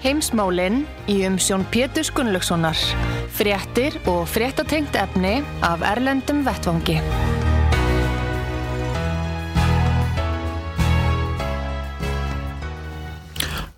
Heimsmálinn 0.00 0.86
í 1.12 1.18
umsjón 1.28 1.66
Pétur 1.68 2.08
Gunnlaugssonar. 2.16 2.78
Fréttir 3.36 3.98
og 4.08 4.24
fréttatengt 4.32 4.96
efni 4.96 5.40
af 5.60 5.84
Erlendum 5.84 6.40
Vettvangi. 6.46 6.96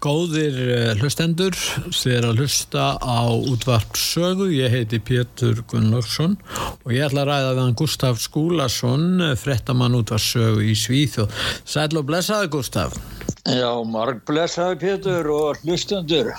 Góðir 0.02 0.56
eh, 0.62 0.92
hlustendur, 0.98 1.54
þið 1.94 2.14
er 2.16 2.24
að 2.26 2.40
hlusta 2.42 2.86
á 2.98 3.22
útvart 3.30 3.98
sögu. 3.98 4.48
Ég 4.54 4.70
heiti 4.74 4.98
Pétur 5.02 5.64
Gunnlaugsson 5.70 6.38
og 6.82 6.94
ég 6.94 7.06
ætla 7.06 7.22
að 7.22 7.30
ræða 7.32 7.50
við 7.52 7.62
hann 7.64 7.76
Gustaf 7.82 8.22
Skúlason, 8.22 9.26
frettamann 9.38 9.98
útvart 9.98 10.26
sögu 10.26 10.66
í 10.70 10.78
Svíþjóð. 10.78 11.34
Sæl 11.62 11.98
og 11.98 12.06
blessaði 12.10 12.50
Gustaf. 12.54 12.98
Já, 13.42 13.72
marg 13.82 14.20
blessaði 14.28 14.76
Pétur 14.78 15.26
og 15.34 15.58
hlustendur. 15.64 16.30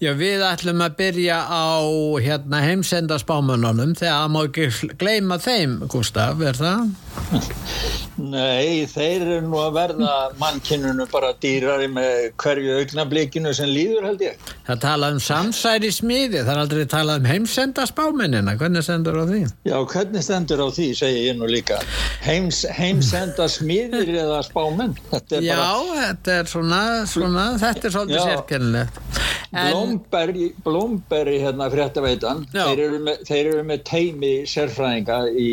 Já, 0.00 0.14
við 0.16 0.40
ætlum 0.46 0.80
að 0.80 0.94
byrja 0.96 1.42
á 1.44 1.76
hérna, 2.24 2.62
heimsenda 2.64 3.18
spámanunum 3.20 3.92
þegar 3.98 4.24
að 4.24 4.32
má 4.32 4.40
ekki 4.46 4.94
gleyma 4.96 5.36
þeim, 5.44 5.76
Gustaf, 5.92 6.40
er 6.40 6.56
það? 6.56 6.88
Nei, 8.18 8.86
þeir 8.90 9.22
eru 9.22 9.42
nú 9.46 9.58
að 9.62 9.76
verða 9.76 10.12
mannkinnunu 10.40 11.04
bara 11.12 11.30
dýrari 11.38 11.86
með 11.92 12.32
hverju 12.42 12.78
augnablikinu 12.80 13.52
sem 13.54 13.68
líður 13.70 14.08
held 14.08 14.24
ég. 14.24 14.48
Það 14.66 14.80
tala 14.82 15.10
um 15.14 15.20
samsæri 15.22 15.90
smiði, 15.94 16.40
það 16.40 16.52
er 16.54 16.62
aldrei 16.64 16.88
talað 16.90 17.22
um 17.22 17.28
heimsenda 17.30 17.84
spámennina, 17.86 18.56
hvernig 18.58 18.86
sendur 18.86 19.20
á 19.22 19.24
því? 19.28 19.42
Já, 19.68 19.76
hvernig 19.92 20.26
sendur 20.26 20.64
á 20.64 20.68
því, 20.74 20.88
segi 20.98 21.22
ég 21.28 21.38
nú 21.38 21.50
líka. 21.50 21.78
Heims, 22.24 22.64
heimsenda 22.74 23.46
smiðir 23.52 24.10
eða 24.16 24.40
spámenn? 24.48 24.96
Þetta 25.12 25.42
Já, 25.44 25.54
bara... 25.60 26.00
þetta 26.00 26.37
er 26.40 26.50
svona, 26.50 26.82
svona 27.10 27.46
þetta 27.60 27.88
er 27.88 27.94
svolítið 27.94 28.24
sérkennilegt. 28.28 29.00
Blómberg, 29.48 30.38
Blómberg 30.64 31.38
hérna 31.40 31.68
fréttaveitan, 31.72 32.42
þeir 32.52 32.82
eru, 32.84 32.98
með, 33.06 33.22
þeir 33.28 33.50
eru 33.52 33.62
með 33.70 33.84
teimi 33.88 34.32
sérfræðinga 34.48 35.18
í 35.32 35.48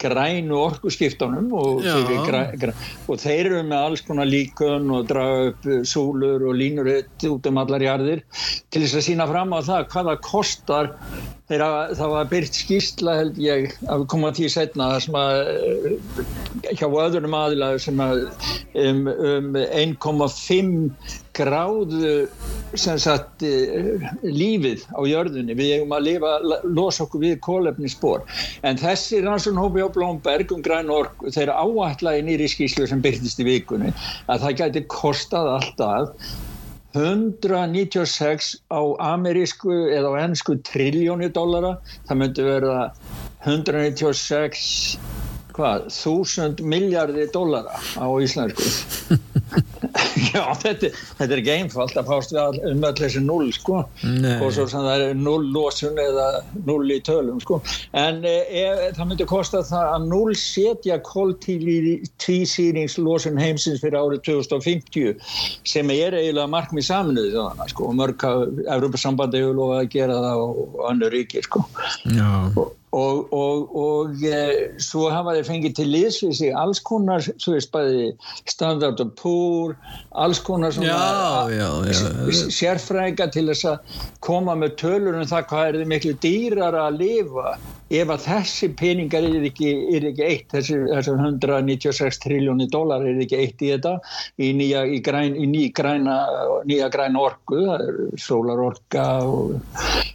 grænu 0.00 0.60
orkuskiptunum 0.62 1.50
og, 1.58 1.82
græ, 2.28 2.42
græ, 2.60 2.72
og 3.10 3.20
þeir 3.20 3.50
eru 3.50 3.64
með 3.68 3.88
alls 3.88 4.04
konar 4.06 4.30
líkun 4.30 4.88
og 4.94 5.08
draga 5.10 5.50
upp 5.50 5.68
súlur 5.88 6.46
og 6.48 6.56
línuritt 6.56 7.28
út 7.28 7.50
um 7.50 7.60
allar 7.60 7.84
jarðir 7.84 8.24
til 8.70 8.84
þess 8.84 9.00
að 9.00 9.08
sína 9.10 9.28
fram 9.28 9.52
á 9.52 9.60
það 9.66 9.90
hvaða 9.92 10.16
kostar 10.24 10.94
þegar 11.48 11.94
það 11.96 12.10
var 12.12 12.26
byrt 12.32 12.58
skýrsla 12.58 13.14
held 13.22 13.38
ég 13.40 13.70
að 13.88 14.04
koma 14.12 14.32
tíu 14.36 14.50
setna 14.52 14.90
sem 15.00 15.16
að 15.16 15.38
hjá 16.76 16.84
öðrum 16.86 17.36
aðilaðu 17.38 17.80
sem 17.86 18.02
að 18.04 18.20
um, 18.82 19.06
um 19.08 19.56
1,5 19.56 21.16
gráðu 21.38 22.12
sem 22.74 22.98
sagt 23.00 23.44
lífið 24.26 24.84
á 24.90 25.00
jörðunni. 25.06 25.54
Við 25.56 25.76
eigum 25.76 25.94
að 25.94 26.04
lifa, 26.08 26.32
losa 26.66 27.06
okkur 27.06 27.22
við 27.22 27.38
kólefni 27.46 27.90
spór 27.92 28.26
en 28.66 28.80
þessi 28.80 29.22
rannsóknhópi 29.24 29.86
á 29.86 29.88
Blómberg 29.94 30.52
um 30.52 30.64
græn 30.64 30.92
ork 30.92 31.24
þeir 31.32 31.54
áallægi 31.54 32.26
nýri 32.26 32.50
skýslu 32.50 32.88
sem 32.90 33.02
byrtist 33.04 33.40
í 33.40 33.48
vikunni 33.48 33.94
að 34.26 34.44
það 34.44 34.60
gæti 34.62 34.86
kostað 34.92 35.52
alltaf 35.56 36.30
196 36.96 38.54
á 38.72 38.80
amerísku 39.12 39.72
eða 39.92 40.14
á 40.14 40.20
ennsku 40.24 40.56
triljóni 40.64 41.28
dollara. 41.34 41.76
Það 42.08 42.20
myndi 42.22 42.46
verða 42.48 42.80
196 43.44 44.98
hvað, 45.58 45.88
þúsund 45.90 46.62
miljardi 46.62 47.26
dollara 47.34 47.78
á 47.98 48.06
íslensku 48.22 48.62
já, 50.32 50.42
þetta, 50.60 50.90
þetta 51.18 51.32
er 51.32 51.40
ekki 51.40 51.52
einfalt 51.54 51.96
að 51.98 52.08
fást 52.10 52.30
við 52.34 52.40
um 52.70 52.84
öll 52.88 52.98
þessi 52.98 53.20
null 53.24 53.48
sko. 53.54 53.76
Nei. 54.04 54.36
og 54.44 54.50
svo 54.54 54.64
sem 54.70 54.82
það 54.84 55.02
er 55.06 55.12
null 55.18 55.46
lósun 55.54 55.96
eða 56.02 56.26
null 56.68 56.88
í 56.92 57.00
tölum 57.06 57.38
sko. 57.42 57.56
En 57.98 58.16
e, 58.26 58.28
það 58.96 59.06
myndi 59.10 59.26
kosta 59.28 59.58
það 59.66 59.86
að 59.94 60.02
null 60.12 60.34
setja 60.38 60.96
kóltísýringslósun 61.08 63.40
heimsins 63.40 63.80
fyrir 63.84 63.98
árið 64.00 64.20
2050 64.30 65.14
sem 65.68 65.86
er 65.94 66.12
eiginlega 66.18 66.54
markmið 66.54 66.84
saminuði 66.90 67.32
þannig 67.38 67.68
sko. 67.74 67.82
Og 67.88 67.94
mörg 68.02 68.18
að 68.28 68.38
Európa 68.66 68.98
sambandi 69.00 69.42
hefur 69.42 69.58
lofað 69.62 69.80
að 69.84 69.92
gera 69.96 70.16
það 70.26 70.38
og 70.48 70.56
annar 70.90 71.10
ríkir 71.14 71.42
sko. 71.46 71.60
Já. 72.08 72.30
Og 72.54 72.68
og, 72.90 73.32
og, 73.32 73.76
og 73.76 74.24
e, 74.24 74.40
svo 74.80 75.08
hafa 75.12 75.34
þeir 75.36 75.48
fengið 75.48 75.74
til 75.76 75.88
liðsvísi 75.92 76.50
alls 76.56 76.80
konar, 76.84 77.24
svo 77.36 77.56
veist 77.56 77.72
bæði 77.74 78.12
Standard 78.48 79.02
& 79.08 79.20
Poor 79.38 79.76
alls 80.24 80.40
konar 80.42 80.72
sérfrækja 82.58 83.26
til 83.34 83.46
þess 83.50 83.64
að 83.72 83.98
koma 84.24 84.56
með 84.58 84.78
tölur 84.82 85.18
um 85.18 85.28
það 85.30 85.50
hvað 85.52 85.68
er 85.68 85.90
miklu 85.92 86.14
dýrar 86.24 86.74
að 86.86 86.98
lifa 87.02 87.52
ef 87.88 88.10
að 88.12 88.24
þessi 88.26 88.68
peningar 88.76 89.24
er 89.24 89.46
ekki, 89.48 89.70
er 89.96 90.08
ekki 90.10 90.24
eitt, 90.26 90.48
þessi, 90.52 90.76
þessi 90.90 91.14
196 91.14 92.20
triljóni 92.24 92.68
dólar 92.72 93.06
er 93.08 93.20
ekki 93.24 93.38
eitt 93.40 93.64
í 93.64 93.70
þetta 93.72 93.94
í 94.44 94.50
nýja, 94.56 94.84
í 94.84 95.00
græn, 95.04 95.36
í 95.38 95.48
ný 95.48 95.64
græna, 95.74 96.18
nýja 96.68 96.90
græna 96.92 97.22
orku 97.24 97.64
sólarorka 98.20 99.06
og, 99.24 99.56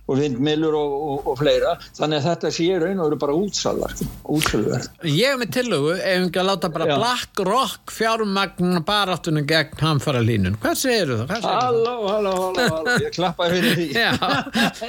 og 0.05 0.19
vindmilur 0.19 0.77
og, 0.77 0.93
og, 0.93 1.31
og 1.33 1.39
fleira. 1.41 1.75
Þannig 1.97 2.21
að 2.21 2.29
þetta 2.29 2.53
sé 2.59 2.69
raun 2.83 3.01
og 3.01 3.09
eru 3.09 3.19
bara 3.23 3.37
útsalar 3.37 3.95
útsalar. 4.33 4.87
Ég 5.07 5.33
hef 5.33 5.41
með 5.41 5.53
tillögu 5.57 5.95
ef 5.97 6.27
ekki 6.27 6.41
að 6.43 6.49
láta 6.51 6.71
bara 6.73 6.89
Já. 6.89 6.95
Black 6.99 7.43
Rock 7.47 7.93
fjármagn 7.93 8.79
baráttunum 8.87 9.47
gegn 9.49 9.81
hamfara 9.81 10.21
línun, 10.23 10.57
hvað 10.61 10.79
segir 10.83 11.13
þú? 11.13 11.19
Það? 11.31 11.49
Halló, 11.49 11.95
halló, 12.07 12.35
halló, 12.53 12.97
ég 13.01 13.17
klappaði 13.17 13.59
fyrir 13.59 13.77
því. 13.79 13.89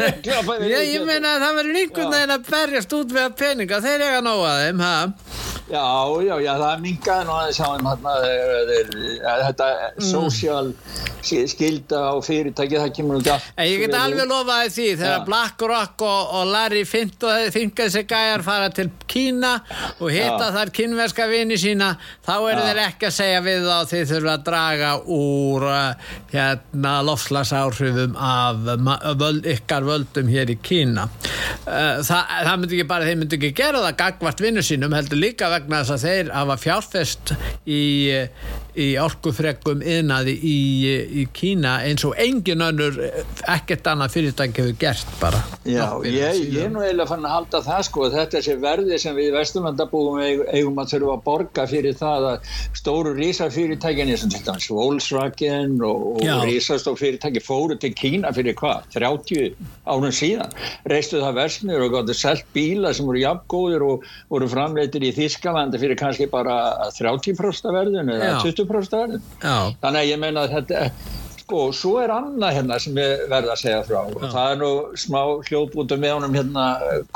Ég 0.05 0.21
klappaði 0.25 0.61
fyrir 0.61 0.75
því 0.75 0.85
Ég, 0.85 0.93
ég 0.95 1.05
meina 1.09 1.35
að 1.35 1.45
það 1.45 1.59
verður 1.59 1.81
einhvern 1.81 2.15
veginn 2.15 2.35
að 2.35 2.47
berja 2.51 2.74
berjast 2.75 2.95
út 2.97 3.13
að 3.15 3.35
peninga, 3.39 3.79
þeir 3.79 4.03
eiga 4.03 4.21
nóa 4.25 4.55
þeim, 4.65 4.81
ha? 4.83 4.95
Já, 5.65 5.81
já, 6.21 6.35
já, 6.45 6.53
það 6.61 6.81
mingaði 6.85 7.25
nú 7.25 7.35
aðeins 7.39 7.61
á 7.65 7.69
þeim 7.73 7.87
hérna, 7.89 8.15
þetta 9.47 9.69
mm. 9.73 10.09
social 10.11 10.75
skilda 11.25 12.01
á 12.13 12.15
fyrirtæki, 12.21 12.77
það 12.77 12.91
kemur 12.99 13.21
allt. 13.21 13.47
En 13.57 13.69
ég 13.71 13.81
get 13.81 13.95
alveg 13.97 14.29
lofaði 14.29 14.73
því, 14.75 14.89
þegar 15.01 15.15
ja. 15.15 15.23
BlackRock 15.25 16.05
og, 16.05 16.35
og 16.37 16.51
Larry 16.53 16.83
gæjar 18.05 18.45
fara 18.45 18.69
til 18.75 18.91
Kína 19.09 19.55
og 20.03 20.11
hitta 20.13 20.51
ja. 20.51 20.51
þar 20.59 20.73
kynverska 20.77 21.29
vini 21.31 21.57
sína, 21.61 21.95
þá 22.27 22.35
eru 22.37 22.61
ja. 22.61 22.67
þeir 22.69 22.83
ekki 22.85 23.09
að 23.09 23.17
segja 23.17 23.41
við 23.45 23.69
þá 23.71 23.91
þeir 23.95 24.07
þurfa 24.13 24.35
að 24.35 24.45
draga 24.51 24.93
úr 25.17 25.67
uh, 25.71 26.13
hérna 26.35 26.95
lofslagsáhrifum 27.09 28.21
af 28.21 28.61
völd, 29.21 29.49
ykkar 29.55 29.89
völdum 29.89 30.29
hér 30.29 30.53
í 30.53 30.59
Kína. 30.65 31.09
Það, 31.65 32.05
það 32.05 32.55
myndi 32.61 32.77
ekki 32.77 32.89
bara, 32.91 33.09
þeir 33.09 33.21
myndi 33.23 33.41
ekki 33.41 33.53
gera 33.57 33.83
það 33.87 33.99
gagvart 34.03 34.45
vinnu 34.45 34.65
sínum, 34.65 34.97
heldur 34.97 35.21
líka 35.21 35.54
vegna 35.55 35.83
þess 35.83 35.95
að 35.97 36.05
þeir 36.05 36.31
hafa 36.35 36.57
fjárfest 36.61 37.35
í, 37.65 37.83
í 38.75 38.89
orkufreggum 39.01 39.83
innaði 39.83 40.35
í, 40.35 40.59
í 41.23 41.27
Kína 41.35 41.77
eins 41.87 42.05
og 42.07 42.17
engin 42.21 42.65
önnur 42.65 42.99
ekkert 43.51 43.87
annað 43.91 44.15
fyrirtæki 44.17 44.65
hefur 44.65 44.79
gert 44.81 45.15
bara. 45.21 45.41
Já, 45.65 45.87
ég, 46.07 46.41
ég 46.53 46.67
er 46.67 46.73
nú 46.73 46.83
eiginlega 46.83 47.09
fann 47.11 47.27
að 47.27 47.37
halda 47.39 47.63
það 47.65 47.83
sko, 47.89 48.09
þetta 48.15 48.43
sér 48.45 48.61
verði 48.63 49.01
sem 49.01 49.17
við 49.19 49.33
Vesturlandabúum 49.39 50.21
eigum 50.25 50.81
að 50.83 50.95
þurfa 50.95 51.17
að 51.17 51.25
borga 51.29 51.67
fyrir 51.71 51.99
það 51.99 52.29
að 52.33 52.53
stóru 52.81 53.15
rísafyrirtækin 53.19 54.13
eins 54.13 54.27
og 54.27 54.35
til 54.35 54.43
dæmis 54.47 54.71
Volkswagen 54.75 55.79
og, 55.85 56.21
og 56.23 56.45
rísastók 56.49 56.99
fyrirtæki 57.01 57.43
fóru 57.45 57.79
til 57.81 57.95
Kína 57.97 58.33
fyrir 58.35 58.57
hvað, 58.59 58.89
30 58.95 59.55
ánum 59.87 60.15
síðan. 60.15 60.55
Reistu 60.91 61.21
það 61.23 61.39
versmiður 61.41 61.87
og 61.87 61.95
gáttu 61.99 62.17
selt 62.19 62.47
bíla 62.57 62.93
sem 62.95 63.07
voru 63.09 63.23
jafngóðir 63.23 63.85
og 63.87 64.07
voru 64.33 64.49
framleitir 64.51 65.05
í 65.05 65.13
Þískalandi 65.45 65.77
fyrir 65.77 65.99
kannski 66.01 66.25
bara 66.33 66.55
30% 66.97 67.67
verðin 67.75 68.09
eða 68.15 68.39
20% 68.41 68.95
verðin. 68.97 69.27
Þannig 69.45 69.99
að 70.01 70.09
ég 70.09 70.21
meina 70.23 70.47
að 70.47 70.55
þetta 70.55 70.87
sko, 71.45 71.69
svo 71.77 71.99
er 72.01 72.13
annað 72.13 72.57
hérna 72.59 72.79
sem 72.81 72.97
ég 72.99 73.25
verði 73.29 73.53
að 73.53 73.61
segja 73.61 73.83
frá. 73.85 73.99
Og 74.09 74.23
það 74.23 74.51
er 74.51 74.61
nú 74.61 74.71
smá 74.99 75.21
hljóðbútu 75.49 75.99
með 76.01 76.15
honum 76.17 76.37
hérna, 76.39 76.67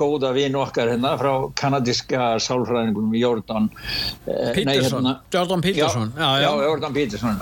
góða 0.00 0.32
vinn 0.36 0.58
okkar 0.58 0.92
hérna 0.92 1.14
frá 1.20 1.32
kanadíska 1.58 2.28
sálfræðingunum 2.44 3.16
Jordan 3.18 3.70
eh, 4.28 4.52
Peterson, 4.58 5.08
hérna, 5.08 5.14
Jordan 5.32 5.64
Peterson. 5.64 6.12
Já, 6.12 6.28
já, 6.28 6.44
já, 6.44 6.66
Jordan 6.68 6.96
Peterson 6.98 7.40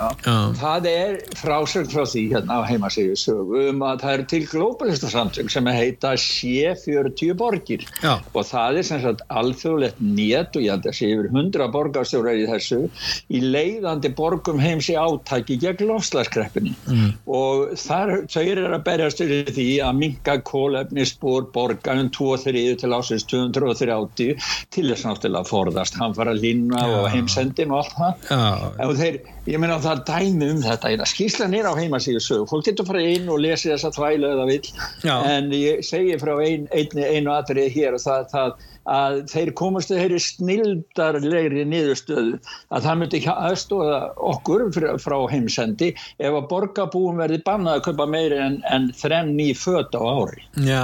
það 0.61 0.89
er 0.91 1.17
frásögn 1.41 1.91
frá 1.91 2.05
því 2.07 2.23
hérna 2.35 2.61
á 2.63 2.67
heimasíðu 2.69 3.17
sögum 3.19 3.83
að 3.85 4.05
það 4.05 4.15
er 4.15 4.25
til 4.33 4.41
globalistu 4.47 5.11
samtök 5.11 5.51
sem 5.51 5.71
heita 5.71 6.13
C40 6.23 7.35
borgir. 7.37 7.85
Og 8.31 8.47
það 8.47 8.81
er 8.81 8.89
sem 8.91 9.03
sagt 9.03 9.25
alþjóðlegt 9.27 9.99
nét 9.99 10.55
og 10.55 10.63
ég 10.63 10.75
held 10.77 10.87
að 10.87 10.97
sé 11.01 11.11
yfir 11.11 11.29
100 11.33 11.71
borgarstjórar 11.75 12.39
í 12.39 12.47
þessu 12.47 12.83
í 13.27 13.43
leiðandi 13.43 14.13
borgum 14.15 14.61
heims 14.61 14.87
í 14.93 14.95
átæki 14.97 15.59
gegn 15.61 15.91
lofslagskreppunni 15.91 16.76
mm. 16.85 17.09
og 17.37 17.73
þar, 17.79 18.13
þau 18.31 18.43
eru 18.43 18.65
að 18.69 18.83
berjast 18.85 19.23
yfir 19.23 19.51
því 19.55 19.67
að 19.85 19.99
minga 20.01 20.37
kólefnisspor 20.47 21.49
borga 21.55 21.95
um 21.97 22.11
2-3 22.13 22.63
til 22.81 22.91
ásins 22.95 23.25
230 23.31 24.37
til 24.73 24.85
þess 24.91 25.07
náttúrulega 25.07 25.43
að 25.43 25.51
forðast 25.51 25.97
hann 25.99 26.15
fara 26.17 26.35
að 26.35 26.43
lína 26.45 26.83
ja. 26.83 27.01
og 27.01 27.09
heimsendin 27.13 27.73
og 27.73 27.83
allt 27.83 27.97
það 27.97 28.31
ja. 28.31 28.87
og 28.87 28.95
þeir, 29.01 29.19
ég 29.47 29.61
meina 29.63 29.79
það 29.83 30.05
dæmi 30.11 30.51
um 30.53 30.63
þetta, 30.65 31.09
skíslan 31.09 31.57
er 31.57 31.69
á 31.69 31.73
heimasíðu 31.77 32.23
sög, 32.23 32.47
fólk 32.51 32.69
getur 32.69 32.87
fara 32.87 33.03
inn 33.03 33.29
og 33.31 33.41
lesi 33.43 33.71
þessa 33.71 33.93
þvælu 33.95 34.31
eða 34.35 34.47
vill, 34.51 34.73
ja. 35.07 35.19
en 35.35 35.51
ég 35.55 35.83
segi 35.85 36.17
frá 36.21 36.35
ein, 36.43 36.67
ein, 36.75 37.05
einu 37.05 37.35
atrið 37.35 37.71
hér 37.75 37.97
og 37.97 38.03
það, 38.03 38.27
það 38.33 38.73
að 38.87 39.21
þeir 39.31 39.53
komast 39.59 39.91
að 39.91 40.01
þeirri 40.03 40.19
snildarlegri 40.23 41.65
niðurstöðu 41.67 42.37
að 42.71 42.87
það 42.87 42.99
myndi 43.01 43.21
aðstóða 43.33 43.99
okkur 44.31 44.67
frá 45.03 45.17
heimsendi 45.31 45.93
ef 45.95 46.31
að 46.31 46.47
borgarbúum 46.51 47.19
verði 47.21 47.41
bannað 47.47 47.79
að 47.79 47.85
köpa 47.89 48.07
meiri 48.09 48.39
en, 48.43 48.61
en 48.71 48.91
þrenn 48.97 49.33
ný 49.37 49.49
föt 49.57 49.95
á 49.97 50.01
ári. 50.01 50.45
Já, 50.67 50.83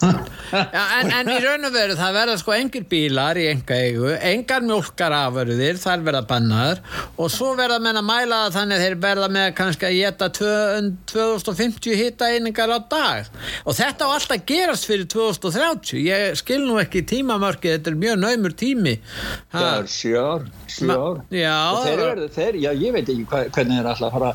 Já 0.50 0.80
en, 0.98 1.12
en 1.14 1.28
í 1.30 1.36
raun 1.44 1.68
og 1.68 1.74
veru 1.74 1.94
það 1.98 2.16
verða 2.16 2.36
sko 2.40 2.54
engir 2.56 2.86
bílar 2.90 3.38
í 3.38 3.44
enga 3.52 3.76
eigu 3.76 4.08
engar 4.16 4.64
mjölkar 4.66 5.14
afverðir, 5.14 5.78
þar 5.78 6.02
verða 6.06 6.22
bannaður 6.26 6.80
og 7.20 7.30
svo 7.30 7.52
verða 7.58 7.78
menna 7.82 8.02
mæla 8.02 8.40
þannig 8.54 8.82
þeir 8.82 8.96
verða 9.04 9.28
með 9.30 9.52
kannski 9.60 9.86
að 9.86 9.98
geta 10.00 10.30
2050 10.34 12.00
hitta 12.00 12.30
einingar 12.34 12.74
á 12.74 12.78
dag. 12.90 13.30
Og 13.62 13.76
þetta 13.78 14.08
á 14.10 14.14
alltaf 14.16 14.44
gerast 14.48 14.88
fyrir 14.88 15.06
2030 15.12 16.02
ég 16.02 16.40
skil 16.40 16.62
nú 16.64 16.80
ekki 16.82 16.89
ekki 16.90 17.04
tímamörkið, 17.14 17.76
þetta 17.76 17.94
er 17.94 18.00
mjög 18.04 18.20
naumur 18.26 18.56
tími. 18.60 18.96
Ha. 19.50 19.58
það 19.60 19.70
er 19.78 19.88
sjár 19.90 20.44
sjár 20.70 21.20
þeir 21.30 22.02
eru, 22.04 22.26
þeir, 22.34 22.58
já 22.62 22.70
ég 22.78 22.94
veit 22.94 23.08
ekki 23.10 23.24
hva, 23.30 23.40
hvernig 23.54 23.80
þeir 23.80 23.88
alltaf 23.90 24.12
fara 24.14 24.30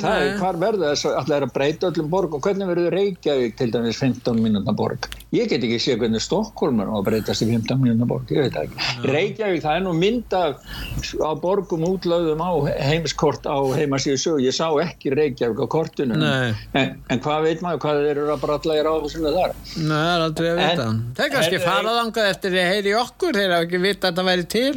það 0.00 0.22
er 0.22 0.32
hvar 0.40 0.58
verður 0.60 0.90
þess 0.90 1.08
að 1.08 1.18
alltaf 1.20 1.36
er 1.36 1.46
að 1.46 1.52
breyta 1.54 1.90
öllum 1.90 2.08
borg 2.12 2.36
og 2.36 2.42
hvernig 2.46 2.70
verður 2.70 2.96
Reykjavík 2.96 3.56
til 3.58 3.68
dæmis 3.74 4.00
15 4.02 4.40
mínúna 4.42 4.74
borg? 4.76 5.08
Ég 5.34 5.50
get 5.50 5.64
ekki 5.66 5.78
sé 5.82 5.96
hvernig 6.00 6.22
Stokkólm 6.24 6.82
er 6.82 6.90
að 6.90 7.06
breytast 7.10 7.44
í 7.44 7.48
15 7.50 7.80
mínúna 7.82 8.08
borg, 8.08 8.30
ég 8.34 8.46
veit 8.46 8.58
ekki. 8.60 8.78
Já. 8.80 9.06
Reykjavík, 9.16 9.62
það 9.64 9.78
er 9.78 9.84
nú 9.86 9.94
mynda 9.96 10.42
á 10.56 11.30
borgum 11.42 11.86
útlöðum 11.86 12.42
á 12.42 12.50
heimskort 12.86 13.46
á 13.46 13.58
heimasíðu 13.76 14.20
sög, 14.22 14.42
ég 14.44 14.56
sá 14.56 14.66
ekki 14.82 15.14
Reykjavík 15.14 15.62
á 15.62 15.66
kortunum 15.70 16.22
en, 16.26 16.96
en 17.10 17.22
hvað 17.22 17.48
veit 17.48 17.64
maður, 17.64 17.82
hvað 17.84 18.02
þeir 18.02 18.12
eru 18.14 18.34
að 18.34 18.44
bralla 18.46 18.78
í 18.78 18.84
ráðsuna 18.86 19.34
þar? 19.36 19.56
Nei, 19.76 19.96
það 19.96 20.12
er 20.14 20.26
aldrei 20.26 20.48
að 20.50 20.60
vita. 20.62 20.88
Er 21.26 21.32
kannski 21.34 21.62
farað 21.62 21.95
þangað 21.96 22.30
eftir 22.34 22.56
að 22.56 22.70
heyri 22.74 22.94
okkur 23.00 23.40
þeir 23.40 23.52
hafa 23.56 23.66
ekki 23.66 23.82
vita 23.82 24.06
að 24.06 24.10
þetta 24.10 24.26
væri 24.30 24.48
til 24.56 24.74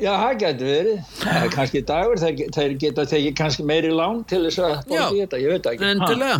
Já, 0.00 0.14
það 0.16 0.36
getur 0.40 0.68
verið. 0.70 1.00
Það 1.20 1.42
er 1.44 1.50
kannski 1.52 1.80
dagur, 1.90 2.20
þeir 2.56 2.74
geta 2.80 3.04
tekið 3.10 3.34
kannski 3.36 3.64
meiri 3.68 3.90
lán 3.92 4.22
til 4.30 4.40
þess 4.46 4.62
að 4.64 4.72
bóti 4.88 5.18
þetta, 5.18 5.40
ég 5.42 5.52
veit 5.52 5.68
ekki. 5.74 5.90
Endilega. 5.90 6.38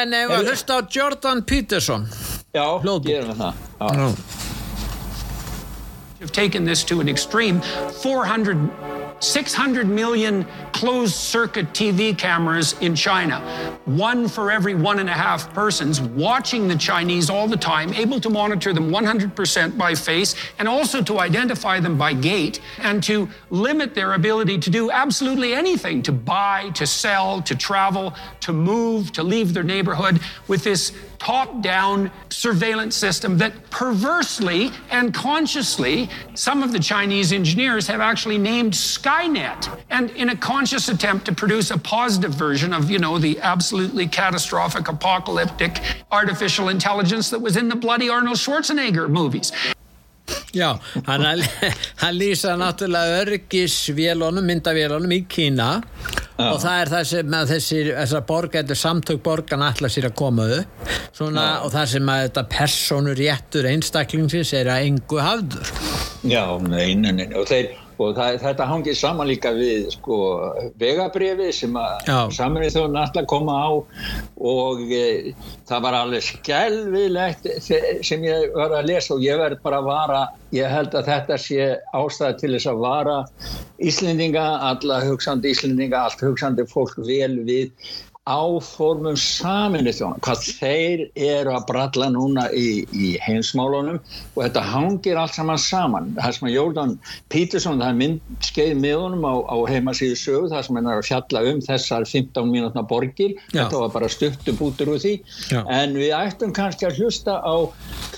En 0.00 0.16
ef 0.16 0.32
við 0.32 0.48
hlusta 0.48 0.78
á 0.80 0.88
Jordan 0.88 1.44
Peterson. 1.44 2.08
Já, 2.56 2.64
gerum 3.04 3.34
við 3.34 3.42
það. 3.42 3.60
Já. 3.84 4.08
You've 6.20 6.32
taken 6.32 6.64
this 6.64 6.82
to 6.84 7.00
an 7.00 7.08
extreme. 7.08 7.60
400 8.00 8.56
600 9.24 9.88
million 9.88 10.46
closed 10.72 11.14
circuit 11.14 11.72
TV 11.72 12.16
cameras 12.16 12.74
in 12.80 12.94
China, 12.94 13.40
one 13.86 14.28
for 14.28 14.50
every 14.50 14.74
one 14.74 14.98
and 14.98 15.08
a 15.08 15.12
half 15.12 15.52
persons, 15.54 16.00
watching 16.00 16.68
the 16.68 16.76
Chinese 16.76 17.30
all 17.30 17.48
the 17.48 17.56
time, 17.56 17.92
able 17.94 18.20
to 18.20 18.28
monitor 18.28 18.72
them 18.72 18.90
100% 18.90 19.78
by 19.78 19.94
face, 19.94 20.34
and 20.58 20.68
also 20.68 21.02
to 21.02 21.20
identify 21.20 21.80
them 21.80 21.96
by 21.96 22.12
gait, 22.12 22.60
and 22.78 23.02
to 23.02 23.28
limit 23.50 23.94
their 23.94 24.14
ability 24.14 24.58
to 24.58 24.70
do 24.70 24.90
absolutely 24.90 25.54
anything 25.54 26.02
to 26.02 26.12
buy, 26.12 26.70
to 26.74 26.86
sell, 26.86 27.40
to 27.42 27.54
travel, 27.54 28.14
to 28.40 28.52
move, 28.52 29.12
to 29.12 29.22
leave 29.22 29.54
their 29.54 29.62
neighborhood 29.62 30.20
with 30.48 30.64
this 30.64 30.92
top 31.18 31.62
down 31.62 32.10
surveillance 32.28 32.94
system 32.94 33.38
that 33.38 33.70
perversely 33.70 34.70
and 34.90 35.14
consciously, 35.14 36.10
some 36.34 36.62
of 36.62 36.70
the 36.70 36.78
Chinese 36.78 37.32
engineers 37.32 37.86
have 37.86 38.00
actually 38.00 38.36
named 38.36 38.74
Skynet. 39.14 39.68
And 39.90 40.10
in 40.10 40.30
a 40.30 40.36
conscious 40.36 40.88
attempt 40.88 41.24
to 41.26 41.32
produce 41.32 41.70
a 41.70 41.78
positive 41.78 42.32
version 42.32 42.72
of, 42.72 42.90
you 42.90 42.98
know, 42.98 43.18
the 43.18 43.38
absolutely 43.40 44.06
catastrophic, 44.06 44.88
apocalyptic 44.88 45.80
artificial 46.10 46.68
intelligence 46.68 47.30
that 47.30 47.40
was 47.40 47.56
in 47.56 47.68
the 47.68 47.76
bloody 47.76 48.08
Arnold 48.08 48.36
Schwarzenegger 48.36 49.08
movies. 49.08 49.52
Já, 50.54 50.78
hann, 51.04 51.42
hann 52.00 52.14
lýsa 52.16 52.54
náttúrulega 52.56 53.18
örgisvélunum, 53.24 54.46
myndavélunum 54.48 55.12
í 55.12 55.18
Kína 55.28 55.82
Já. 56.38 56.46
og 56.48 56.62
það 56.62 56.78
er 56.78 56.92
það 56.94 57.04
sem 57.10 57.36
að 57.36 57.52
þessir, 57.52 57.90
þessar 57.98 58.24
borg, 58.30 58.56
þetta 58.56 58.78
samtök 58.78 59.20
borgan 59.26 59.66
allar 59.66 59.92
sér 59.92 60.08
að 60.08 60.16
koma 60.22 60.48
upp 60.62 60.88
svona, 61.12 61.44
og 61.66 61.74
það 61.76 61.92
sem 61.92 62.12
að 62.14 62.24
þetta 62.24 62.46
personur 62.56 63.20
réttur 63.20 63.68
einstaklingsins 63.74 64.56
er 64.56 64.72
að 64.72 64.88
engu 64.88 65.20
hafður. 65.20 65.74
Já, 66.24 66.46
neina, 66.72 67.12
neina 67.12 67.42
og 67.42 67.50
þeir 67.52 67.74
og 67.98 68.14
það, 68.16 68.38
þetta 68.42 68.68
hangið 68.68 68.96
saman 68.98 69.28
líka 69.30 69.52
við 69.54 69.88
sko, 69.94 70.18
vegabriði 70.80 71.50
sem 71.54 71.76
að 71.78 72.08
samanlega 72.34 72.74
þjóðun 72.74 73.00
alltaf 73.02 73.28
koma 73.30 73.58
á. 73.58 73.70
Og 74.54 74.82
e, 74.92 75.34
það 75.68 75.84
var 75.86 75.98
alveg 76.00 76.26
skjálfilegt 76.28 77.50
sem 77.64 78.24
ég 78.26 78.56
var 78.56 78.74
að 78.78 78.90
lesa 78.90 79.14
og 79.16 79.24
ég 79.24 79.38
verð 79.40 79.62
bara 79.66 79.82
að 79.82 79.90
vara. 79.90 80.24
Ég 80.54 80.70
held 80.70 80.94
að 80.94 81.12
þetta 81.12 81.38
sé 81.40 81.68
ástæði 81.94 82.40
til 82.40 82.52
þess 82.56 82.70
að 82.70 82.82
vara 82.84 83.20
Íslendinga, 83.84 84.44
alla 84.70 85.00
hugsandi 85.02 85.50
Íslendinga 85.54 86.04
allt 86.06 86.22
hugsandi 86.22 86.66
fólk 86.70 86.98
vel 87.06 87.40
við 87.46 87.72
áformum 88.24 89.18
saminu 89.20 89.92
þjóna 89.92 90.16
hvað 90.24 90.44
þeir 90.56 91.00
eru 91.12 91.52
að 91.52 91.66
bralla 91.68 92.06
núna 92.08 92.46
í, 92.56 92.86
í 92.96 93.10
heimsmálunum 93.20 93.98
og 94.00 94.38
þetta 94.38 94.62
hangir 94.64 95.20
allt 95.20 95.36
saman 95.36 95.60
saman 95.60 96.08
það 96.16 96.36
sem 96.38 96.48
að 96.48 96.54
Jóldan 96.54 96.94
Pítursson 97.34 97.82
það 97.82 97.90
er 97.90 97.98
myndskeið 98.00 98.72
með 98.80 98.96
honum 99.02 99.28
á, 99.28 99.34
á 99.44 99.56
heimasíðu 99.68 100.16
sög 100.16 100.48
það 100.54 100.64
sem 100.64 100.80
hann 100.80 100.88
er 100.88 101.02
að 101.02 101.08
fjalla 101.10 101.44
um 101.50 101.60
þessar 101.68 102.08
15 102.14 102.48
mínútna 102.54 102.86
borgir 102.94 103.36
Já. 103.36 103.58
þetta 103.58 103.84
var 103.84 103.94
bara 103.98 104.12
stuttum 104.16 104.60
bútur 104.62 104.94
úr 104.94 105.04
því 105.04 105.14
Já. 105.52 105.60
en 105.60 105.98
við 106.00 106.16
ættum 106.16 106.56
kannski 106.56 106.88
að 106.88 107.02
hlusta 107.02 107.36
á 107.44 107.56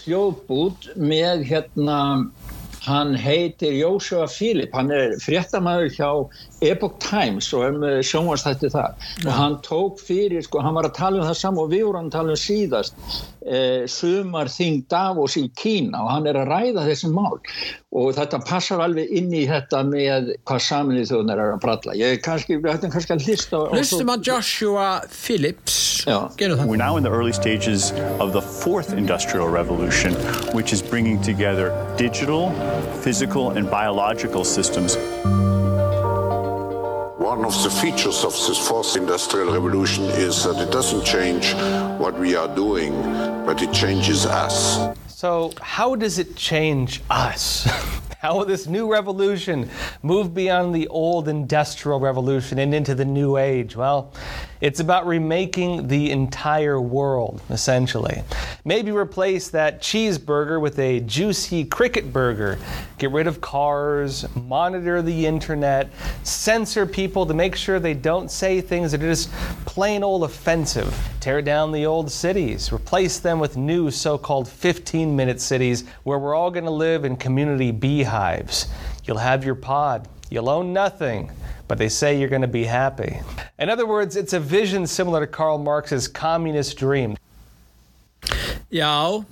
hljóðbút 0.04 0.92
með 1.02 1.48
hérna 1.50 1.98
hann 2.86 3.14
heitir 3.18 3.74
Jósua 3.76 4.26
Filip, 4.30 4.74
hann 4.76 4.92
er 4.94 5.16
fréttamaður 5.22 5.92
hjá 5.96 6.10
Epoch 6.64 6.98
Times 7.02 7.50
og 7.56 7.66
um 7.68 7.86
sjónvastætti 8.06 8.70
það 8.72 8.94
ja. 8.94 9.26
og 9.26 9.32
hann 9.36 9.56
tók 9.66 10.02
fyrir, 10.02 10.44
sko, 10.46 10.62
hann 10.64 10.76
var 10.78 10.88
að 10.88 10.98
tala 11.00 11.20
um 11.22 11.26
það 11.28 11.40
saman 11.40 11.64
og 11.64 11.72
við 11.74 11.86
vorum 11.88 12.10
að 12.10 12.16
tala 12.16 12.36
um 12.36 12.40
síðast 12.40 12.94
eh, 13.46 13.84
sumar 13.90 14.50
þing 14.52 14.84
Davos 14.92 15.36
í 15.40 15.46
Kína 15.58 16.04
og 16.04 16.12
hann 16.14 16.30
er 16.30 16.40
að 16.40 16.50
ræða 16.52 16.86
þessi 16.90 17.10
mál. 17.12 17.40
Og 17.96 18.10
þetta 18.16 18.42
passar 18.44 18.82
alveg 18.84 19.12
inn 19.18 19.30
í 19.32 19.46
þetta 19.48 19.80
með 19.88 20.34
hvað 20.48 20.64
saminnið 20.66 21.10
þjóðunar 21.10 21.42
er 21.42 21.54
að 21.54 21.62
bralla. 21.64 21.96
Ég 21.96 22.16
er 22.16 22.22
kannski, 22.24 22.58
við 22.60 22.74
ættum 22.74 22.92
kannski 22.92 23.16
að 23.16 23.28
hlista 23.28 23.62
Hlustum 23.72 24.12
á 24.12 24.16
Joshua 24.20 24.88
Phillips 26.06 26.36
We're 26.38 26.76
now 26.76 26.98
in 26.98 27.02
the 27.02 27.10
early 27.10 27.32
stages 27.32 27.90
of 28.20 28.32
the 28.32 28.40
fourth 28.40 28.92
industrial 28.92 29.48
revolution 29.48 30.14
which 30.54 30.72
is 30.72 30.80
bringing 30.80 31.20
together 31.20 31.94
digital, 31.98 32.52
physical 33.02 33.50
and 33.50 33.68
biological 33.68 34.44
systems 34.44 34.94
One 37.18 37.44
of 37.44 37.60
the 37.60 37.70
features 37.70 38.22
of 38.22 38.30
this 38.34 38.68
fourth 38.68 38.96
industrial 38.96 39.52
revolution 39.52 40.04
is 40.04 40.44
that 40.44 40.60
it 40.60 40.70
doesn't 40.70 41.04
change 41.04 41.54
what 41.98 42.16
we 42.16 42.36
are 42.36 42.54
doing, 42.54 42.92
but 43.44 43.60
it 43.60 43.72
changes 43.72 44.26
us. 44.26 44.96
So, 45.08 45.52
how 45.60 45.96
does 45.96 46.20
it 46.20 46.36
change 46.36 47.02
us? 47.10 47.64
how 48.20 48.38
will 48.38 48.44
this 48.44 48.66
new 48.66 48.90
revolution 48.90 49.68
move 50.02 50.34
beyond 50.34 50.74
the 50.74 50.88
old 50.88 51.28
industrial 51.28 52.00
revolution 52.00 52.58
and 52.58 52.74
into 52.74 52.94
the 52.94 53.04
new 53.04 53.36
age? 53.36 53.76
Well, 53.76 54.12
It's 54.60 54.80
about 54.80 55.06
remaking 55.06 55.86
the 55.86 56.10
entire 56.10 56.80
world, 56.80 57.42
essentially. 57.50 58.22
Maybe 58.64 58.90
replace 58.90 59.50
that 59.50 59.82
cheeseburger 59.82 60.60
with 60.60 60.78
a 60.78 61.00
juicy 61.00 61.66
cricket 61.66 62.10
burger. 62.10 62.58
Get 62.96 63.10
rid 63.10 63.26
of 63.26 63.42
cars, 63.42 64.24
monitor 64.34 65.02
the 65.02 65.26
internet, 65.26 65.90
censor 66.22 66.86
people 66.86 67.26
to 67.26 67.34
make 67.34 67.54
sure 67.54 67.78
they 67.78 67.92
don't 67.92 68.30
say 68.30 68.62
things 68.62 68.92
that 68.92 69.02
are 69.02 69.08
just 69.08 69.30
plain 69.66 70.02
old 70.02 70.24
offensive. 70.24 70.96
Tear 71.20 71.42
down 71.42 71.70
the 71.70 71.84
old 71.84 72.10
cities, 72.10 72.72
replace 72.72 73.18
them 73.18 73.38
with 73.38 73.58
new 73.58 73.90
so 73.90 74.16
called 74.16 74.48
15 74.48 75.14
minute 75.14 75.40
cities 75.40 75.84
where 76.04 76.18
we're 76.18 76.34
all 76.34 76.50
going 76.50 76.64
to 76.64 76.70
live 76.70 77.04
in 77.04 77.16
community 77.16 77.72
beehives. 77.72 78.68
You'll 79.04 79.18
have 79.18 79.44
your 79.44 79.54
pod, 79.54 80.08
you'll 80.30 80.48
own 80.48 80.72
nothing 80.72 81.30
but 81.68 81.78
they 81.78 81.88
say 81.88 82.18
you're 82.18 82.28
going 82.28 82.42
to 82.42 82.48
be 82.48 82.64
happy. 82.64 83.20
In 83.58 83.70
other 83.70 83.86
words, 83.86 84.16
it's 84.16 84.32
a 84.32 84.40
vision 84.40 84.86
similar 84.86 85.20
to 85.20 85.26
Karl 85.26 85.58
Marx's 85.58 86.08
communist 86.08 86.78
dream. 86.78 87.16
Já, 88.72 89.22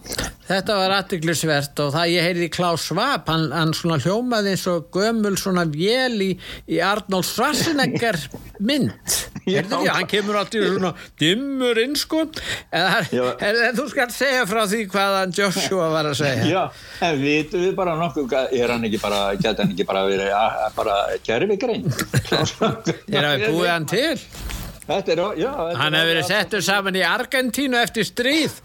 þetta 0.47 0.77
var 0.79 0.93
aðtiklisvert 1.01 1.81
og 1.83 1.95
það 1.97 2.13
ég 2.13 2.27
heyrði 2.29 2.49
Klaus 2.55 2.85
Schwab, 2.87 3.27
hann, 3.27 3.49
hann 3.51 3.73
svona 3.75 3.99
hljómaði 3.99 4.53
eins 4.55 4.67
og 4.71 4.87
gömul 4.95 5.35
svona 5.41 5.65
vél 5.67 6.21
í, 6.23 6.29
í 6.71 6.79
Arnold 6.79 7.27
Schwarzenegger 7.27 8.21
mynd. 8.63 9.17
Heyrðu 9.45 9.81
því, 9.83 9.91
hann 9.93 10.09
kemur 10.09 10.39
alltaf 10.41 10.67
svona 10.71 10.93
dimmur 11.21 11.81
inn 11.83 11.97
sko. 12.01 12.25
En, 12.73 12.87
en, 13.13 13.61
en 13.69 13.77
þú 13.77 13.87
skal 13.93 14.09
segja 14.15 14.47
frá 14.49 14.63
því 14.71 14.83
hvaðan 14.95 15.35
Joshua 15.37 15.91
var 15.93 16.09
að 16.11 16.19
segja. 16.23 16.49
Já, 16.49 16.63
en 17.09 17.21
vitum 17.21 17.65
við 17.67 17.77
bara 17.79 17.97
nokkuð, 18.01 18.37
er 18.57 18.75
hann 18.75 18.89
ekki 18.89 19.03
bara, 19.05 19.23
hann 19.37 19.75
ekki 19.75 19.89
bara 19.89 20.07
verið 20.09 20.35
bara 20.79 20.99
gerfi 21.27 21.61
grein? 21.61 21.89
Er 23.15 23.25
það 23.25 23.49
búið 23.51 23.71
hann 23.71 23.89
til? 23.91 24.63
Er, 24.85 25.21
já, 25.41 25.49
hann 25.79 25.95
hefur 25.97 26.11
verið 26.11 26.27
settur 26.29 26.61
saman 26.65 26.97
í 26.99 27.03
Argentínu 27.09 27.79
eftir 27.81 28.05
stríð. 28.05 28.59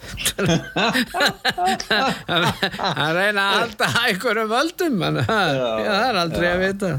Hann 2.28 3.14
reyna 3.16 3.46
að 3.46 3.54
halda 3.54 3.88
einhverjum 4.02 4.50
völdum 4.52 5.06
en 5.08 5.22
það 5.30 5.62
er 5.94 6.20
aldrei 6.20 6.50
að 6.50 6.66
vita. 6.66 6.92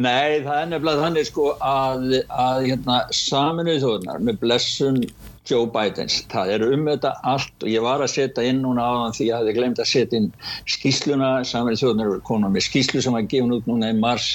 Nei, 0.00 0.40
það 0.46 0.56
er 0.62 0.72
nefnilega 0.72 1.04
þannig 1.04 1.28
sko 1.28 1.50
að, 1.60 2.08
að 2.32 2.64
hérna, 2.70 2.98
saminuð 3.20 3.78
þjóðunar 3.84 4.24
með 4.30 4.40
blessun 4.46 4.98
Joe 5.44 5.66
Bidens, 5.68 6.22
það 6.32 6.54
er 6.54 6.62
um 6.70 6.86
þetta 6.88 7.10
allt 7.28 7.66
og 7.66 7.68
ég 7.68 7.84
var 7.84 8.00
að 8.04 8.14
setja 8.14 8.46
inn 8.48 8.62
núna 8.64 8.84
á 8.84 8.92
þann 9.02 9.16
því 9.18 9.24
að 9.24 9.28
ég 9.28 9.36
hefði 9.40 9.56
glemt 9.58 9.82
að 9.82 9.90
setja 9.90 10.20
inn 10.20 10.30
skýsluna 10.76 11.34
saminuð 11.48 11.82
þjóðunar 11.82 12.22
konum 12.24 12.56
með 12.56 12.66
skýslu 12.70 13.02
sem 13.04 13.16
var 13.16 13.28
gefin 13.28 13.52
út 13.58 13.68
núna 13.68 13.92
í 13.92 13.98
mars 13.98 14.30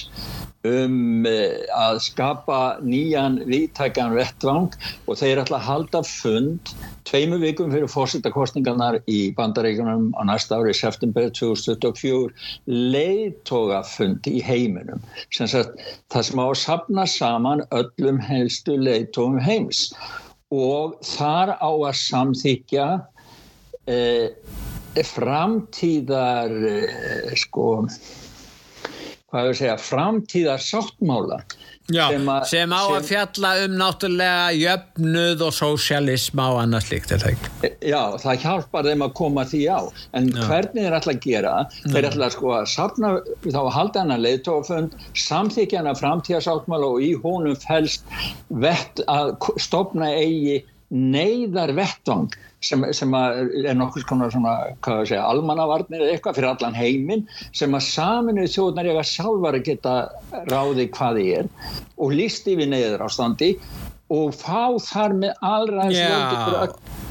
um 0.68 1.26
eh, 1.26 1.64
að 1.72 2.02
skapa 2.04 2.60
nýjan 2.84 3.40
viðtækjan 3.48 4.16
vettvang 4.18 4.76
og 5.08 5.20
þeir 5.20 5.42
ætla 5.46 5.58
að 5.58 5.68
halda 5.70 6.02
fund 6.04 6.74
tveimu 7.08 7.40
vikum 7.42 7.72
fyrir 7.72 7.90
fórsettakostningarnar 7.90 9.00
í 9.10 9.32
bandaríkunum 9.38 10.12
á 10.20 10.22
næsta 10.28 10.60
ári 10.60 10.76
september 10.76 11.32
2024 11.32 12.30
leiðtógafund 12.68 14.28
í 14.30 14.44
heiminum. 14.46 15.02
Sem 15.34 15.50
sagt 15.50 15.80
það 16.12 16.28
sem 16.28 16.44
á 16.44 16.46
að 16.46 16.58
sapna 16.68 17.08
saman 17.10 17.66
öllum 17.72 18.20
helstu 18.30 18.76
leiðtógum 18.78 19.40
heims. 19.42 19.88
og 19.96 20.29
þar 20.50 21.54
á 21.62 21.70
að 21.70 21.98
samþykja 22.00 22.88
eh, 23.86 24.32
framtíðar 25.06 26.56
eh, 26.70 27.36
sko 27.38 27.86
hvað 29.30 29.44
hefur 29.46 29.60
segja, 29.60 29.78
framtíðar 29.78 30.64
sáttmála 30.64 31.44
Já, 31.90 32.06
sem, 32.12 32.28
a, 32.30 32.38
sem 32.46 32.74
á 32.74 32.82
að 32.86 33.08
fjalla 33.08 33.52
um 33.64 33.76
náttúrulega 33.80 34.50
jöfnuð 34.54 35.44
og 35.48 35.54
sósialism 35.58 36.42
á 36.42 36.50
annars 36.62 36.90
líkt? 36.92 37.14
E, 37.66 37.72
já, 37.90 38.02
það 38.22 38.44
hjálpar 38.44 38.90
þeim 38.90 39.06
að 39.08 39.16
koma 39.18 39.46
því 39.50 39.62
á 39.74 39.80
en 40.20 40.30
Já. 40.30 40.44
hvernig 40.46 40.86
þeir 40.86 40.98
ætla 41.00 41.16
að 41.16 41.24
gera 41.26 41.54
þeir 41.88 42.10
ætla 42.12 42.28
að 42.28 42.36
sko 42.36 42.52
að 42.60 42.68
sapna 42.76 43.14
þá 43.48 43.60
að 43.64 43.72
halda 43.78 44.04
hana 44.06 44.20
leiðtófund, 44.22 44.98
samþykja 45.18 45.82
hana 45.82 45.96
framtíðarsáttmála 45.98 46.92
og 46.94 47.06
í 47.06 47.14
honum 47.24 47.58
fælst 47.64 48.06
vett 48.50 49.02
að 49.10 49.34
stopna 49.58 50.12
eigi 50.14 50.62
neyðar 50.90 51.74
vettvang 51.78 52.30
sem, 52.66 52.84
sem 52.96 53.14
er 53.16 53.78
nokkur 53.78 54.06
konar 54.10 54.34
svona, 54.34 54.56
hvað 54.84 55.04
ég 55.04 55.12
segja, 55.14 55.26
almannavarnir 55.28 56.04
eða 56.04 56.16
eitthvað 56.16 56.40
fyrir 56.40 56.50
allan 56.52 56.78
heiminn 56.78 57.26
sem 57.56 57.76
að 57.76 57.86
saminuð 57.88 58.50
þjóðnar 58.56 58.90
ég 58.92 59.00
að 59.00 59.12
sjálfar 59.14 59.60
geta 59.66 59.96
ráði 60.52 60.90
hvað 60.96 61.22
þið 61.22 61.32
er 61.40 61.52
og 62.00 62.18
lísti 62.20 62.58
við 62.60 62.74
neyður 62.74 63.06
ástandi 63.08 63.54
og 64.10 64.34
fá 64.36 64.76
þar 64.90 65.16
með 65.22 65.46
allra 65.46 65.90
yeah. 65.94 67.09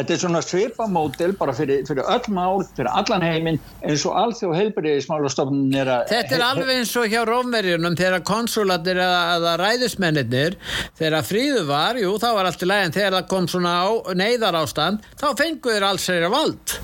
Þetta 0.00 0.14
er 0.14 0.20
svona 0.22 0.40
svipamódel 0.40 1.34
bara 1.36 1.52
fyrir, 1.52 1.82
fyrir 1.88 2.06
öll 2.08 2.32
mál, 2.32 2.62
fyrir 2.76 2.88
allan 2.88 3.24
heiminn 3.24 3.58
eins 3.84 4.06
og 4.08 4.16
allþjóð 4.16 4.56
heilbyrðismálastofnun 4.56 5.76
er 5.76 5.90
að... 5.92 6.06
Þetta 6.14 6.36
er 6.38 6.44
alveg 6.46 6.72
eins 6.78 6.94
og 6.96 7.08
hjá 7.12 7.20
Rómverjunum 7.28 7.98
þegar 8.00 8.24
konsulatir 8.24 9.00
eða, 9.04 9.20
eða 9.36 9.54
ræðismennir 9.60 10.56
þegar 10.96 11.26
fríðu 11.26 11.66
var, 11.68 12.00
jú 12.00 12.14
þá 12.20 12.28
var 12.38 12.48
allt 12.48 12.64
í 12.64 12.70
lægin 12.70 12.96
þegar 12.96 13.18
það 13.18 13.28
kom 13.34 13.48
svona 13.52 13.74
á, 13.84 13.88
neyðar 14.16 14.58
ástand 14.62 15.04
þá 15.20 15.26
fenguður 15.36 15.86
alls 15.90 16.08
þeirra 16.08 16.32
vald 16.32 16.74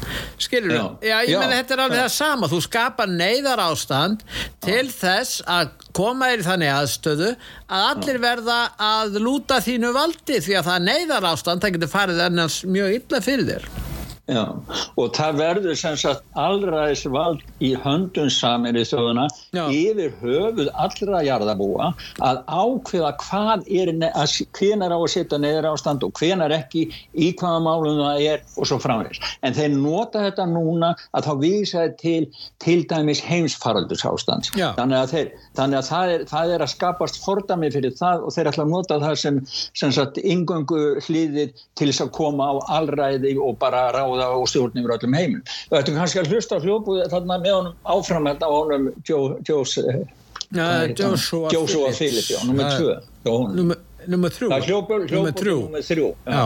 skilur 0.42 0.74
þú? 0.76 0.84
Já, 1.00 1.08
já, 1.08 1.16
ég 1.30 1.40
menna 1.40 1.60
þetta 1.60 1.76
er 1.76 1.84
alveg 1.86 1.98
já. 1.98 2.04
það 2.04 2.14
sama 2.18 2.50
þú 2.52 2.60
skapar 2.66 3.12
neyðar 3.12 3.64
ástand 3.66 4.24
til 4.64 4.86
þess 4.92 5.40
að 5.48 5.72
koma 5.96 6.30
þér 6.32 6.42
í 6.42 6.46
þannig 6.50 6.72
aðstöðu 6.74 7.30
að 7.66 7.88
allir 7.90 8.20
verða 8.22 8.58
að 8.78 9.18
lúta 9.24 9.58
þínu 9.64 9.90
valdi 9.96 10.38
því 10.44 10.60
að 10.60 10.68
það 10.70 10.86
neyðar 10.86 11.28
ástand 11.32 11.64
það 11.64 11.76
getur 11.76 11.92
farið 11.96 12.24
ennast 12.28 12.66
mjög 12.70 12.98
illa 13.00 13.22
fyrir 13.24 13.50
þér 13.50 13.85
Já, 14.26 14.42
og 14.98 15.12
það 15.14 15.36
verður 15.38 15.76
sem 15.78 15.94
sagt 16.00 16.24
allraðis 16.34 17.04
vald 17.14 17.42
í 17.62 17.68
höndun 17.78 18.30
samin 18.34 18.74
í 18.74 18.82
þjóðuna 18.82 19.28
Já. 19.54 19.68
yfir 19.70 20.16
höfuð 20.18 20.70
allra 20.74 21.20
jarðabúa 21.22 21.92
að 22.26 22.40
ákveða 22.50 23.12
hvað 23.22 23.62
er 23.70 23.92
hvenar 23.94 24.90
á 24.90 24.98
að 24.98 25.12
setja 25.14 25.38
neður 25.38 25.68
ástand 25.70 26.02
og 26.02 26.18
hvenar 26.18 26.50
ekki 26.56 26.88
í 27.14 27.28
hvaða 27.38 27.60
málum 27.68 28.00
það 28.00 28.24
er 28.32 28.42
og 28.56 28.66
svo 28.66 28.80
framvegs. 28.82 29.22
En 29.46 29.54
þeir 29.54 29.76
nota 29.78 30.24
þetta 30.24 30.48
núna 30.50 30.90
að 31.14 31.28
þá 31.28 31.32
vísa 31.44 31.86
til 32.02 32.24
til 32.66 32.82
dæmis 32.90 33.22
heimsfaraldurs 33.22 34.02
ástand. 34.10 34.50
Þannig 34.56 34.98
að, 34.98 35.14
þeir, 35.14 35.30
þannig 35.54 35.78
að 35.78 35.88
það, 35.92 36.16
er, 36.16 36.26
það 36.32 36.56
er 36.56 36.66
að 36.66 36.72
skapast 36.74 37.22
fordami 37.22 37.70
fyrir 37.70 37.94
það 37.94 38.26
og 38.26 38.34
þeir 38.34 38.50
ætla 38.50 38.66
að 38.66 38.74
nota 38.74 38.98
það 39.06 39.16
sem, 39.22 39.40
sem 39.78 39.94
sagt 39.94 40.18
yngöngu 40.18 40.82
hlýðir 41.06 41.54
til 41.78 41.92
þess 41.92 42.08
að 42.08 42.12
koma 42.18 42.50
á 42.50 42.54
allræði 42.80 43.36
og 43.38 43.54
bara 43.62 43.86
ráða 43.94 44.15
ráða 44.20 44.38
og 44.42 44.48
stjórn 44.50 44.80
yfir 44.80 44.94
öllum 44.96 45.16
heiminn. 45.18 45.42
Þú 45.70 45.78
ættum 45.80 45.98
kannski 46.00 46.22
að 46.22 46.30
hlusta 46.32 46.60
hljópuð 46.62 47.02
þarna 47.12 47.38
með 47.42 47.52
honum 47.56 47.74
áframhælt 47.96 48.42
á 48.42 48.50
honum 48.50 48.84
Joshua, 50.56 51.90
já, 51.90 52.38
nummið 52.46 52.66
tvö. 52.76 52.92
Nummið 54.06 54.36
þrjú. 54.36 54.48
Hljópuð 54.66 55.06
nummið 55.10 55.88
þrjú, 55.90 56.10
já. 56.26 56.44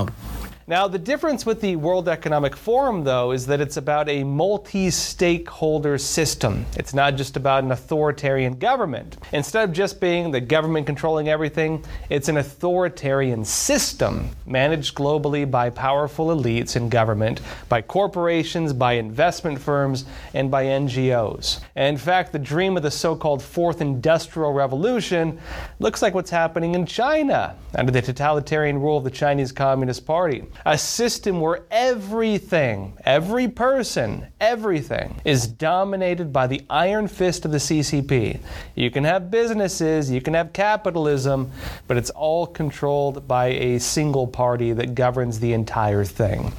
Now, 0.70 0.86
the 0.86 1.00
difference 1.00 1.44
with 1.44 1.60
the 1.60 1.74
World 1.74 2.08
Economic 2.08 2.54
Forum, 2.54 3.02
though, 3.02 3.32
is 3.32 3.44
that 3.46 3.60
it's 3.60 3.76
about 3.76 4.08
a 4.08 4.22
multi 4.22 4.88
stakeholder 4.90 5.98
system. 5.98 6.64
It's 6.76 6.94
not 6.94 7.16
just 7.16 7.36
about 7.36 7.64
an 7.64 7.72
authoritarian 7.72 8.56
government. 8.56 9.16
Instead 9.32 9.68
of 9.68 9.74
just 9.74 10.00
being 10.00 10.30
the 10.30 10.40
government 10.40 10.86
controlling 10.86 11.28
everything, 11.28 11.84
it's 12.08 12.28
an 12.28 12.36
authoritarian 12.36 13.44
system 13.44 14.30
managed 14.46 14.94
globally 14.94 15.50
by 15.50 15.70
powerful 15.70 16.28
elites 16.28 16.76
in 16.76 16.88
government, 16.88 17.40
by 17.68 17.82
corporations, 17.82 18.72
by 18.72 18.92
investment 18.92 19.60
firms, 19.60 20.04
and 20.34 20.52
by 20.52 20.66
NGOs. 20.66 21.62
And 21.74 21.88
in 21.88 21.98
fact, 21.98 22.30
the 22.30 22.38
dream 22.38 22.76
of 22.76 22.84
the 22.84 22.92
so 22.92 23.16
called 23.16 23.42
Fourth 23.42 23.80
Industrial 23.80 24.52
Revolution 24.52 25.40
looks 25.80 26.00
like 26.00 26.14
what's 26.14 26.30
happening 26.30 26.76
in 26.76 26.86
China 26.86 27.56
under 27.74 27.90
the 27.90 28.02
totalitarian 28.02 28.78
rule 28.78 28.98
of 28.98 29.02
the 29.02 29.10
Chinese 29.10 29.50
Communist 29.50 30.06
Party 30.06 30.44
a 30.64 30.76
system 30.76 31.40
where 31.40 31.60
everything, 31.70 32.96
every 33.04 33.48
person, 33.48 34.26
everything 34.40 35.20
is 35.24 35.46
dominated 35.46 36.32
by 36.32 36.46
the 36.46 36.62
iron 36.68 37.08
fist 37.08 37.44
of 37.44 37.52
the 37.52 37.58
CCP. 37.58 38.40
You 38.74 38.90
can 38.90 39.04
have 39.04 39.30
businesses, 39.30 40.10
you 40.10 40.20
can 40.20 40.34
have 40.34 40.52
capitalism, 40.52 41.50
but 41.86 41.96
it's 41.96 42.10
all 42.10 42.46
controlled 42.46 43.26
by 43.26 43.46
a 43.46 43.78
single 43.78 44.26
party 44.26 44.72
that 44.72 44.94
governs 44.94 45.40
the 45.40 45.52
entire 45.52 46.04
thing. 46.04 46.52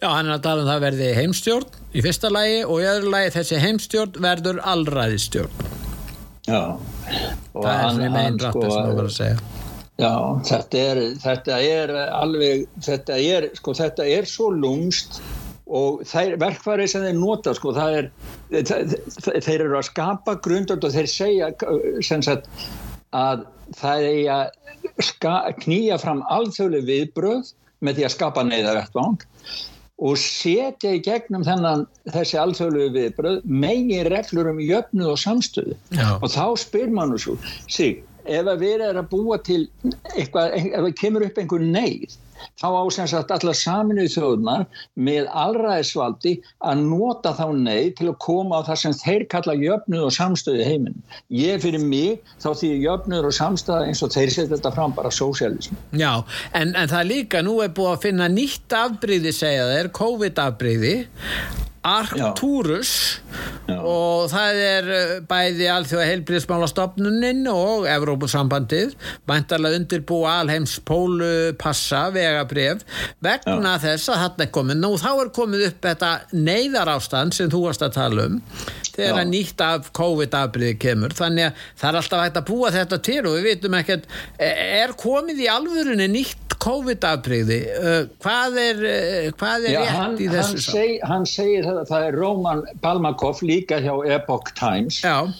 Já, 0.00 0.08
hann 0.16 0.30
er 0.30 0.38
að 0.38 0.44
tala 0.46 0.62
um 0.64 0.68
það 0.70 0.84
verði 0.86 1.08
heimstjórn 1.12 1.74
í 1.92 2.00
fyrsta 2.00 2.30
lægi 2.32 2.62
og 2.64 2.78
í 2.80 2.86
öðru 2.88 3.10
lægi 3.12 3.32
þessi 3.34 3.58
heimstjórn 3.60 4.16
verður 4.24 4.60
allræðistjórn. 4.72 5.66
Já. 6.48 6.62
Og 7.52 7.66
það 7.66 7.74
er 7.74 7.90
svona 7.90 8.12
megin 8.14 8.38
rættir 8.40 8.72
sem 8.72 8.86
þú 8.88 8.94
var 8.96 9.10
að 9.10 9.16
segja. 9.18 9.59
Já, 10.00 10.14
þetta 10.48 10.80
er, 10.80 11.00
þetta 11.20 11.60
er 11.66 11.94
alveg, 12.08 12.66
þetta 12.86 13.20
er, 13.20 13.48
sko, 13.58 13.74
þetta 13.76 14.06
er 14.08 14.28
svo 14.28 14.50
lungst 14.54 15.20
og 15.70 16.02
þeir, 16.08 16.34
verkfæri 16.40 16.88
sem 16.90 17.04
þeir 17.06 17.18
nota, 17.18 17.54
sko, 17.54 17.74
það 17.76 17.96
er, 17.98 18.08
það, 18.66 18.94
þeir 19.46 19.66
eru 19.66 19.78
að 19.78 19.88
skapa 19.90 20.36
grundöld 20.42 20.86
og 20.86 20.94
þeir 20.96 21.10
segja, 21.10 21.50
sem 22.06 22.24
sagt, 22.26 22.48
að 23.14 23.44
það 23.78 24.06
er 24.08 24.30
að 24.34 25.58
knýja 25.62 25.98
fram 26.02 26.24
alþjóðlega 26.32 26.88
viðbröð 26.88 27.52
með 27.84 27.98
því 27.98 28.06
að 28.06 28.14
skapa 28.16 28.44
neyðavettvang 28.46 29.20
og 30.00 30.16
setja 30.16 30.94
í 30.96 31.00
gegnum 31.04 31.44
þennan 31.44 31.84
þessi 32.08 32.38
alþjóðlegu 32.40 32.92
viðbröð 32.94 33.40
megin 33.44 34.08
reglur 34.08 34.48
um 34.52 34.60
jöfnuð 34.64 35.12
og 35.12 35.20
samstöðu 35.20 35.76
Já. 35.92 36.06
og 36.16 36.28
þá 36.32 36.44
spyr 36.62 36.92
mann 36.94 37.12
svo 37.20 37.36
sig, 37.68 38.00
ef 38.24 38.50
að 38.50 38.64
við 38.64 38.88
erum 38.88 39.04
að 39.04 39.12
búa 39.12 39.38
til 39.46 39.62
eitthvað, 40.16 40.56
ef 40.58 40.74
það 40.74 40.98
kemur 41.00 41.26
upp 41.26 41.40
einhver 41.40 41.64
neyð 41.64 42.18
þá 42.60 42.66
ásens 42.80 43.14
að 43.16 43.32
allar 43.36 43.56
saminuð 43.56 44.08
þjóðunar 44.14 44.66
með 45.08 45.28
allraðisvaldi 45.42 46.34
að 46.70 46.82
nota 46.86 47.32
þá 47.36 47.46
neyð 47.56 47.90
til 47.98 48.08
að 48.10 48.18
koma 48.24 48.60
á 48.60 48.66
það 48.68 48.80
sem 48.82 48.96
þeir 49.00 49.24
kalla 49.34 49.56
jöfnuð 49.60 50.06
og 50.08 50.14
samstöðu 50.16 50.66
heiminn. 50.68 51.00
Ég 51.28 51.62
fyrir 51.64 51.84
mig 51.84 52.20
þá 52.42 52.50
því 52.62 52.72
jöfnuður 52.86 53.30
og 53.30 53.36
samstöða 53.40 53.88
eins 53.88 54.04
og 54.04 54.14
þeir 54.14 54.34
setja 54.36 54.52
þetta 54.54 54.74
fram 54.76 54.94
bara 54.96 55.12
sósialism. 55.14 55.78
Já, 55.96 56.12
en, 56.56 56.74
en 56.74 56.92
það 56.92 57.10
líka 57.10 57.44
nú 57.44 57.58
er 57.64 57.74
búið 57.76 57.96
að 57.96 58.06
finna 58.06 58.30
nýtt 58.32 58.78
afbríði 58.80 59.34
segja 59.36 59.68
þeir, 59.70 59.92
COVID 60.00 60.44
afbríði 60.46 60.94
Arcturus 61.86 63.20
Já. 63.64 63.78
og 63.80 64.26
það 64.28 64.58
er 64.60 64.88
eh, 64.92 65.12
bæði 65.30 65.68
alþjóða 65.72 66.08
heilbríðsmálastofnuninn 66.10 67.46
og 67.48 67.86
Evrópusambandið 67.88 68.92
mæntalega 69.30 69.78
undirbúa 69.80 70.34
alheims 70.42 70.74
pólupassa 70.84 72.02
vegabref 72.12 72.84
vegna 73.24 73.76
Já. 73.78 73.82
þess 73.86 74.12
að 74.12 74.20
hann 74.24 74.44
er 74.44 74.52
komið 74.58 74.82
nú 74.82 74.92
þá 75.00 75.10
er 75.14 75.32
komið 75.40 75.66
upp 75.70 75.88
þetta 75.88 76.12
neyðar 76.36 76.92
ástand 76.98 77.36
sem 77.36 77.48
þú 77.52 77.64
varst 77.68 77.86
að 77.86 77.96
tala 77.96 78.28
um 78.28 78.40
þegar 78.96 79.20
að 79.22 79.32
nýtt 79.32 79.64
af 79.64 79.90
COVID-afbríði 79.96 80.76
kemur. 80.82 81.16
Þannig 81.16 81.48
að 81.48 81.66
það 81.82 81.90
er 81.90 81.98
alltaf 82.00 82.24
hægt 82.24 82.40
að 82.40 82.48
búa 82.50 82.72
þetta 82.74 83.00
til 83.10 83.18
og 83.22 83.36
við 83.36 83.48
veitum 83.50 83.76
ekkert 83.80 84.08
e, 84.36 84.50
er 84.80 84.94
komið 85.00 85.44
í 85.44 85.50
alvörunni 85.52 86.08
nýtt 86.14 86.56
COVID-afbríði 86.60 87.60
uh, 87.72 88.00
hvað 88.20 88.58
er, 88.60 88.82
uh, 88.84 89.28
hvað 89.40 89.68
er 89.68 89.72
Já, 89.72 89.78
rétt 89.80 89.96
hann, 89.96 90.16
í 90.20 90.26
þessu 90.28 90.56
hann, 90.56 90.64
seg, 90.66 90.90
hann 91.08 91.28
segir 91.28 91.64
þetta, 91.64 91.86
það 91.88 92.08
er 92.10 92.18
Roman 92.20 92.66
Balmakov 92.84 93.40
líka 93.46 93.80
hjá 93.80 93.94
Epoch 94.18 94.52
Times. 94.58 95.00
Já 95.00 95.30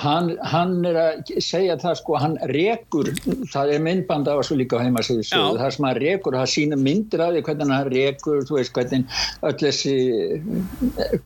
Hann, 0.00 0.30
hann 0.52 0.84
er 0.86 0.96
að 1.00 1.30
segja 1.42 1.76
það 1.80 1.96
sko, 2.00 2.16
hann 2.20 2.36
rekur, 2.50 3.10
það 3.52 3.72
er 3.74 3.82
myndband 3.84 4.28
af 4.30 4.40
þessu 4.40 4.58
líka 4.60 4.80
heimasíðu 4.82 5.24
sögu, 5.26 5.58
það 5.60 5.74
sem 5.76 5.86
hann 5.88 6.00
rekur, 6.00 6.36
það 6.38 6.52
sína 6.54 6.78
myndir 6.80 7.24
af 7.24 7.32
því 7.34 7.42
hvernig 7.48 7.72
hann 7.74 7.90
rekur, 7.94 8.44
þú 8.48 8.58
veist 8.58 8.74
hvernig 8.76 9.18
öll 9.48 9.56
þessi, 9.62 9.94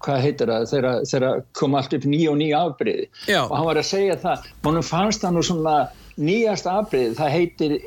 hvað 0.04 0.24
heitir 0.26 0.54
það, 0.54 0.66
þegar, 0.72 1.04
þegar 1.12 1.44
kom 1.60 1.78
allt 1.78 1.98
upp 1.98 2.08
nýja 2.14 2.32
og 2.32 2.40
nýja 2.40 2.64
afbreyði 2.68 3.08
og 3.42 3.54
hann 3.58 3.68
var 3.70 3.82
að 3.82 3.90
segja 3.90 4.18
það, 4.24 4.50
honum 4.68 4.88
fannst 4.88 5.24
það 5.24 5.38
nú 5.38 5.46
svona 5.50 5.76
nýjast 6.20 6.70
afbreyði, 6.70 7.14
það 7.18 7.34
heitir 7.38 7.78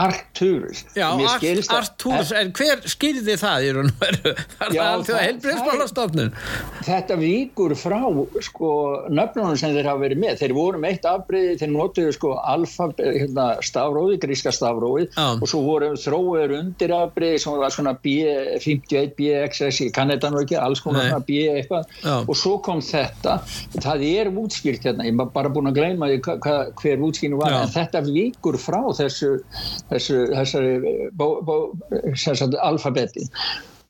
Arcturus 0.00 0.84
Já, 0.96 1.08
Arcturus, 1.10 2.32
en 2.36 2.52
hver 2.56 2.84
skilði 2.88 3.36
það 3.40 3.66
í 3.68 3.72
raun 3.76 3.92
og 3.92 4.00
veru? 4.04 4.34
Það 4.56 4.76
er 4.76 4.84
alltaf 4.86 5.22
heilbreyðsmálastofnun 5.24 6.34
Þetta 6.86 7.16
víkur 7.20 7.74
frá 7.78 8.00
sko, 8.44 8.70
nöfnunum 9.12 9.58
sem 9.58 9.74
þeir 9.74 9.88
hafa 9.90 10.02
verið 10.04 10.20
með. 10.22 10.38
Þeir 10.40 10.54
voru 10.56 10.80
með 10.80 10.94
eitt 10.94 11.08
afbreyði, 11.08 11.56
þeir 11.60 11.72
notuðu 11.74 12.14
sko 12.16 12.32
hérna, 12.98 13.46
stafróði, 13.64 14.18
gríska 14.22 14.52
stafróði 14.54 15.08
ah. 15.20 15.36
og 15.36 15.50
svo 15.50 15.62
voru 15.66 15.90
þróður 16.00 16.56
undir 16.58 16.94
afbreyði 16.96 17.42
sem 17.42 17.58
var 17.60 17.74
svona 17.74 17.94
B51, 18.04 19.12
BXS, 19.18 19.82
ég 19.86 19.94
kann 19.96 20.12
þetta 20.12 20.32
nú 20.32 20.42
ekki 20.44 20.58
alls 20.60 20.82
konar 20.84 21.08
svona 21.08 21.24
B 21.26 21.42
eitthvað. 21.54 21.94
Ah. 22.04 22.24
og 22.24 22.38
svo 22.38 22.56
kom 22.64 22.82
þetta, 22.84 23.38
það 23.78 24.06
er 24.08 24.32
útskýrt 24.32 24.88
hérna, 24.88 25.06
ég 25.08 25.18
var 25.20 25.30
bara 25.34 25.52
búin 25.52 25.70
að 25.70 25.80
gleyma 25.80 26.10
hver 26.80 27.04
útskýrnu 27.06 27.40
var, 27.40 27.56
ah. 27.56 27.66
en 27.66 27.74
þetta 27.74 28.04
víkur 28.08 28.58
frá 28.60 28.80
þessu 28.96 29.36
þessu, 29.90 30.16
þessari 30.34 30.72
alfabeti. 32.70 33.22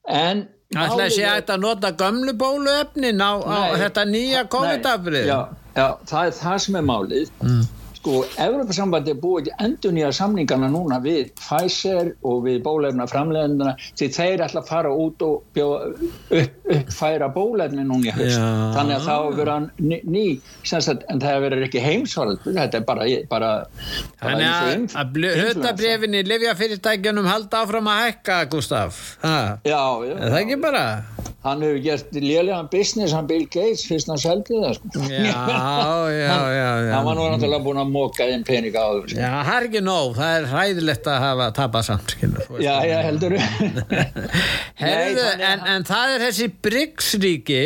En 0.09 0.49
Það 0.71 0.87
ætla 0.87 1.05
að 1.09 1.15
sé 1.17 1.25
að 1.27 1.35
þetta 1.41 1.57
nota 1.59 1.89
gömlu 1.99 2.33
bóluefnin 2.39 3.19
á, 3.19 3.43
á 3.43 3.75
þetta 3.75 4.05
nýja 4.07 4.45
COVID-afrið 4.53 5.27
Já, 5.27 5.41
já, 5.75 5.89
það 6.07 6.29
er 6.29 6.35
það 6.39 6.59
sem 6.65 6.75
er 6.79 6.85
málið. 6.87 7.27
Mm 7.43 7.65
sko, 8.01 8.23
Evropasambandi 8.41 9.13
er 9.13 9.19
búið 9.21 9.51
endur 9.61 9.93
nýja 9.95 10.11
samningarna 10.17 10.71
núna 10.73 11.01
við 11.05 11.31
Pfizer 11.39 12.13
og 12.27 12.45
við 12.47 12.61
bólefna 12.65 13.07
framlegandana 13.11 13.75
því 13.99 14.09
þeir 14.17 14.45
ætla 14.47 14.63
að 14.63 14.71
fara 14.71 14.93
út 14.93 15.25
og 15.27 15.43
bjóða, 15.57 15.91
upp, 16.41 16.55
uppfæra 16.77 17.31
bólefni 17.35 17.85
núna 17.85 18.11
í 18.11 18.15
höst, 18.17 18.39
Já. 18.39 18.49
þannig 18.77 18.97
að 18.97 19.09
þá 19.09 19.17
verður 19.41 19.69
ný, 19.79 20.01
ný 20.17 20.25
sagt, 20.65 21.05
en 21.13 21.23
það 21.23 21.45
verður 21.47 21.67
ekki 21.69 21.85
heimsvarð, 21.85 22.39
þetta 22.49 22.81
er 22.81 22.87
bara, 22.89 23.09
bara, 23.31 23.51
bara 24.21 24.39
Þannig 24.39 24.97
að 24.97 25.45
hlutabrifinni 25.45 26.25
Livjafyrirtækjunum 26.29 27.29
halda 27.29 27.65
áfram 27.65 27.93
að 27.93 28.07
hækka, 28.07 28.41
Gustaf 28.53 29.03
ha. 29.25 29.37
Já, 29.65 29.83
já. 30.07 30.17
Það 30.17 30.31
er 30.33 30.41
ekki 30.45 30.61
bara 30.63 30.85
hann 31.41 31.63
hefur 31.65 31.79
gert 31.81 32.17
lélegan 32.21 32.67
business 32.73 33.15
hann 33.17 33.29
Bill 33.29 33.47
Gates 33.49 33.87
fyrst 33.89 34.11
hann 34.13 34.21
seldi 34.21 34.59
það 34.61 34.75
sko. 34.77 35.05
já, 35.09 35.23
já, 36.13 36.35
já, 36.53 36.67
já 36.85 36.93
hann 36.93 37.07
var 37.07 37.17
nú 37.17 37.29
náttúrulega 37.33 37.65
búin 37.65 37.81
að 37.81 37.93
móka 37.95 38.27
einn 38.29 38.45
pening 38.45 38.77
á 38.77 38.85
það 38.85 39.15
já, 39.17 39.31
það 39.49 39.53
er 39.55 39.69
ekki 39.71 39.83
nóg, 39.87 40.11
það 40.19 40.35
er 40.37 40.49
hræðilegt 40.51 41.09
að 41.09 41.25
hafa 41.25 41.47
tapað 41.57 41.87
samt 41.89 42.15
já, 42.61 42.75
já, 42.91 42.97
heldur. 43.07 43.37
Herðu, 44.83 45.25
en, 45.49 45.65
en 45.75 45.89
það 45.89 46.15
er 46.17 46.27
þessi 46.27 46.51
Bryggsríki 46.69 47.63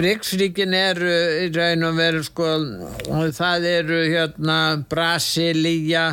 Bryggsríkin 0.00 0.74
eru 0.76 1.12
í 1.44 1.46
raun 1.52 1.86
og 1.88 2.00
veru 2.00 2.24
sko, 2.24 2.48
það 3.36 3.68
eru 3.68 4.00
hérna 4.06 4.58
Brasilia 4.88 6.06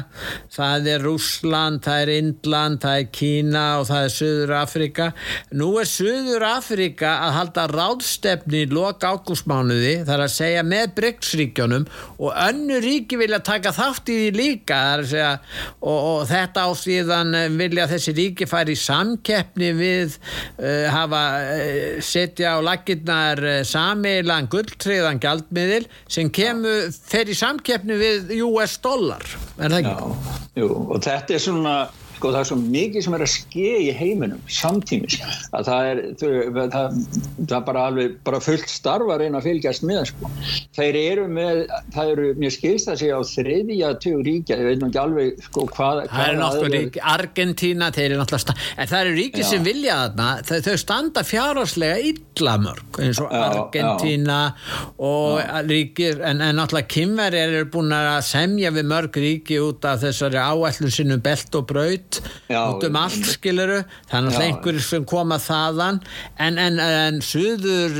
það 0.51 0.91
er 0.97 1.07
Rúsland, 1.07 1.83
það 1.87 2.03
er 2.03 2.13
Indland 2.17 2.83
það 2.83 2.99
er 3.05 3.09
Kína 3.15 3.65
og 3.79 3.89
það 3.93 4.05
er 4.09 4.15
Suður 4.19 4.55
Afrika 4.59 5.09
nú 5.55 5.71
er 5.79 5.87
Suður 5.87 6.43
Afrika 6.43 6.48
að 6.57 7.33
halda 7.35 7.65
ráðstefni 7.71 8.63
í 8.65 8.69
loka 8.71 9.11
ágústmánuði 9.13 9.93
þar 10.07 10.23
að 10.25 10.33
segja 10.33 10.63
með 10.65 10.93
Bryggsríkjónum 10.97 11.85
og 12.17 12.33
önnu 12.33 12.79
ríki 12.83 13.19
vilja 13.19 13.39
taka 13.45 13.73
þátt 13.75 14.11
í 14.11 14.17
því 14.19 14.31
líka 14.35 14.79
segja, 15.07 15.31
og, 15.79 15.97
og 15.97 16.19
þetta 16.29 16.65
ásíðan 16.69 17.37
eh, 17.37 17.47
vilja 17.59 17.87
þessi 17.91 18.15
ríki 18.17 18.49
færi 18.49 18.75
í 18.75 18.81
samkeppni 18.81 19.71
við 19.77 20.17
uh, 20.17 20.89
hafa 20.93 21.23
uh, 21.45 22.01
setja 22.03 22.57
á 22.57 22.65
laginnar 22.65 23.43
uh, 23.43 23.61
samilan 23.67 24.49
gulltriðan 24.51 25.21
gjaldmiðil 25.23 25.85
sem 26.09 26.29
kemur, 26.33 26.89
fer 26.93 27.29
í 27.29 27.37
samkeppni 27.37 27.97
við 27.99 28.35
US 28.47 28.77
dollar 28.83 29.23
er 29.59 29.71
það 29.71 29.79
ekki? 29.81 29.95
Já, 29.95 30.37
jú, 30.63 30.69
og 30.89 31.03
þetta 31.05 31.35
er 31.35 31.43
svona 31.43 31.75
sko 32.19 32.33
það 32.33 32.41
er 32.41 32.49
svo 32.49 32.57
mikið 32.59 33.05
sem 33.05 33.15
er 33.15 33.23
að 33.23 33.31
ske 33.31 33.69
í 33.79 33.89
heiminum 33.95 34.39
samtímis 34.51 35.17
að 35.55 35.69
það 35.69 35.89
er 35.89 36.01
það, 36.19 36.97
það 37.39 37.55
er 37.57 37.65
bara 37.69 37.83
alveg 37.89 38.17
bara 38.27 38.41
fullt 38.43 38.71
starfa 38.71 39.15
að 39.15 39.23
reyna 39.23 39.39
að 39.39 39.47
fylgjast 39.47 39.85
með 39.87 40.01
sko. 40.11 40.31
þeir 40.75 40.99
eru 40.99 41.27
með 41.31 41.61
það 41.95 42.11
eru, 42.13 42.27
mér 42.41 42.55
skilst 42.55 42.89
það 42.89 42.99
sig 43.01 43.13
á 43.15 43.19
þriðja 43.29 43.91
tjóð 44.03 44.23
ríkja, 44.27 44.57
ég 44.59 44.67
veit 44.67 44.85
ekki 44.89 45.01
alveg 45.03 45.43
sko 45.47 45.65
hvað 45.71 46.01
það 46.11 46.25
er 46.25 46.39
nokkuð 46.41 46.75
ríki, 46.75 47.03
Argentina 47.13 47.91
þeir 47.95 48.07
eru 48.09 48.19
náttúrulega, 48.19 48.57
en 48.75 48.91
það 48.91 49.05
eru 49.05 49.15
ríki 49.19 49.43
já. 49.43 49.47
sem 49.53 49.65
vilja 49.69 49.99
þarna, 50.03 50.29
þau, 50.49 50.55
þau 50.67 50.77
standa 50.83 51.25
fjárháslega 51.27 52.11
illamörg, 52.11 53.01
eins 53.05 53.23
og 53.23 53.31
já, 53.31 53.43
Argentina 53.47 54.39
já. 54.49 54.83
og 55.09 55.63
ríkir, 55.69 56.19
en, 56.19 56.43
en 56.43 56.59
náttúrulega 56.59 56.87
Kimver 56.89 57.35
eru 57.37 57.65
búin 57.71 57.95
að 57.95 58.11
semja 58.27 58.73
við 58.75 58.89
mörg 58.89 59.19
ríki 59.23 59.59
út 59.63 59.85
af 59.87 60.01
þessari 60.03 60.41
áætlun 60.41 60.93
sinum 60.93 61.23
belt 61.23 61.55
og 61.55 61.67
braut 61.69 62.08
út 62.09 62.21
já, 62.49 62.61
út 62.69 62.83
um 62.83 62.97
allt 62.97 63.25
skiluru 63.29 63.83
þannig 64.09 64.37
að 64.37 64.45
einhverjum 64.47 64.85
sem 64.85 65.05
koma 65.05 65.37
þaðan. 65.41 66.01
En, 66.41 66.57
en, 66.57 66.79
en 66.79 67.21
suður 67.21 67.99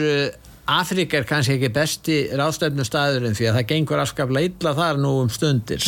Afrika 0.69 1.17
er 1.17 1.25
kannski 1.25 1.55
ekki 1.58 1.69
besti 1.73 2.17
ráðstöfnu 2.38 2.84
staðurinn 2.86 3.34
því 3.38 3.47
að 3.49 3.55
það 3.58 3.67
gengur 3.71 4.01
afskaplega 4.03 4.51
illa 4.51 4.73
þar 4.77 4.99
nú 5.01 5.13
um 5.23 5.29
stundir 5.34 5.82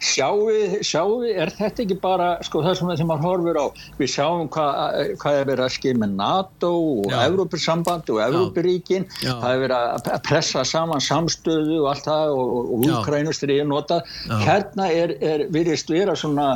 Sjáu, 0.00 0.46
sjáu, 0.86 1.18
er 1.28 1.52
þetta 1.52 1.84
ekki 1.84 1.96
bara 2.00 2.30
sko 2.46 2.62
það 2.64 2.80
sem 2.80 3.10
maður 3.10 3.26
horfur 3.26 3.58
á? 3.60 3.66
Við 3.98 4.12
sjáum 4.14 4.48
hvað 4.52 5.10
hva 5.20 5.34
er 5.36 5.48
verið 5.50 5.64
að 5.66 5.74
skilja 5.74 6.00
með 6.00 6.14
NATO 6.20 6.70
og 7.02 7.12
Evrópussamband 7.20 8.10
og 8.14 8.22
Evrópuríkin. 8.24 9.06
Það 9.20 9.50
er 9.50 9.62
verið 9.64 9.76
að 10.14 10.22
pressa 10.28 10.64
saman 10.68 11.04
samstöðu 11.04 11.82
og 11.82 11.90
allt 11.92 12.08
það 12.08 12.34
og, 12.38 12.54
og 12.60 12.86
útkrænustrið 12.88 13.62
er 13.64 13.68
notað. 13.70 14.14
Hérna 14.46 14.88
er, 14.94 15.14
er 15.20 15.44
virðist 15.52 15.92
vera 15.92 16.16
svona 16.16 16.48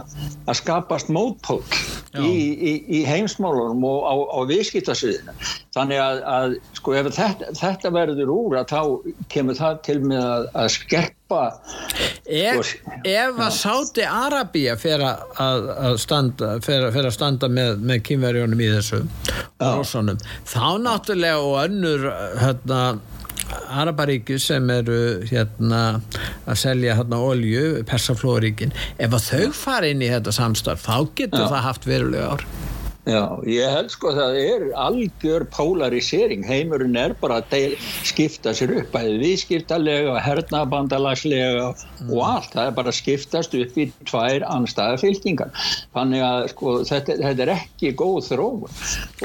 að 0.49 0.59
skapast 0.63 1.13
mótpól 1.13 1.61
í, 2.15 2.33
í, 2.55 2.73
í 3.01 3.05
heimsmálunum 3.09 3.85
og 3.89 4.09
á, 4.09 4.15
á 4.33 4.39
viðskiptasviðinu. 4.49 5.37
Þannig 5.75 6.01
að, 6.01 6.21
að 6.37 6.57
sko 6.79 6.95
ef 6.95 7.09
þetta, 7.11 7.34
þetta 7.59 7.93
verður 7.95 8.33
úr 8.35 8.57
að 8.61 8.73
þá 8.73 8.81
kemur 9.33 9.59
það 9.59 9.79
til 9.87 9.99
með 10.05 10.25
að, 10.25 10.49
að 10.63 10.69
skerpa 10.77 11.41
Ef, 12.25 12.61
sko, 12.69 12.99
ef 13.11 13.41
að 13.43 13.55
Sáti 13.57 14.05
Arabíja 14.07 14.77
fer 14.81 15.03
að, 15.05 15.71
að 15.89 15.97
standa 16.03 16.53
fer, 16.65 16.87
fer 16.95 17.09
að 17.09 17.17
standa 17.17 17.51
með, 17.53 17.81
með 17.85 18.05
kynverjónum 18.11 18.63
í 18.63 18.71
þessu 18.77 19.03
þá 19.59 20.69
náttúrulega 20.85 21.43
og 21.43 21.59
önnur 21.65 22.09
hérna 22.43 22.85
Araparíki 23.75 24.39
sem 24.41 24.71
eru 24.73 24.99
hérna 25.29 25.81
að 26.49 26.61
selja 26.61 26.97
hérna 26.99 27.21
olju, 27.23 27.83
persaflóríkin 27.89 28.73
ef 28.99 29.15
að 29.15 29.29
þau 29.29 29.59
fara 29.59 29.91
inn 29.93 30.03
í 30.05 30.11
þetta 30.13 30.35
samstarf 30.35 30.87
þá 30.87 30.97
getur 31.19 31.45
Já. 31.45 31.51
það 31.53 31.67
haft 31.69 31.89
verulega 31.89 32.33
ár 32.35 32.47
Já, 33.05 33.37
ég 33.45 33.69
held 33.69 33.91
sko 33.93 34.15
að 34.15 34.17
það 34.17 34.37
er 34.41 34.63
algjör 34.81 35.43
polarisering, 35.53 36.45
heimurinn 36.49 36.97
er 36.97 37.13
bara 37.21 37.43
að 37.43 37.75
skipta 38.09 38.55
sér 38.57 38.73
upp 38.79 38.95
bæðið 38.95 39.19
viðskiptalega, 39.21 40.15
hernabandalagslega 40.25 41.67
mm. 41.75 42.15
og 42.15 42.23
allt, 42.25 42.55
það 42.55 42.71
er 42.71 42.79
bara 42.79 42.95
að 42.95 42.99
skiptast 43.03 43.59
upp 43.61 43.77
í 43.77 43.87
tvær 44.09 44.47
anstæða 44.49 45.03
fylkingar. 45.03 45.53
Þannig 45.93 46.25
að 46.31 46.47
sko 46.55 46.79
þetta, 46.89 47.19
þetta 47.27 47.45
er 47.45 47.55
ekki 47.59 47.93
góð 48.01 48.19
þróun. 48.31 48.65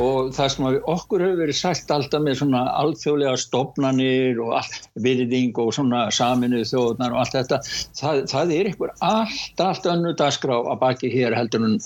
Og 0.03 0.35
það 0.35 0.53
sem 0.57 0.69
okkur 0.75 1.25
hefur 1.29 1.41
verið 1.45 1.61
sagt 1.61 1.95
alltaf 1.95 2.27
með 2.27 2.39
svona 2.43 2.67
alþjóðlega 2.83 3.39
stopnanir 3.45 4.43
og 4.43 4.57
all, 4.59 4.77
virðing 5.07 5.55
og 5.63 5.71
svona 5.79 6.09
saminuð 6.11 6.67
þjóðnar 6.73 7.15
og 7.15 7.23
allt 7.23 7.39
þetta, 7.39 7.63
það, 8.03 8.23
það 8.35 8.55
er 8.59 8.73
einhver 8.73 8.95
allt, 8.99 9.67
allt 9.71 9.91
önnu 9.95 10.17
dagskrá 10.19 10.59
að 10.59 10.81
baki 10.83 11.15
hér 11.15 11.39
heldur 11.39 11.69
en 11.71 11.79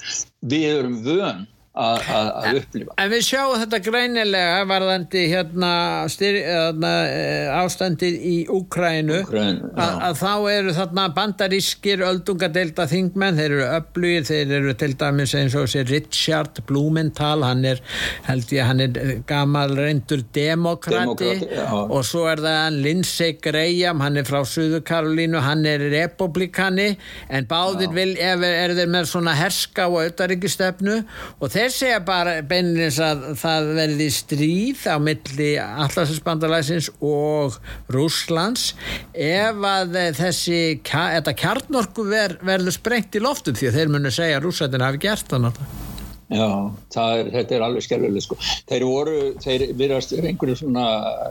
við 0.50 0.72
erum 0.74 1.04
vön 1.06 1.46
að 1.74 2.60
upplifa. 2.60 2.94
En 3.02 3.10
við 3.10 3.24
sjáum 3.26 3.56
þetta 3.58 3.80
greinilega 3.82 4.66
varðandi 4.70 5.24
hérna, 5.32 5.70
hérna 6.06 6.92
eh, 7.10 7.48
ástandið 7.58 8.18
í 8.30 8.36
Úkrænu 8.54 9.24
að, 9.26 10.20
þá 10.20 10.34
eru 10.52 10.76
þarna 10.78 11.08
bandarískir 11.18 12.04
öldungadeilda 12.06 12.86
þingmenn, 12.92 13.40
þeir 13.40 13.48
eru 13.48 13.66
öflugir, 13.80 14.28
þeir 14.30 14.54
eru 14.60 14.76
til 14.78 14.92
dæmis 15.02 15.34
eins 15.40 15.56
og 15.58 15.66
þessi 15.66 15.86
Richard 15.90 16.62
Blumenthal, 16.70 17.42
hann 17.42 17.66
er 17.66 17.82
held 18.28 18.54
ég, 18.54 18.70
hann 18.70 18.86
er 18.86 19.02
gamal 19.30 19.74
reyndur 19.74 20.22
demokrati, 20.36 21.34
og 21.74 22.06
svo 22.06 22.28
er 22.30 22.44
það 22.44 22.80
Lindsey 22.86 23.40
Graham, 23.42 24.06
hann 24.06 24.22
er 24.22 24.30
frá 24.30 24.44
Suðu 24.46 24.84
Karolínu, 24.86 25.42
hann 25.42 25.66
er 25.66 25.88
republikani 25.96 26.92
en 27.34 27.50
báðir 27.50 27.90
vil, 27.98 28.14
ef 28.14 28.46
er 28.46 28.78
þeir 28.78 28.94
með 28.94 29.10
svona 29.10 29.34
herska 29.42 29.90
og 29.90 30.04
auðaríkistefnu 30.04 31.02
og 31.42 31.50
þeir 31.50 31.63
þeir 31.64 31.74
segja 31.78 32.00
bara 32.04 32.34
beinilins 32.48 32.98
að 33.04 33.24
það 33.40 33.70
verði 33.78 34.08
stríð 34.12 34.82
á 34.92 34.98
milli 35.00 35.50
allarsbandalæsins 35.62 36.90
og 37.00 37.56
Rúslands 37.94 38.74
ef 39.14 39.64
að 39.70 39.98
þessi 40.20 40.60
þetta 40.84 41.38
kjarnorku 41.40 42.08
ver, 42.10 42.38
verður 42.44 42.76
sprengt 42.76 43.16
í 43.16 43.24
loftum 43.24 43.56
því 43.56 43.72
að 43.72 43.80
þeir 43.80 43.96
munu 43.96 44.12
segja 44.14 44.42
að 44.42 44.48
rúsætin 44.50 44.88
hafi 44.88 45.04
gert 45.08 45.32
það 45.32 45.48
náttúrulega 45.48 45.93
Já, 46.32 46.72
er, 47.04 47.30
þetta 47.34 47.56
er 47.58 47.64
alveg 47.66 47.84
skerfileg 47.84 48.24
sko. 48.24 48.38
Þeir 48.70 48.86
voru, 48.88 49.16
þeir 49.44 49.66
virðast 49.78 50.14
einhverju 50.16 50.56
svona 50.62 50.86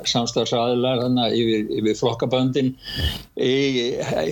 samstagsaðilar 0.09 1.01
þannig 1.07 1.37
yfir, 1.39 1.71
yfir 1.81 1.97
flokkaböndin 1.99 2.69
í 3.41 3.55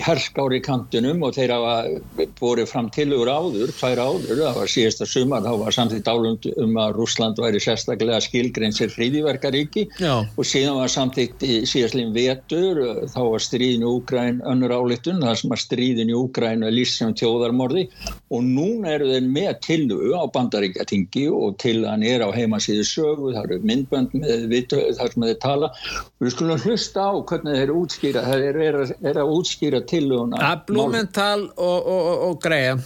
herskári 0.05 0.61
kantunum 0.63 1.25
og 1.25 1.33
þeir 1.35 1.55
hafa 1.55 2.27
borið 2.39 2.69
fram 2.69 2.91
tilugur 2.93 3.31
áður, 3.31 3.73
tvær 3.73 4.03
áður, 4.05 4.43
það 4.43 4.59
var 4.59 4.71
síðasta 4.75 5.07
sumar, 5.09 5.43
þá 5.47 5.63
var 5.63 5.75
samtidig 5.75 6.05
dálund 6.07 6.47
um 6.53 6.77
að 6.83 6.95
Rúsland 6.99 7.41
væri 7.41 7.63
sérstaklega 7.63 8.21
skilgreynsir 8.23 8.93
fríðiverkaríki 8.93 9.87
og 10.05 10.45
síðan 10.47 10.79
var 10.79 10.93
samtidig 10.93 11.67
síðastlinn 11.69 12.13
vetur, 12.15 12.83
þá 13.11 13.21
var 13.33 13.43
stríðin 13.43 13.87
í 13.87 13.91
Úgræn 13.91 14.41
önnur 14.47 14.77
álittun, 14.77 15.23
það 15.25 15.41
sem 15.41 15.57
að 15.57 15.63
stríðin 15.65 16.13
í 16.13 16.17
Úgræn 16.17 16.67
er 16.67 16.75
líst 16.75 17.01
sem 17.01 17.15
tjóðarmorði 17.17 17.87
og 18.31 18.45
núna 18.45 18.95
eru 18.95 19.11
þeir 19.11 19.29
með 19.31 19.51
tilugu 19.65 20.15
á 20.15 20.23
bandar 20.51 20.61
bandaríkjatingi 20.61 21.29
og 21.31 21.57
til 21.59 21.85
hann 21.87 22.03
er 22.03 22.21
á 22.21 22.29
heimasíðu 22.31 22.83
sögu, 22.83 23.33
það 23.33 23.43
eru 23.43 23.59
myndbönd 23.63 24.13
með 24.13 24.47
vitu, 24.49 24.79
þar 24.97 25.11
sem 25.13 25.23
þeir 25.23 25.39
tala. 25.41 25.71
Og 26.19 26.25
við 26.25 26.31
skulum 26.35 26.59
hlusta 26.59 27.01
á 27.01 27.13
hvernig 27.23 27.59
þeir 27.59 27.73
útskýra 27.75 28.23
það 28.25 28.45
er, 28.47 28.61
er, 28.61 28.95
er 29.01 29.21
að 29.21 29.33
útskýra 29.37 29.81
til 29.87 30.11
að 30.11 30.65
Blumenthal 30.67 31.49
og, 31.55 31.87
og, 31.87 32.29
og 32.29 32.41
Greia 32.41 32.77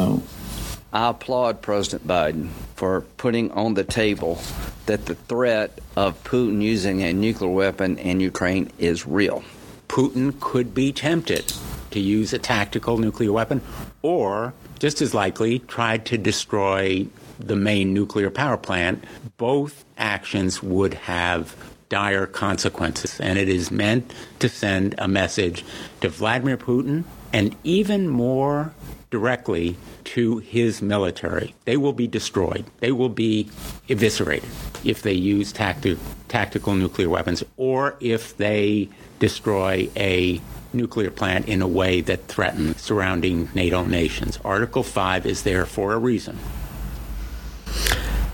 I 0.00 1.08
applaud 1.08 1.62
President 1.62 2.06
Biden 2.06 2.50
for 2.74 3.02
putting 3.16 3.50
on 3.52 3.74
the 3.74 3.84
table 3.84 4.38
that 4.86 5.06
the 5.06 5.14
threat 5.14 5.78
of 5.96 6.22
Putin 6.24 6.60
using 6.62 7.02
a 7.02 7.12
nuclear 7.12 7.50
weapon 7.50 7.98
in 7.98 8.20
Ukraine 8.20 8.70
is 8.78 9.06
real. 9.06 9.42
Putin 9.88 10.32
could 10.40 10.74
be 10.74 10.92
tempted 10.92 11.52
to 11.90 12.00
use 12.00 12.32
a 12.32 12.38
tactical 12.38 12.98
nuclear 12.98 13.32
weapon 13.32 13.60
or 14.02 14.52
just 14.80 15.00
as 15.00 15.14
likely 15.14 15.60
tried 15.60 16.04
to 16.06 16.18
destroy 16.18 17.06
the 17.38 17.54
main 17.54 17.94
nuclear 17.94 18.30
power 18.30 18.56
plant, 18.56 19.04
both 19.36 19.84
actions 19.96 20.62
would 20.62 20.94
have 20.94 21.54
dire 21.88 22.26
consequences. 22.26 23.20
And 23.20 23.38
it 23.38 23.48
is 23.48 23.70
meant 23.70 24.12
to 24.40 24.48
send 24.48 24.94
a 24.98 25.06
message 25.06 25.64
to 26.00 26.08
Vladimir 26.08 26.56
Putin 26.56 27.04
and 27.32 27.54
even 27.62 28.08
more 28.08 28.72
directly 29.10 29.76
to 30.04 30.38
his 30.38 30.80
military. 30.80 31.54
They 31.64 31.76
will 31.76 31.92
be 31.92 32.06
destroyed. 32.06 32.64
They 32.78 32.92
will 32.92 33.08
be 33.08 33.50
eviscerated 33.88 34.48
if 34.84 35.02
they 35.02 35.12
use 35.12 35.52
tacti- 35.52 35.98
tactical 36.28 36.74
nuclear 36.74 37.08
weapons 37.08 37.44
or 37.56 37.96
if 38.00 38.36
they 38.36 38.88
destroy 39.18 39.90
a 39.96 40.40
nuclear 40.72 41.10
plant 41.10 41.48
in 41.48 41.62
a 41.62 41.68
way 41.68 42.00
that 42.00 42.26
threatens 42.28 42.80
surrounding 42.80 43.48
NATO 43.54 43.84
nations. 43.84 44.38
Article 44.44 44.82
5 44.82 45.26
is 45.26 45.42
there 45.42 45.66
for 45.66 45.92
a 45.92 45.98
reason. 45.98 46.38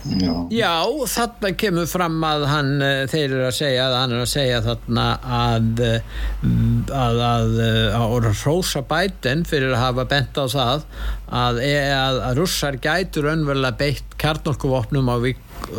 Já. 0.07 0.35
Já, 0.55 0.87
þarna 1.11 1.51
kemur 1.59 1.87
fram 1.91 2.21
að 2.23 2.45
hann, 2.47 2.69
eh, 2.83 3.07
þeir 3.11 3.25
eru 3.25 3.47
að 3.49 3.57
segja 3.57 3.87
að 3.89 3.97
hann 3.99 4.13
er 4.13 4.21
að 4.23 4.31
segja 4.31 4.61
þarna 4.63 5.07
að 5.39 5.81
að, 5.83 6.93
að, 6.95 7.19
að, 7.27 7.57
að 7.99 8.37
rosa 8.47 8.83
bæten 8.87 9.43
fyrir 9.49 9.75
að 9.75 9.83
hafa 9.83 10.07
bent 10.13 10.39
á 10.39 10.45
það 10.47 10.87
að, 11.27 11.61
að 11.67 12.39
russar 12.39 12.79
gætur 12.79 13.31
önverulega 13.33 13.81
beitt 13.81 14.17
kjarnorkuvopnum 14.23 15.11
á, 15.11 15.17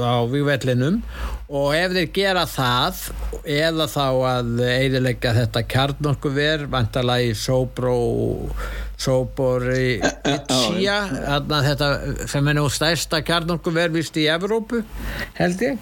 á 0.04 0.16
vývellinum 0.28 1.00
og 1.48 1.70
ef 1.78 1.94
þeir 1.96 2.10
gera 2.16 2.44
það 2.50 2.98
eða 3.48 3.86
þá 3.88 4.06
að 4.32 4.50
eidilegja 4.68 5.32
þetta 5.38 5.64
kjarnorkuver 5.72 6.66
vantalagi 6.72 7.32
Sobro 7.40 7.96
Sobori 8.98 10.00
Itsia 10.34 10.96
þetta 11.38 11.90
er 12.40 12.56
nú 12.58 12.66
stærsta 12.74 13.20
kjarnorkuver 13.26 13.92
vist 13.94 14.18
í 14.18 14.26
Evrópu 14.32 14.82
held 15.38 15.62
ég. 15.62 15.78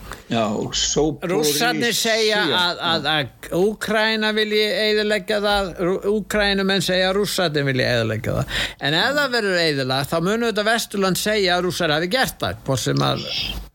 Rússarnir 1.32 1.96
segja 1.96 2.44
að, 2.44 2.82
að, 2.90 3.10
að 3.14 3.58
Úkræna 3.62 4.34
vilji 4.36 4.66
eidilegja 4.66 5.40
það 5.46 5.72
Úkrænumenn 6.12 6.84
segja 6.86 7.12
að 7.12 7.20
Rússarnir 7.22 7.68
vilji 7.70 7.88
eidilegja 7.88 8.40
það. 8.42 8.56
En 8.84 9.00
ef 9.00 9.12
það 9.20 9.36
verður 9.38 9.62
eidilag 9.64 10.10
þá 10.12 10.18
munum 10.20 10.50
þetta 10.50 10.68
Vesturland 10.72 11.22
segja 11.22 11.56
að 11.56 11.68
Rússar 11.70 11.96
hafi 11.96 12.12
gert 12.12 12.40
það 12.44 12.66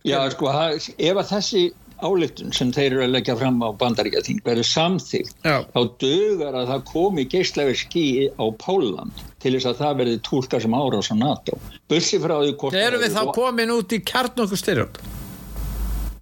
Já 0.05 0.21
sko 0.33 0.53
ef 0.53 1.17
að 1.21 1.33
þessi 1.35 1.65
áliktun 2.07 2.55
sem 2.57 2.73
þeir 2.75 2.87
eru 2.91 3.05
að 3.07 3.15
leggja 3.17 3.37
fram 3.41 3.61
á 3.65 3.69
bandaríkjating 3.81 4.41
verður 4.47 4.69
samþýgt 4.69 5.47
þá 5.47 5.81
dögar 6.03 6.59
að 6.61 6.73
það 6.73 6.85
komi 6.91 7.27
geistleverski 7.31 8.05
á 8.35 8.45
Póland 8.61 9.25
til 9.43 9.55
þess 9.57 9.71
að 9.71 9.81
það 9.83 9.97
verði 10.03 10.21
tólka 10.27 10.61
sem 10.61 10.77
árás 10.77 11.11
á 11.13 11.17
NATO. 11.17 11.57
Bussi 11.91 12.21
frá 12.21 12.37
því 12.41 12.55
hvort 12.61 12.77
Þegar 12.77 12.99
við 13.01 13.17
þá 13.17 13.23
komin 13.37 13.75
út 13.77 13.97
í 13.97 14.01
kjarn 14.13 14.45
okkur 14.45 14.61
styrjum 14.61 15.01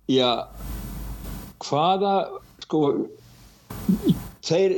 Já 0.08 0.30
hvaða 1.64 2.14
sko 2.64 2.82
Þeir, 4.48 4.74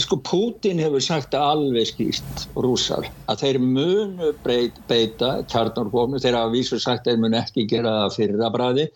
sko 0.00 0.16
Putin 0.24 0.80
hefur 0.80 1.02
sagt 1.04 1.34
alveg 1.36 1.90
skýst 1.90 2.46
rúsar 2.56 3.08
að 3.30 3.42
þeir 3.44 3.58
munu 3.62 4.30
beita 4.44 5.32
kjarnarkofnu, 5.50 6.20
þeir 6.22 6.38
hafa 6.38 6.54
vísur 6.54 6.80
sagt 6.80 7.04
að 7.04 7.14
þeir 7.14 7.24
munu 7.26 7.40
ekki 7.40 7.66
gera 7.70 7.96
það 7.98 8.16
fyrir 8.16 8.46
að 8.46 8.54
bræði 8.56 8.86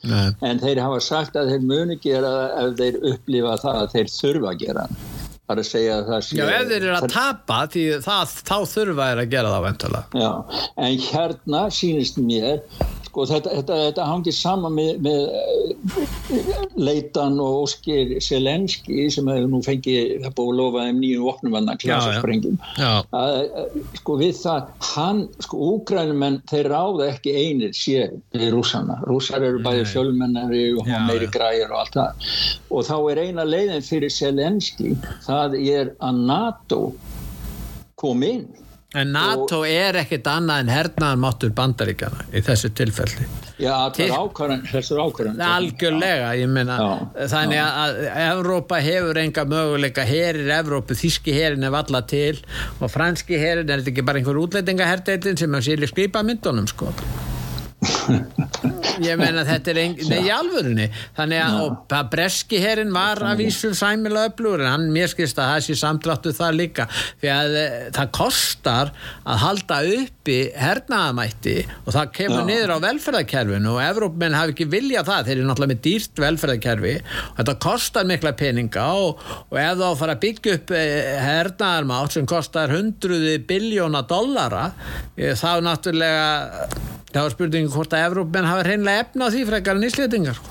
en 0.49 0.63
þeir 0.63 0.81
hafa 0.85 1.03
sagt 1.05 1.37
að 1.37 1.53
þeir 1.53 1.69
munu 1.69 1.99
gera 2.01 2.33
það 2.33 2.65
ef 2.65 2.81
þeir 2.81 2.99
upplifa 3.13 3.59
það 3.67 3.83
að 3.83 3.93
þeir 3.97 4.11
þurfa 4.15 4.55
að 4.55 4.65
gera 4.65 4.89
það. 4.89 5.13
Er 5.45 5.61
að 5.61 5.67
segja 5.69 5.97
að 5.99 6.07
það 6.09 6.23
sé 6.25 6.37
Já, 6.39 6.45
ef 6.49 6.69
þeir 6.71 6.77
eru 6.79 6.93
að 6.97 7.07
tapa 7.13 7.57
því 7.75 7.81
það, 8.07 8.31
þá 8.49 8.55
þurfa 8.71 9.09
þeir 9.11 9.19
að 9.21 9.33
gera 9.35 9.51
það 9.53 9.65
ventulega 9.67 10.23
Já, 10.23 10.31
en 10.87 11.03
hérna 11.05 11.65
sínist 11.79 12.21
mér 12.25 12.63
sko 13.15 13.25
þetta, 13.31 13.51
þetta, 13.61 13.75
þetta 13.89 14.05
hangir 14.09 14.35
saman 14.35 14.75
með, 14.75 14.89
með 15.05 15.21
eh, 15.39 16.55
leitan 16.75 17.37
og 17.43 17.61
Óskir 17.63 18.17
Selenski 18.25 19.05
sem 19.15 19.29
hefur 19.31 19.47
nú 19.53 19.61
fengið 19.63 20.25
það 20.25 20.35
búið 20.35 20.51
að 20.51 20.59
lofa 20.59 20.87
um 20.91 20.99
nýjum 20.99 21.29
vopnumanna 21.29 21.77
klasasprengjum. 21.79 22.59
Sko 24.01 24.17
við 24.19 24.35
það 24.41 24.73
hann, 24.89 25.23
sko 25.47 25.61
úgrænumenn 25.69 26.41
þeir 26.51 26.71
ráða 26.75 27.09
ekki 27.13 27.37
einir 27.39 27.79
sér 27.79 28.19
í 28.35 28.51
rúsana, 28.51 28.99
rúsar 29.07 29.47
eru 29.47 29.63
bæði 29.63 29.87
fjölmennari 29.93 30.65
og 30.75 30.91
já, 30.91 30.99
meiri 31.07 31.31
græir 31.31 31.71
og 31.71 31.85
allt 31.85 32.01
það. 32.01 32.29
Og 32.75 32.91
þá 32.91 32.97
er 33.15 33.23
eina 33.29 33.47
leiðin 33.47 33.87
fyrir 33.87 34.11
Selenski 34.11 34.97
það 35.29 35.59
er 35.63 35.95
að 36.03 36.23
NATO 36.27 36.83
kom 38.01 38.27
inn 38.27 38.49
En 38.95 39.11
NATO 39.15 39.61
og, 39.63 39.67
er 39.67 39.99
ekkit 40.05 40.29
annað 40.31 40.63
en 40.63 40.71
hernaðan 40.71 41.23
máttur 41.25 41.51
bandaríkjana 41.57 42.29
í 42.31 42.43
þessu 42.47 42.71
tilfelli. 42.79 43.27
Já, 43.59 43.75
þessu 43.95 44.99
ákvarðan. 44.99 45.43
Algjörlega, 45.47 46.31
ég 46.39 46.51
meina, 46.51 46.79
þannig 47.31 47.59
já. 47.59 47.67
að 47.85 48.01
Evrópa 48.25 48.81
hefur 48.85 49.21
enga 49.23 49.47
möguleika, 49.51 50.07
herir 50.09 50.51
Evrópu, 50.61 50.97
þíski 50.99 51.35
herin 51.35 51.67
er 51.67 51.75
valla 51.75 52.05
til 52.07 52.39
og 52.81 52.91
franski 52.93 53.39
herin 53.41 53.69
er 53.69 53.83
þetta 53.83 53.95
ekki 53.95 54.07
bara 54.07 54.23
einhver 54.23 54.43
útlætingaherdeilin 54.43 55.39
sem 55.43 55.59
er 55.59 55.69
síli 55.71 55.91
skripa 55.91 56.23
myndunum, 56.27 56.71
sko 56.71 56.93
ég 59.05 59.19
meina 59.19 59.45
þetta 59.47 59.73
er 59.73 59.79
nei, 59.81 60.21
í 60.27 60.31
alvörunni. 60.33 60.87
Þannig 61.17 61.43
að, 61.45 61.95
breski 62.13 62.61
herrin 62.63 62.93
var 62.95 63.21
að 63.25 63.45
vísu 63.45 63.73
sæmilega 63.77 64.31
öflugur 64.31 64.65
en 64.65 64.71
hann 64.71 64.87
mér 64.95 65.11
skilst 65.13 65.41
að 65.41 65.51
það 65.53 65.65
sé 65.67 65.77
samtráttu 65.81 66.35
það 66.37 66.59
líka. 66.61 66.87
Því 67.23 67.33
að 67.35 67.59
e, 67.61 67.65
það 67.97 68.13
kostar 68.19 68.93
að 69.25 69.41
halda 69.45 69.81
uppi 69.99 70.39
hernaðamætti 70.59 71.57
og 71.85 71.91
það 71.97 72.13
kemur 72.19 72.43
Já. 72.43 72.49
niður 72.51 72.75
á 72.75 72.79
velferðarkerfinu 72.87 73.75
og 73.75 73.83
Evrópmenn 73.85 74.39
hafi 74.39 74.57
ekki 74.57 74.69
viljað 74.73 75.11
það. 75.11 75.29
Þeir 75.29 75.37
eru 75.37 75.49
náttúrulega 75.51 75.75
með 75.75 75.83
dýrt 75.89 76.25
velferðarkerfi. 76.25 76.95
Og 77.31 77.39
þetta 77.41 77.57
kostar 77.67 78.09
mikla 78.11 78.35
peninga 78.39 78.89
og, 79.01 79.23
og 79.51 79.61
ef 79.61 79.79
þá 79.81 79.87
fara 80.03 80.17
að 80.17 80.25
byggja 80.27 80.59
upp 80.59 80.75
e, 80.75 80.85
hernaðarmátt 81.25 82.19
sem 82.19 82.29
kostar 82.29 82.75
hundruði 82.75 83.39
biljóna 83.49 84.05
dollara 84.09 84.69
e, 85.17 85.33
þá 85.39 85.51
náttúrulega 85.65 86.93
þá 87.15 87.21
er 87.23 87.35
spurningin 87.35 87.71
hvort 87.71 87.94
að 87.95 88.07
Evrópmenn 88.11 88.51
hafa 88.51 88.67
hreinlega 88.69 89.07
efna 89.07 89.31
á 89.31 89.33
því 89.35 89.47
frekar 89.51 89.81
en 89.81 89.89
íslýtingar 89.89 90.43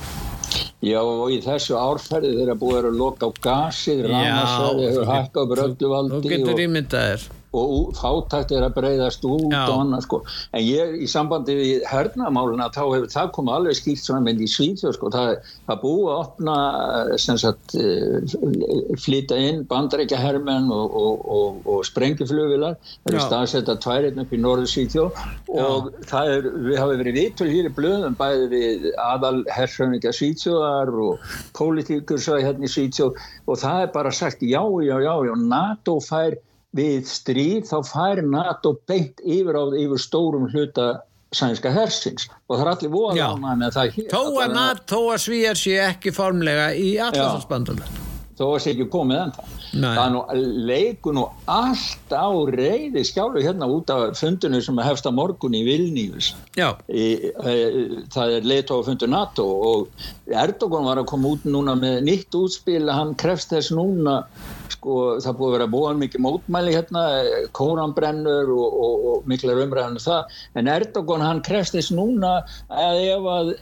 Já 0.84 1.00
og 1.00 1.30
í 1.32 1.38
þessu 1.44 1.78
árferði 1.80 2.34
þeirra 2.40 2.58
búið 2.60 2.90
að 2.90 2.98
loka 3.00 3.30
á 3.30 3.32
gasið, 3.46 4.04
rámasverði, 4.12 4.90
hefur 4.90 5.08
hækkað 5.08 5.54
brölduvaldi 5.54 6.18
og, 6.18 6.50
og, 6.52 6.90
og, 6.92 7.43
og 7.54 7.94
fátækt 7.98 8.54
er 8.58 8.66
að 8.68 8.76
breyðast 8.78 9.26
út 9.28 9.52
Já. 9.52 9.64
og 9.68 9.84
annað 9.84 10.06
sko. 10.08 10.22
En 10.54 10.64
ég 10.66 10.96
í 11.04 11.10
sambandi 11.10 11.56
við 11.58 11.88
hernamáluna 11.90 12.70
þá 12.74 12.82
hefur 12.82 13.10
það 13.14 13.32
komið 13.38 13.58
alveg 13.58 13.80
skýrt 13.80 14.04
svona 14.04 14.24
mynd 14.26 14.44
í 14.44 14.50
Svíðjó 14.50 14.94
sko. 14.96 15.12
Það, 15.14 15.34
það 15.68 15.82
búið 15.84 16.10
að 16.14 16.22
opna 16.24 16.56
sagt, 17.22 17.76
eh, 17.78 18.96
flyta 19.04 19.38
inn 19.40 19.64
bandarækja 19.70 20.20
hermenn 20.22 20.72
og, 20.74 20.98
og, 20.98 21.60
og 21.70 21.84
sprengjuflugvilar 21.88 22.78
það 23.04 23.18
er 23.18 23.26
staðsett 23.28 23.72
að 23.72 23.82
tværið 23.86 24.22
upp 24.24 24.34
í 24.34 24.42
norðu 24.42 24.70
Svíðjó 24.70 25.08
og 25.54 25.92
það 26.10 26.32
er, 26.36 26.48
við 26.68 26.80
hafum 26.82 27.04
verið 27.04 27.20
vitul 27.20 27.50
hér 27.52 27.70
í 27.70 27.74
blöðum 27.78 28.18
bæði 28.20 28.48
við 28.54 28.88
aðal 29.04 29.36
herrfræðingar 29.54 30.18
Svíðjóðar 30.18 30.94
og 31.06 31.36
pólitíkur 31.58 32.22
svo 32.22 32.40
hérna 32.40 32.68
í 32.68 32.74
Svíðjó 32.74 33.12
og 33.14 33.62
það 33.62 33.86
er 33.86 33.94
bara 33.94 34.14
sagt 34.16 34.44
já 34.46 34.62
já 34.84 34.96
já 35.04 35.14
já 35.28 35.36
NATO 35.44 36.00
fær 36.04 36.40
við 36.78 37.10
stríð 37.10 37.68
þá 37.70 37.78
fær 37.88 38.22
NATO 38.26 38.76
beint 38.90 39.22
yfir 39.24 39.58
á 39.60 39.64
yfir 39.78 40.02
stórum 40.02 40.48
hluta 40.52 40.88
sænska 41.34 41.72
hersins 41.74 42.28
og 42.48 42.58
það 42.60 42.64
er 42.64 42.72
allir 42.74 42.94
voða 42.94 43.30
með 43.58 43.76
það 43.78 43.94
hér. 43.98 44.10
Þó 44.14 44.24
að 44.46 44.56
NATO 44.58 45.04
að 45.14 45.22
svíjar 45.26 45.60
sé 45.60 45.78
ekki 45.88 46.14
formlega 46.14 46.72
í 46.78 46.96
allarsbandunar. 47.02 48.13
Þó 48.38 48.46
að 48.48 48.60
sé 48.64 48.74
ekki 48.74 48.90
komið 48.94 49.20
en 49.22 49.34
það. 49.36 49.54
Nei. 49.74 49.92
það 49.98 50.04
er 50.04 50.12
nú 50.14 50.22
leiku 50.70 51.14
nú 51.14 51.24
allt 51.50 52.14
á 52.14 52.30
reyði 52.54 53.04
skjálu 53.06 53.42
hérna 53.42 53.70
út 53.70 53.90
af 53.94 54.20
fundinu 54.20 54.62
sem 54.62 54.82
hefst 54.86 55.08
að 55.10 55.16
morgun 55.18 55.58
í 55.58 55.64
Vilnius 55.66 56.32
í, 56.54 57.08
e, 57.34 57.54
það 58.14 58.36
er 58.38 58.50
leitofundur 58.52 59.10
NATO 59.10 59.46
og 59.70 60.04
Erdogan 60.30 60.86
var 60.86 61.02
að 61.02 61.10
koma 61.10 61.34
út 61.34 61.48
núna 61.50 61.74
með 61.80 62.04
nýtt 62.06 62.38
útspil 62.38 62.86
hann 62.90 63.16
krefst 63.22 63.54
þess 63.54 63.74
núna 63.74 64.20
sko 64.74 65.18
það 65.24 65.40
búið 65.40 65.50
að 65.50 65.58
vera 65.58 65.72
búin 65.74 66.04
mikið 66.04 66.26
mótmæli 66.28 66.76
hérna 66.78 67.08
kóranbrennur 67.58 68.54
og, 68.54 68.78
og, 68.86 69.10
og 69.10 69.28
miklar 69.30 69.64
umræðan 69.66 69.98
um 69.98 70.06
það 70.06 70.38
en 70.62 70.72
Erdogan 70.78 71.26
hann 71.26 71.42
krefst 71.46 71.78
þess 71.78 71.94
núna 71.94 72.40
að 72.70 73.04
ef 73.08 73.34
að 73.38 73.54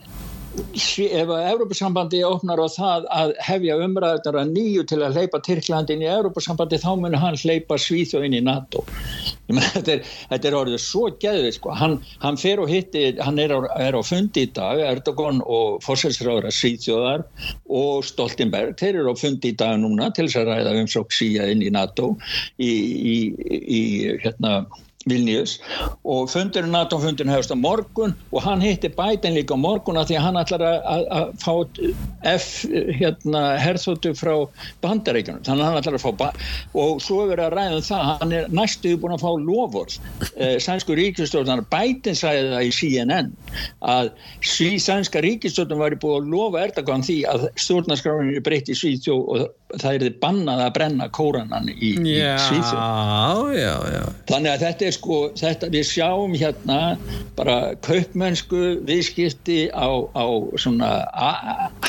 ef 0.52 1.30
að 1.32 1.46
Európa-sambandi 1.52 2.22
opnar 2.28 2.60
á 2.60 2.68
það 2.72 3.06
að 3.16 3.34
hefja 3.48 3.78
umræðar 3.86 4.38
að 4.42 4.52
nýju 4.56 4.84
til 4.90 5.00
að 5.06 5.20
hleypa 5.20 5.40
Tyrklandin 5.46 6.04
í 6.04 6.10
Európa-sambandi 6.12 6.80
þá 6.82 6.90
munir 7.00 7.22
hann 7.22 7.40
hleypa 7.40 7.78
Svíþjóðin 7.80 8.36
í 8.36 8.42
NATO 8.44 8.84
meni, 9.52 9.64
þetta, 9.76 9.96
er, 9.96 10.12
þetta 10.34 10.50
er 10.50 10.58
orðið 10.60 10.84
svo 10.84 11.06
gæðið 11.24 11.56
sko. 11.56 11.74
hann, 11.80 11.98
hann 12.24 12.40
fer 12.42 12.62
og 12.64 12.72
hitti 12.72 13.06
hann 13.24 13.40
er 13.40 13.56
á, 13.56 13.60
er 13.80 13.96
á 13.96 14.02
fundi 14.04 14.46
í 14.48 14.52
dag 14.56 14.84
Erdogan 14.90 15.42
og 15.46 15.80
fórsælsráður 15.86 16.50
að 16.52 16.58
Svíþjóðar 16.60 17.26
og 17.72 18.06
Stoltenberg, 18.08 18.76
þeir 18.80 19.02
eru 19.02 19.16
á 19.16 19.22
fundi 19.22 19.54
í 19.54 19.58
dag 19.58 19.80
núna 19.80 20.12
til 20.16 20.28
þess 20.28 20.44
að 20.44 20.52
ræða 20.52 20.78
um 20.84 20.92
svo 20.92 21.08
síja 21.16 21.48
inn 21.52 21.64
í 21.64 21.72
NATO 21.74 22.16
í, 22.60 22.72
í, 22.72 23.18
í 23.80 23.84
hérna 24.24 24.66
Vilnius 25.10 25.58
og 26.06 26.30
fundurinn 26.32 26.74
NATO 26.76 27.00
fundurinn 27.02 27.34
hefast 27.34 27.54
á 27.54 27.58
morgun 27.58 28.14
og 28.32 28.44
hann 28.46 28.62
hitti 28.62 28.92
Biden 28.94 29.36
líka 29.38 29.58
á 29.58 29.60
morgun 29.60 30.00
að 30.00 30.12
því 30.12 30.20
að 30.20 30.26
hann 30.28 30.42
ætlar 30.42 30.66
að, 30.68 31.32
fá 31.42 31.54
F 32.32 32.50
hérna 32.70 33.42
herþóttu 33.62 34.14
frá 34.18 34.34
bandaríkjunum. 34.84 35.42
Þannig 35.48 35.66
að 35.66 35.70
hann 35.70 35.82
ætlar 35.82 35.98
að 35.98 36.06
fá 36.06 36.12
og 36.78 37.02
svo 37.04 37.24
er 37.24 37.32
verið 37.34 37.46
að 37.48 37.56
ræða 37.56 37.78
um 37.80 37.86
það 37.86 38.04
hann 38.10 38.36
er 38.36 38.52
næstuði 38.54 39.00
búin 39.02 39.16
að 39.16 39.24
fá 39.24 39.32
lofvörð 39.48 39.96
eh, 40.36 40.58
sænsku 40.62 40.98
ríkistjórnar 40.98 41.64
Biden 41.72 42.18
sæði 42.18 42.52
það 42.52 42.68
í 42.68 42.74
CNN 42.78 43.32
að 43.94 44.12
sví 44.46 44.76
sænska 44.82 45.24
ríkistjórnar 45.26 45.82
væri 45.82 46.00
búin 46.02 46.20
að 46.22 46.30
lofa 46.36 46.64
Erdogan 46.66 47.06
því 47.06 47.18
að 47.32 47.48
stjórnarskráin 47.56 48.34
er 48.36 48.46
breytt 48.46 48.72
í 48.72 48.78
Svíðjó 48.78 49.18
og 49.22 49.48
það 49.80 49.94
er 49.94 50.06
þið 50.06 50.18
bannað 50.24 50.64
að 50.66 50.74
brenna 50.78 51.10
kóranan 51.16 51.72
í, 51.72 51.94
í 51.96 52.16
Svíðjó 52.46 52.80
þannig 54.30 54.54
að 54.54 54.66
þetta 54.68 54.91
er 54.92 54.98
sko 54.98 55.20
þetta 55.40 55.70
við 55.74 55.88
sjáum 55.88 56.36
hérna 56.38 56.80
bara 57.38 57.58
kaupmennsku 57.86 58.62
viðskipti 58.88 59.64
á, 59.72 59.88
á 60.12 60.26
svona 60.60 60.92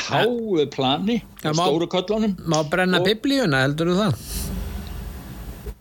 háu 0.07 0.65
plani 0.73 1.19
stóru 1.43 1.89
köllunum 1.91 2.37
Má 2.47 2.61
brenna 2.69 3.03
biblíuna 3.03 3.65
heldur 3.65 3.91
þú 3.93 3.99
það? 3.99 4.27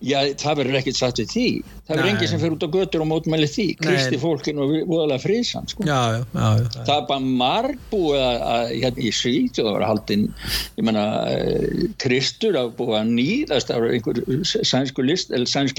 Já 0.03 0.19
það 0.35 0.59
verður 0.59 0.81
ekkert 0.81 0.99
satt 0.99 1.23
við 1.23 1.33
því 1.37 1.49
það 1.93 2.03
er 2.03 2.11
enginn 2.13 2.31
sem 2.33 2.43
fyrir 2.43 2.57
út 2.57 2.67
á 2.67 2.71
götur 2.73 3.05
og 3.05 3.11
mótmæli 3.11 3.49
því. 3.51 3.67
Kristi 3.83 4.19
fólkinu 4.23 4.65
og 4.65 4.75
voðalega 4.89 5.23
friðsam 5.23 5.69
sko. 5.71 5.87
já, 5.87 6.01
já, 6.17 6.23
já, 6.33 6.69
það 6.87 6.95
er 6.97 7.07
bara 7.09 7.33
margbúið 7.43 8.23
að 8.27 8.73
hérna 8.73 9.03
í 9.03 9.13
Svít 9.15 9.61
og 9.61 9.69
það 9.69 9.77
var 9.77 9.87
haldinn 9.89 10.27
ég 10.79 10.87
menna 10.89 11.05
eh, 11.31 11.87
Kristur 12.03 12.59
að 12.59 12.73
búið 12.79 12.99
að 12.99 13.13
nýðast 13.19 13.73
af 13.75 13.87
einhver 13.89 14.21
sænsk 14.45 15.03
list, 15.03 15.33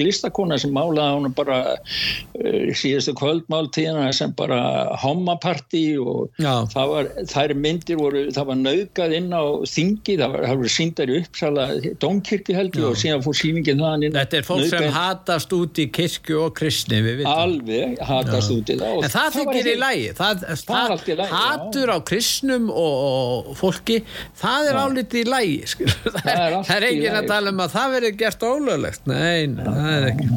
listakona 0.04 0.60
sem 0.62 0.74
málaði 0.76 1.18
hún 1.18 1.36
bara 1.38 1.60
uh, 1.76 2.68
síðustu 2.78 3.16
kvöldmáltíðina 3.20 4.12
sem 4.16 4.34
bara 4.38 4.60
homapartí 5.04 5.86
og 6.02 6.32
það 6.40 6.94
var 6.94 7.12
þær 7.32 7.56
myndir 7.60 8.00
voru, 8.00 8.26
það 8.34 8.50
var 8.52 8.62
naukað 8.62 9.18
inn 9.20 9.32
á 9.34 9.44
þingi, 9.70 10.18
það 10.22 10.36
var, 10.36 10.48
það 10.50 10.64
var 10.64 10.74
síndar 10.78 11.14
í 11.14 11.20
uppsala 11.22 11.68
domkirkju 12.04 12.58
heldur 12.58 12.90
og 12.92 13.00
síðan 13.00 13.26
fór 13.26 13.40
síningin 13.40 13.84
það 13.84 14.08
Þetta 14.14 14.40
er 14.40 14.48
fólk 14.48 14.70
sem 14.70 14.88
hatast 14.94 15.54
út 15.56 15.80
í 15.82 15.88
kirkju 16.04 16.42
og 16.44 16.54
kristni 16.60 17.02
alveg 17.34 17.98
hatast 18.04 18.54
út 18.54 18.70
í 18.70 18.78
það 18.80 19.00
en 19.00 19.10
það, 19.10 19.18
það 19.18 19.40
þykir 19.40 19.72
í 19.72 19.76
lægi 19.82 20.14
það, 20.20 20.46
það, 20.64 20.96
það 21.10 21.34
hatur 21.34 21.94
á 21.96 21.98
kristnum 22.12 22.70
og, 22.70 22.96
og 23.08 23.54
fólki 23.60 24.00
það 24.40 24.70
er 24.72 24.82
álítið 24.84 25.24
í 25.24 25.26
lægi 25.32 25.92
það 26.68 26.74
er 26.76 26.88
engin 26.90 27.18
að 27.18 27.30
tala 27.32 27.54
um 27.54 27.62
að 27.64 27.74
það 27.74 27.94
verður 27.96 28.16
gert 28.20 28.46
ólöglegt. 28.48 29.06
Nein, 29.10 29.56
það 29.64 29.90
er 29.94 30.08
ekki. 30.10 30.28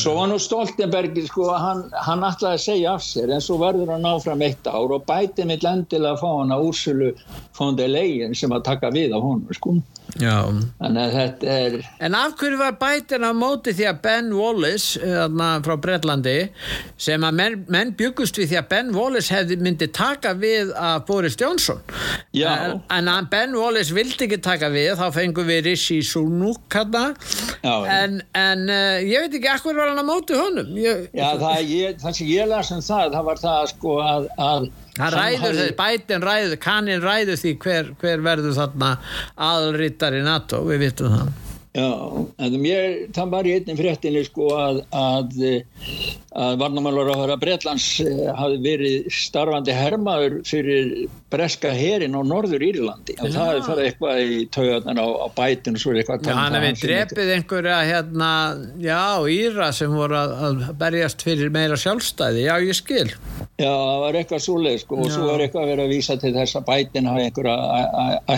svo 0.00 0.14
var 0.18 0.30
nú 0.30 0.38
Stoltenberg 0.42 1.18
sko, 1.28 1.48
hann, 1.60 1.84
hann 2.06 2.26
ætlaði 2.26 2.58
að 2.58 2.64
segja 2.64 2.94
af 2.94 3.04
sér 3.06 3.34
en 3.34 3.44
svo 3.44 3.58
verður 3.62 3.94
hann 3.94 4.08
áfram 4.08 4.44
eitt 4.46 4.68
ár 4.68 4.96
og 4.96 5.06
bæti 5.08 5.46
mitt 5.48 5.66
lendilega 5.66 6.14
að 6.14 6.22
fá 6.22 6.28
hann 6.30 6.54
að 6.54 6.68
úrsölu 6.70 7.12
fóndi 7.56 7.88
legin 7.90 8.36
sem 8.38 8.54
að 8.54 8.66
taka 8.70 8.92
við 8.94 9.16
á 9.16 9.18
honum 9.18 9.54
sko 9.54 9.78
Já. 10.20 10.36
Þannig 10.78 11.00
að 11.02 11.14
þetta 11.18 11.54
er 11.58 11.76
En 12.06 12.14
af 12.14 12.36
hverju 12.38 12.58
var 12.60 12.76
bætin 12.78 13.26
á 13.26 13.32
móti 13.34 13.74
því 13.74 13.86
að 13.90 14.00
Ben 14.04 14.30
Wallace 14.36 15.00
þarna, 15.02 15.48
frá 15.64 15.74
Breitlandi 15.82 16.36
sem 17.00 17.26
að 17.26 17.38
menn, 17.40 17.56
menn 17.72 17.92
byggust 17.98 18.38
við 18.38 18.52
því 18.52 18.60
að 18.60 18.68
Ben 18.70 18.92
Wallace 18.94 19.34
hefði 19.34 19.58
myndi 19.64 19.88
taka 19.94 20.34
við 20.38 20.70
að 20.78 21.00
Boris 21.08 21.38
Johnson? 21.40 21.82
En, 22.34 22.78
en 22.94 23.10
að 23.10 23.30
Ben 23.32 23.56
Wallace 23.58 23.94
vildi 23.94 24.28
ekki 24.28 24.40
taka 24.44 24.70
við 24.74 24.94
þá 25.00 25.06
fengum 25.18 25.50
við 25.50 25.64
Rishi 25.70 26.00
Sunuk 26.06 26.78
en, 26.78 28.20
en 28.38 28.64
uh, 28.70 29.02
ég 29.02 29.26
veit 29.26 29.36
ekki 29.38 29.50
ekkur 29.50 29.78
var 29.78 29.90
hann 29.92 30.02
á 30.02 30.06
móti 30.06 30.38
honum? 30.38 30.70
Ég, 30.78 31.08
Já 31.14 31.34
það, 31.40 31.60
ég, 31.70 32.00
það 32.02 32.18
sem 32.20 32.30
ég 32.30 32.50
las 32.50 32.72
um 32.74 32.82
það 32.84 33.14
það 33.16 33.28
var 33.30 33.42
það 33.42 33.68
sko 33.74 33.98
að, 34.04 34.30
að 34.46 34.70
ræður 34.98 35.72
bætin 35.78 36.22
ræður 36.24 36.58
kannin 36.62 37.02
ræður 37.02 37.40
því 37.40 37.56
hver, 37.64 37.94
hver 38.00 38.22
verður 38.24 38.58
þarna 38.58 38.92
aðrittar 39.52 40.18
í 40.18 40.22
NATO, 40.26 40.62
við 40.68 40.86
vitum 40.88 41.16
það 41.16 41.43
Já, 41.74 41.90
en 42.38 42.52
mér, 42.62 42.92
það 43.10 43.30
var 43.32 43.46
í 43.50 43.52
einnig 43.56 43.78
fréttinni 43.80 44.20
sko 44.22 44.52
að, 44.54 44.76
að, 44.94 45.32
að 46.38 46.60
varnamálur 46.60 47.08
á 47.10 47.16
höra 47.18 47.36
Breitlands 47.42 47.88
eh, 48.04 48.20
hafi 48.30 48.60
verið 48.62 49.08
starfandi 49.10 49.74
hermaður 49.74 50.36
fyrir 50.46 50.92
breska 51.34 51.72
herin 51.74 52.14
á 52.14 52.22
norður 52.22 52.62
Írlandi. 52.62 53.16
Og 53.18 53.34
það 53.34 53.50
hefði 53.50 53.64
farið 53.66 53.88
eitthvað 53.88 54.22
í 54.22 54.38
taugarnar 54.54 55.02
á, 55.02 55.08
á 55.18 55.26
bætinu 55.34 55.82
svo 55.82 55.96
eitthvað 55.98 56.30
Já, 56.30 56.36
hann 56.38 56.58
hefði 56.60 56.72
drefið 56.84 57.34
einhverja 57.40 57.80
hérna, 57.90 58.30
já, 58.86 59.02
Íra 59.34 59.72
sem 59.74 59.98
voru 59.98 60.20
að, 60.20 60.38
að 60.46 60.64
berjast 60.84 61.26
fyrir 61.26 61.50
meira 61.58 61.80
sjálfstæði, 61.80 62.46
já, 62.46 62.54
ég 62.62 62.78
skil. 62.78 63.08
Já, 63.58 63.66
það 63.74 64.00
var 64.06 64.22
eitthvað 64.22 64.46
svoleið 64.46 64.80
sko 64.86 65.02
og 65.02 65.10
svo 65.10 65.34
er 65.34 65.48
eitthvað 65.48 65.66
að 65.66 65.74
vera 65.74 65.90
að 65.90 65.98
vísa 65.98 66.20
til 66.22 66.36
þess 66.38 66.62
að 66.62 66.70
bætin 66.70 67.10
hafi 67.10 67.26
einhverja 67.26 67.58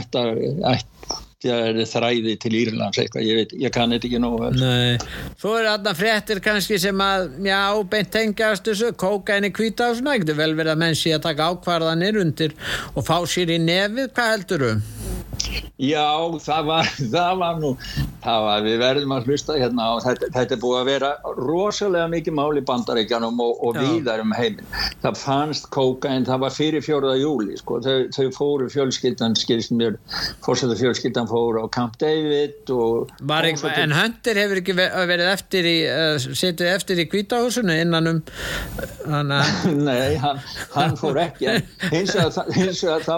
ættar 0.01 0.37
ætt 0.73 0.93
það 1.05 1.19
er 1.21 1.26
þræði 1.45 2.37
til 2.41 2.53
Írlands 2.57 2.99
eitthvað, 2.99 3.27
ég 3.27 3.41
veit, 3.41 3.53
ég 3.61 3.73
kann 3.75 3.93
þetta 3.93 4.09
ekki 4.09 4.21
nógu 4.23 4.51
Nei, 4.57 4.97
þú 5.41 5.53
eru 5.59 5.73
aðna 5.75 5.93
fréttir 5.99 6.41
kannski 6.41 6.79
sem 6.81 7.03
að, 7.05 7.29
já, 7.45 7.61
beint 7.93 8.11
tengjast 8.15 8.65
þessu, 8.65 8.93
kóka 8.97 9.37
henni 9.37 9.53
kvíta 9.53 9.91
og 9.91 9.99
svona, 9.99 10.17
ekkert 10.17 10.37
vel 10.39 10.55
verið 10.57 10.73
að 10.73 10.83
menn 10.85 10.97
sé 10.97 11.13
að 11.13 11.27
taka 11.29 11.51
ákvarðanir 11.53 12.21
undir 12.23 12.57
og 12.95 13.05
fá 13.05 13.19
sér 13.29 13.53
í 13.53 13.61
nefið, 13.61 14.13
hvað 14.17 14.33
heldur 14.33 14.67
þú? 14.67 14.75
Já, 15.77 16.17
það 16.41 16.69
var, 16.71 16.89
það 17.15 17.41
var 17.41 17.59
nú, 17.61 17.71
það 18.25 18.45
var, 18.47 18.63
við 18.65 18.79
verðum 18.81 19.15
að 19.17 19.29
hlusta 19.31 19.57
hérna 19.61 19.89
og 19.95 20.03
þetta, 20.07 20.31
þetta 20.35 20.57
er 20.57 20.63
búið 20.63 20.79
að 20.79 20.91
vera 20.91 21.11
rosalega 21.37 22.11
mikið 22.13 22.37
mál 22.39 22.57
í 22.57 22.65
bandaríkjanum 22.71 23.43
og, 23.45 23.61
og 23.67 23.79
víðar 23.79 24.23
um 24.25 24.33
heiminn. 24.37 24.65
Það 25.05 25.21
fannst 25.21 25.69
kókain, 25.75 26.27
það 26.29 26.43
var 26.47 26.57
fyrir 26.57 26.85
fjóruða 26.85 27.19
júli, 27.21 27.59
sko, 27.61 27.81
þau, 27.85 27.97
þau 28.17 28.27
fóru 28.37 28.71
fjölskyldan, 28.73 29.37
skilst 29.39 29.75
mér, 29.77 29.99
fórsættu 30.45 30.79
fjölskyldan 30.81 31.26
fóru 31.31 31.65
á 31.65 31.67
Camp 31.73 31.97
David 32.01 32.71
ekki, 32.71 33.71
en 33.83 33.95
Hunter 33.97 34.41
hefur 34.41 34.61
ekki 34.63 34.77
verið 34.77 35.31
eftir 35.31 35.69
í, 35.69 35.77
setið 36.27 36.73
eftir 36.73 37.03
í 37.03 37.07
kvítahúsinu 37.11 37.77
innan 37.83 38.11
um, 38.11 38.23
hana... 39.07 39.41
Nei, 39.89 40.17
hann, 40.23 40.41
hann 40.75 40.97
fór 40.99 41.21
ekki, 41.23 41.59
hins 41.93 42.15
vegar 42.17 43.05
þá, 43.07 43.17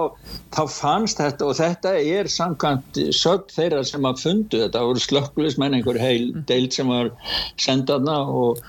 þá 0.55 0.63
fannst 0.73 1.23
þetta 1.23 1.49
og 1.49 1.59
þetta 1.59 1.95
er 1.99 2.31
samkvæmt 2.33 3.03
sög 3.17 3.49
þeirra 3.55 3.85
sem 3.87 4.09
að 4.09 4.23
fundu 4.25 4.63
þetta. 4.65 4.85
Voru 4.89 5.03
slökkulismenn 5.03 5.79
einhver 5.79 6.01
heil 6.01 6.31
deilt 6.49 6.77
sem 6.77 6.91
var 6.91 7.13
sendaðna 7.61 8.19
og 8.29 8.63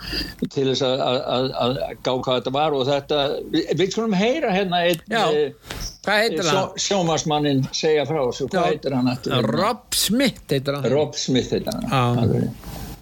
til 0.48 0.70
þess 0.72 0.86
að 0.86 1.80
gá 2.04 2.12
hvað 2.12 2.40
þetta 2.40 2.56
var 2.56 2.76
og 2.76 2.88
þetta 2.90 3.24
við 3.52 3.88
skulum 3.92 4.18
heyra 4.18 4.54
hérna 4.56 4.84
einn 4.90 5.04
eh, 6.10 6.82
sjómasmannin 6.86 7.64
segja 7.76 8.06
frá 8.10 8.20
þessu, 8.24 8.50
hvað 8.52 8.68
heitir 8.74 8.96
hann? 8.98 9.12
Rob 9.50 9.96
Smith 9.96 10.44
heitir 10.50 10.78
hann. 10.78 10.90
Rob 10.94 11.16
Smith 11.20 11.54
heitir 11.56 11.76
hann. 11.76 12.50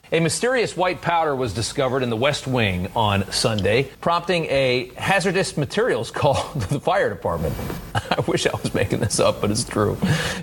A 0.09 0.21
mysterious 0.21 0.77
white 0.77 1.01
powder 1.01 1.35
was 1.35 1.53
discovered 1.53 2.01
in 2.01 2.09
the 2.09 2.15
West 2.15 2.47
Wing 2.47 2.89
on 2.95 3.29
Sunday, 3.29 3.83
prompting 3.99 4.45
a 4.45 4.89
hazardous 4.95 5.57
materials 5.57 6.11
call 6.11 6.35
to 6.53 6.69
the 6.69 6.79
fire 6.79 7.09
department. 7.09 7.53
I 7.93 8.21
wish 8.21 8.47
I 8.47 8.55
was 8.55 8.73
making 8.73 9.01
this 9.01 9.19
up, 9.19 9.41
but 9.41 9.51
it's 9.51 9.65
true. 9.65 9.95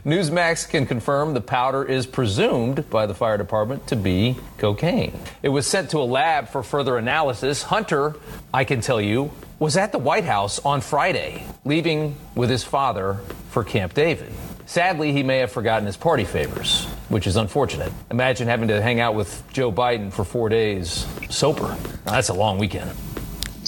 Newsmax 0.05 0.69
can 0.69 0.85
confirm 0.85 1.33
the 1.33 1.41
powder 1.41 1.83
is 1.83 2.07
presumed 2.07 2.91
by 2.91 3.07
the 3.07 3.15
fire 3.15 3.39
department 3.39 3.87
to 3.87 3.97
be 3.97 4.37
cocaine. 4.59 5.19
It 5.43 5.49
was 5.49 5.67
sent 5.67 5.89
to 5.91 5.99
a 5.99 6.05
lab 6.05 6.49
for 6.49 6.63
further 6.63 6.99
analysis. 6.99 7.63
Hunter, 7.63 8.17
I 8.53 8.65
can 8.65 8.83
tell 8.83 9.01
you, 9.01 9.31
was 9.59 9.79
at 9.79 9.93
the 9.93 9.99
White 9.99 10.25
House 10.25 10.59
on 10.59 10.83
Friday, 10.83 11.47
leaving 11.65 12.17
with 12.35 12.51
his 12.51 12.65
father 12.65 13.21
for 13.49 13.65
Camp 13.65 13.95
David. 13.95 14.31
Sadly, 14.67 15.13
he 15.13 15.23
may 15.23 15.39
have 15.39 15.53
forgotten 15.53 15.87
his 15.87 15.97
party 15.97 16.25
favors, 16.25 16.87
which 17.09 17.27
is 17.27 17.37
unfortunate. 17.37 17.93
Imagine 18.11 18.49
having 18.49 18.69
to 18.69 18.81
hang 18.81 18.99
out 19.01 19.15
with 19.15 19.45
Joe 19.53 19.71
Biden 19.71 20.13
for 20.13 20.25
four 20.25 20.49
days 20.49 21.07
sober. 21.29 21.69
Now, 22.07 22.13
that's 22.13 22.31
a 22.31 22.35
long 22.35 22.59
weekend. 22.59 22.91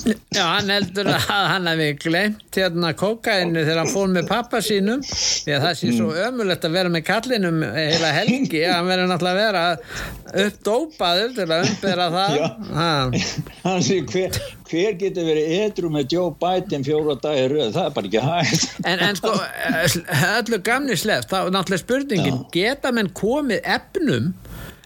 Já, 0.06 0.42
hann 0.44 0.70
heldur 0.70 1.08
að 1.10 1.24
hann 1.50 1.66
hefði 1.70 1.86
glemt 1.98 2.56
hérna 2.58 2.92
kokainu 2.98 3.62
þegar 3.64 3.80
hann 3.82 3.90
fór 3.90 4.10
með 4.12 4.28
pappa 4.30 4.60
sínum. 4.62 5.00
Því 5.06 5.54
að 5.56 5.64
það 5.64 5.74
sé 5.80 5.92
svo 5.96 6.10
ömulegt 6.26 6.66
að 6.68 6.76
vera 6.76 6.92
með 6.92 7.04
kallinum 7.08 7.62
heila 7.74 8.12
helgi. 8.14 8.62
Að 8.66 8.74
hann 8.76 8.90
verður 8.90 9.10
náttúrulega 9.12 9.32
að 9.32 9.40
vera 9.42 10.44
uppdópaður 10.46 11.34
til 11.36 11.46
að 11.48 11.66
umbera 11.70 12.06
það. 12.14 13.18
Hann 13.64 13.84
sé 13.86 13.98
hver, 14.12 14.40
hver 14.70 14.98
getur 15.00 15.28
verið 15.30 15.54
edru 15.60 15.92
með 15.94 16.16
Joe 16.16 16.34
Biden 16.42 16.86
fjóra 16.86 17.18
dagir 17.26 17.54
röð, 17.56 17.70
það 17.76 17.90
er 17.90 17.96
bara 17.96 18.10
ekki 18.10 18.24
hægt. 18.26 18.66
En, 18.86 19.04
en 19.08 19.18
sko, 19.18 19.34
öllu 20.36 20.60
gamni 20.66 20.98
sleft 21.00 21.32
þá 21.32 21.38
er 21.42 21.54
náttúrulega 21.56 21.84
spurningin, 21.84 22.42
Já. 22.42 22.50
geta 22.54 22.94
menn 22.94 23.10
komið 23.16 23.64
efnum 23.76 24.34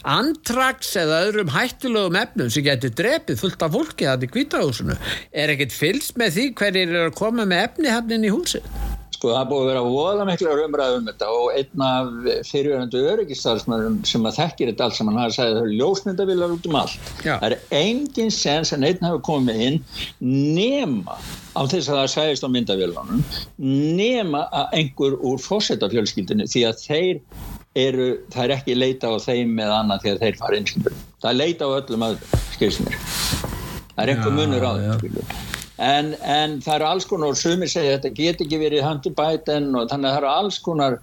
andraks 0.08 0.94
eða 1.00 1.24
öðrum 1.26 1.52
hættulegum 1.54 2.20
efnum 2.20 2.52
sem 2.52 2.64
getur 2.66 2.94
drepið 2.96 3.42
fullt 3.42 3.66
af 3.66 3.74
fólki 3.74 4.08
það 4.08 4.28
í 4.28 4.30
kvítahúsinu 4.36 4.96
er 5.30 5.52
ekkert 5.54 5.76
fylst 5.76 6.16
með 6.20 6.38
því 6.38 6.46
hverjir 6.60 6.94
er 6.94 7.10
að 7.10 7.18
koma 7.20 7.48
með 7.48 7.66
efni 7.68 7.92
hann 7.92 8.16
inn 8.16 8.26
í 8.28 8.32
húsi 8.32 8.62
Sko 9.20 9.34
það 9.34 9.48
búið 9.50 9.60
að 9.60 9.66
vera 9.68 9.80
voða 9.84 10.24
mikla 10.24 10.52
umræðum 10.64 11.00
um 11.02 11.08
þetta 11.10 11.26
og 11.36 11.48
einn 11.52 11.82
af 11.84 12.06
fyrirverðandu 12.48 13.02
öryggistarfsmöðum 13.10 13.98
sem 14.08 14.28
að 14.30 14.38
þekkir 14.38 14.70
þetta 14.70 14.86
allt 14.86 14.96
sem 14.96 15.10
hann 15.10 15.18
hafi 15.20 15.34
sagðið 15.36 15.58
þau 15.58 15.74
ljósmyndavilar 15.80 16.54
út 16.54 16.68
um 16.70 16.78
allt. 16.80 17.10
Já. 17.20 17.34
það 17.34 17.44
er 17.50 17.58
engin 17.82 18.32
sens 18.32 18.72
en 18.72 18.86
einn 18.88 19.04
hafi 19.04 19.20
komið 19.28 19.60
inn 19.66 19.78
nema 20.56 21.18
á 21.52 21.60
þess 21.68 21.90
að 21.90 22.00
það 22.00 22.10
sæðist 22.14 22.48
á 22.48 22.54
myndavilunum 22.56 23.20
nema 24.00 24.46
að 24.48 24.78
einhver 24.80 25.20
úr 25.20 25.44
fósettafjölskyldinu 25.44 26.48
því 26.48 26.64
að 26.70 26.84
þeir 26.86 27.20
eru, 27.78 28.08
það 28.32 28.44
er 28.44 28.56
ekki 28.56 28.74
leita 28.74 29.12
á 29.12 29.14
þeim 29.22 29.54
með 29.54 29.74
annað 29.76 30.02
þegar 30.06 30.20
þeir 30.24 30.40
fara 30.40 30.58
inn 30.58 30.70
það 31.20 31.30
er 31.30 31.38
leita 31.38 31.68
á 31.68 31.70
öllum 31.76 32.04
öðrum, 32.08 32.42
skilst 32.56 32.82
mér. 32.86 32.98
Það 33.94 34.02
er 34.02 34.12
einhver 34.14 34.34
munur 34.34 34.66
á 34.66 34.72
þeim 34.80 35.48
en, 35.80 36.14
en 36.20 36.58
það 36.60 36.74
eru 36.74 36.88
alls 36.90 37.06
konar 37.08 37.32
og 37.32 37.38
sumir 37.40 37.70
segja 37.70 37.94
að 37.94 38.00
þetta 38.00 38.16
get 38.18 38.42
ekki 38.44 38.60
verið 38.60 38.84
handubæten 38.84 39.70
og 39.78 39.88
þannig 39.88 40.10
að 40.10 40.14
það 40.14 40.18
eru 40.20 40.32
alls 40.32 40.58
konar 40.64 40.98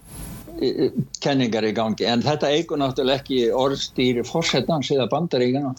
kenningar 1.24 1.68
í 1.68 1.74
gangi 1.78 2.08
en 2.10 2.26
þetta 2.26 2.52
eigur 2.54 2.82
náttúrulega 2.82 3.22
ekki 3.22 3.42
orðstýri 3.54 4.26
fórsetans 4.28 4.92
eða 4.96 5.10
bandaríkana 5.12 5.76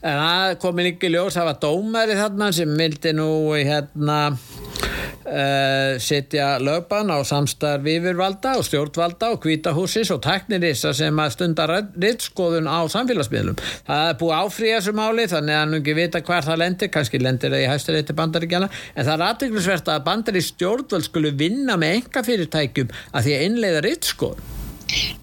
En 0.00 0.16
það 0.16 0.54
komi 0.62 0.86
líka 0.86 1.10
ljós 1.12 1.36
það 1.36 1.50
var 1.50 1.58
dómari 1.60 2.16
þarna 2.16 2.52
sem 2.56 2.70
mildi 2.72 3.12
nú 3.16 3.28
hérna 3.52 4.20
uh, 5.30 5.98
setja 6.00 6.54
lögban 6.62 7.12
á 7.12 7.20
samstarf 7.26 7.84
yfirvalda 7.84 8.54
og 8.58 8.64
stjórnvalda 8.64 9.32
og 9.34 9.42
kvítahúsis 9.44 10.10
og 10.14 10.22
teknirissa 10.24 10.94
sem 10.96 11.20
að 11.20 11.34
stundar 11.34 11.72
rittskoðun 12.00 12.70
á 12.70 12.80
samfélagsmiðlum. 12.92 13.58
Það 13.88 14.06
er 14.06 14.18
búið 14.22 14.36
áfrýja 14.38 14.78
þessu 14.80 14.96
máli 14.96 15.26
þannig 15.30 15.56
að 15.56 15.60
hann 15.60 15.78
ekki 15.80 15.96
vita 15.98 16.22
hver 16.30 16.48
það 16.48 16.60
lendir, 16.64 16.92
kannski 16.96 17.20
lendir 17.20 17.54
það 17.54 17.64
í 17.66 17.70
hæstureiti 17.74 18.16
bandaríkjana 18.16 18.70
en 18.94 19.04
það 19.04 19.14
er 19.14 19.26
aðteglisvert 19.28 19.92
að 19.92 20.04
bandarí 20.08 20.44
stjórnvald 20.48 21.08
skulu 21.10 21.34
vinna 21.36 21.76
með 21.80 21.98
enga 22.00 22.24
fyrirtækjum 22.26 22.96
að 23.12 23.28
því 23.28 23.36
að 23.36 23.46
innleiða 23.50 23.84
rittskoðun. 23.86 24.09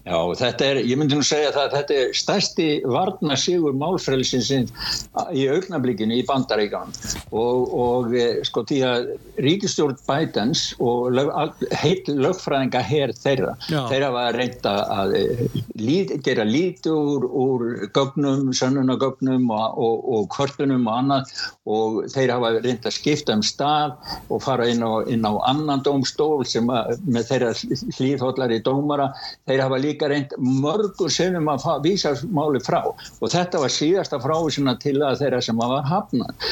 Já, 0.08 0.16
þetta 0.40 0.64
er, 0.64 0.78
ég 0.88 0.96
myndi 0.96 1.18
nú 1.18 1.24
segja 1.26 1.50
það 1.52 1.66
að 1.66 1.74
þetta 1.76 1.96
er 2.00 2.12
stærsti 2.16 2.68
varna 2.88 3.36
sigur 3.36 3.74
málfrælsins 3.76 4.48
í 4.52 5.42
augnablíkinu 5.52 6.16
í 6.16 6.24
bandaríkan 6.28 6.94
og, 7.30 7.74
og 7.74 8.16
eh, 8.16 8.40
sko 8.46 8.64
því 8.68 8.78
að 8.88 9.10
ríkistjórn 9.44 9.98
Bidens 10.08 10.62
og 10.82 11.12
lög, 11.12 11.30
heit 11.76 12.08
lögfræðinga 12.08 12.82
hér 12.88 13.12
þeirra, 13.18 13.54
Já. 13.68 13.82
þeirra 13.90 14.10
var 14.16 14.38
reynda 14.38 14.74
að 14.94 15.14
eh, 15.20 15.44
lít, 15.76 16.14
gera 16.24 16.46
lítið 16.48 16.96
úr, 16.96 17.28
úr 17.28 17.66
gögnum, 17.92 18.48
sönnunagögnum 18.56 19.46
og, 19.52 19.76
og, 19.76 20.08
og 20.16 20.28
kvörtunum 20.32 20.88
og 20.88 20.94
annað. 21.02 21.36
Og 21.68 22.00
þeirra 22.14 22.38
hafa 22.38 22.64
reynda 22.64 22.88
að 22.88 22.96
skipta 22.96 23.36
um 23.36 23.44
stað 23.44 23.98
og 24.32 24.40
fara 24.42 24.68
inn 24.72 24.80
á, 24.80 25.04
inn 25.12 25.28
á 25.28 25.36
annan 25.50 25.84
dómstól 25.84 26.46
sem 26.48 26.68
að, 26.72 26.96
með 27.04 27.28
þeirra 27.32 27.52
hlýðhóllari 27.98 28.62
dómara. 28.64 29.10
Þeirra 29.44 29.58
þeir 29.58 29.66
hafa 29.66 29.78
líka 29.82 30.08
reynd 30.10 30.34
mörgur 30.38 31.10
sinnum 31.10 31.48
að 31.50 31.66
vísa 31.82 32.14
máli 32.30 32.60
frá. 32.62 32.80
Og 33.20 33.32
þetta 33.32 33.62
var 33.62 33.72
síðasta 33.72 34.20
frávísina 34.22 34.76
til 34.82 34.98
að 35.02 35.22
þeirra 35.22 35.40
sem 35.42 35.58
var 35.58 35.86
hafnað. 35.88 36.46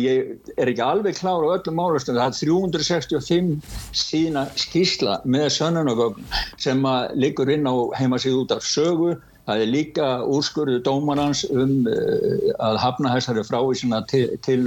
Ég 0.00 0.19
er 0.56 0.70
ekki 0.72 0.84
alveg 0.84 1.18
klár 1.18 1.46
á 1.46 1.54
öllum 1.56 1.78
málustum 1.80 2.18
það 2.18 2.28
er 2.28 2.38
365 2.40 3.72
sína 3.96 4.46
skísla 4.58 5.18
með 5.24 5.48
sönunagögn 5.56 6.30
sem 6.60 6.86
liggur 7.16 7.50
inn 7.52 7.68
á 7.68 7.74
heimasíð 7.98 8.44
út 8.44 8.56
af 8.56 8.64
sögu 8.66 9.16
Það 9.50 9.62
er 9.64 9.70
líka 9.72 10.08
úrskurðu 10.30 10.78
dómarans 10.86 11.40
um 11.50 11.88
uh, 11.90 12.52
að 12.62 12.76
hafna 12.84 13.16
þessari 13.16 13.42
frávísina 13.48 13.98
til, 14.06 14.28
til 14.46 14.60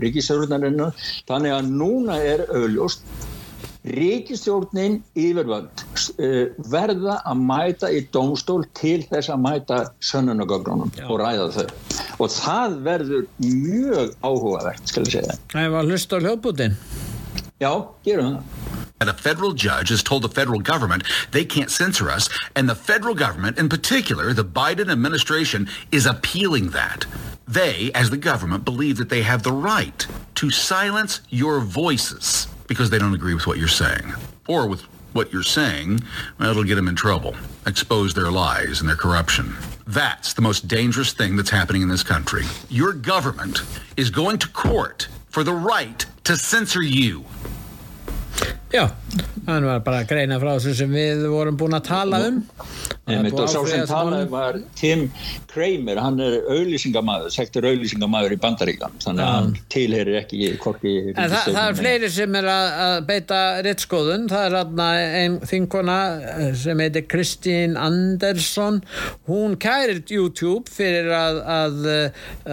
ríkisörðunarinu. 0.00 0.88
Þannig 1.28 1.52
að 1.52 1.72
núna 1.82 2.16
er 2.22 2.46
auðljóst 2.48 3.04
Ríkistjórnin 3.82 5.00
yfirvöld 5.18 5.82
uh, 6.22 6.52
verða 6.70 7.16
að 7.26 7.40
mæta 7.42 7.90
í 7.90 8.04
dómstól 8.14 8.62
til 8.78 9.00
þess 9.10 9.32
að 9.34 9.40
mæta 9.42 9.78
sönnunagögnunum 10.06 10.92
og 11.08 11.16
ræða 11.18 11.48
þau. 11.56 11.64
Og 12.22 12.30
það 12.30 12.76
verður 12.86 13.24
mjög 13.42 14.14
áhugavert 14.22 14.86
skal 14.86 15.08
ég 15.08 15.16
segja. 15.16 15.38
Það 15.50 15.74
var 15.74 15.90
hlust 15.90 16.14
á 16.14 16.18
hljóðbútin 16.22 16.78
Já, 17.62 17.72
gerum 18.06 18.36
það. 18.36 18.42
A 19.02 19.12
federal 19.12 19.52
judge 19.52 19.88
has 19.88 20.02
told 20.02 20.22
the 20.22 20.28
federal 20.28 20.60
government 20.60 21.02
they 21.32 21.44
can't 21.44 21.70
censor 21.70 22.08
us, 22.08 22.28
and 22.54 22.68
the 22.68 22.74
federal 22.74 23.14
government, 23.14 23.58
in 23.58 23.68
particular 23.68 24.32
the 24.32 24.44
Biden 24.44 24.90
administration, 24.90 25.68
is 25.90 26.06
appealing 26.06 26.70
that. 26.70 27.04
They, 27.48 27.90
as 27.94 28.10
the 28.10 28.16
government, 28.16 28.64
believe 28.64 28.96
that 28.98 29.08
they 29.08 29.22
have 29.22 29.42
the 29.42 29.52
right 29.52 30.06
to 30.36 30.50
silence 30.50 31.20
your 31.30 31.60
voices 31.60 32.46
because 32.66 32.90
they 32.90 32.98
don't 32.98 33.14
agree 33.14 33.34
with 33.34 33.46
what 33.46 33.58
you're 33.58 33.68
saying 33.68 34.12
or 34.48 34.66
with 34.68 34.82
what 35.12 35.32
you're 35.32 35.42
saying, 35.42 36.00
well, 36.38 36.50
it'll 36.50 36.64
get 36.64 36.76
them 36.76 36.88
in 36.88 36.96
trouble, 36.96 37.34
expose 37.66 38.14
their 38.14 38.30
lies 38.30 38.80
and 38.80 38.88
their 38.88 38.96
corruption. 38.96 39.54
That's 39.86 40.32
the 40.32 40.42
most 40.42 40.68
dangerous 40.68 41.12
thing 41.12 41.36
that's 41.36 41.50
happening 41.50 41.82
in 41.82 41.88
this 41.88 42.02
country. 42.02 42.44
Your 42.70 42.92
government 42.92 43.62
is 43.96 44.10
going 44.10 44.38
to 44.38 44.48
court 44.48 45.08
for 45.28 45.44
the 45.44 45.52
right 45.52 46.04
to 46.24 46.36
censor 46.36 46.82
you. 46.82 47.24
Já, 48.72 48.86
hann 49.46 49.66
var 49.68 49.82
bara 49.84 50.00
að 50.00 50.12
greina 50.14 50.38
frá 50.40 50.54
þessu 50.54 50.72
sem 50.78 50.92
við 50.96 51.26
vorum 51.28 51.58
búin 51.60 51.76
að 51.76 51.90
tala 51.90 52.22
um. 52.30 52.38
Einmitt, 53.02 53.34
og 53.36 53.50
sá 53.50 53.58
sem 53.66 53.82
talaði 53.90 54.28
var 54.30 54.56
Tim 54.78 55.08
Kramer, 55.50 55.98
hann 56.00 56.20
er 56.22 56.36
auðlýsingamæður, 56.54 57.32
sektur 57.34 57.66
auðlýsingamæður 57.68 58.36
í 58.36 58.38
Bandaríkan 58.40 58.94
þannig 59.02 59.24
að 59.24 59.32
hann 59.34 59.50
tilherir 59.74 60.18
ekki 60.22 60.52
hvorki 60.62 60.92
En 61.10 61.32
það, 61.32 61.48
það 61.48 61.60
er 61.64 61.76
fleiri 61.80 62.10
sem 62.14 62.38
er 62.38 62.48
að, 62.52 62.68
að 62.84 62.94
beita 63.10 63.40
rittskoðun, 63.66 64.28
það 64.30 64.46
er 64.46 64.56
aðna 64.62 64.86
einn 65.18 65.36
þinkona 65.50 65.98
eh, 66.30 66.46
sem 66.62 66.84
heitir 66.86 67.06
Kristín 67.10 67.76
Andersson. 67.80 68.80
Hún 69.28 69.58
kærir 69.60 70.00
YouTube 70.06 70.70
fyrir 70.72 71.10
að, 71.18 71.42
að, 71.58 71.92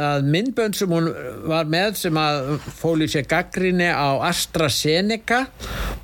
að 0.09 0.27
myndbönd 0.33 0.81
sem 0.81 0.97
hún 0.97 1.13
var 1.47 1.69
með 1.69 2.01
sem 2.01 2.19
að 2.19 2.57
fóli 2.81 3.07
sér 3.07 3.29
gaggrinni 3.29 3.87
á 3.93 4.19
AstraZeneca 4.33 5.45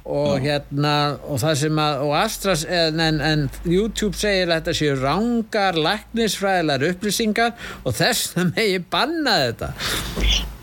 og 0.05 0.37
Já. 0.37 0.43
hérna 0.45 0.95
og 1.25 1.39
það 1.41 1.55
sem 1.63 1.79
að 1.81 2.01
og 2.05 2.11
Astras, 2.19 2.65
en, 2.69 2.99
en 3.01 3.45
YouTube 3.65 4.13
segir 4.17 4.51
að 4.51 4.59
þetta 4.59 4.75
séu 4.77 4.97
rángar 5.01 5.79
læknisfræðilar 5.81 6.85
upplýsingar 6.91 7.55
og 7.83 7.95
þess 7.97 8.35
að 8.37 8.51
megi 8.53 8.83
banna 8.93 9.37
þetta 9.47 9.71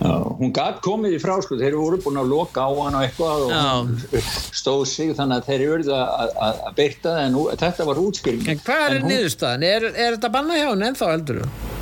Já, 0.03 0.15
hún 0.39 0.51
gæt 0.55 0.81
komið 0.83 1.17
í 1.17 1.21
fráskut 1.23 1.61
þeir 1.63 1.77
voru 1.79 1.99
búin 2.03 2.23
að 2.23 2.31
loka 2.33 2.65
á 2.67 2.71
hann 2.71 2.97
og 2.99 3.05
eitthvað 3.07 3.45
og 3.49 3.53
Já. 3.55 4.25
stóð 4.55 4.87
sig 4.91 5.13
þannig 5.19 5.43
að 5.43 5.51
þeir 5.51 5.67
eru 5.67 5.93
að, 5.99 6.33
að, 6.47 6.65
að 6.71 6.79
byrta 6.79 7.13
það 7.19 7.27
en 7.27 7.61
þetta 7.67 7.91
var 7.91 8.03
útskilning 8.07 8.51
En 8.55 8.65
hvað 8.67 8.89
er 8.89 9.07
niðurstaðan? 9.11 9.69
Er, 9.69 9.89
er 9.93 10.17
þetta 10.17 10.35
banna 10.39 10.59
hjá 10.59 10.69
henni 10.71 10.91
ennþá 10.91 11.15
heldur 11.17 11.43
þú? 11.43 11.82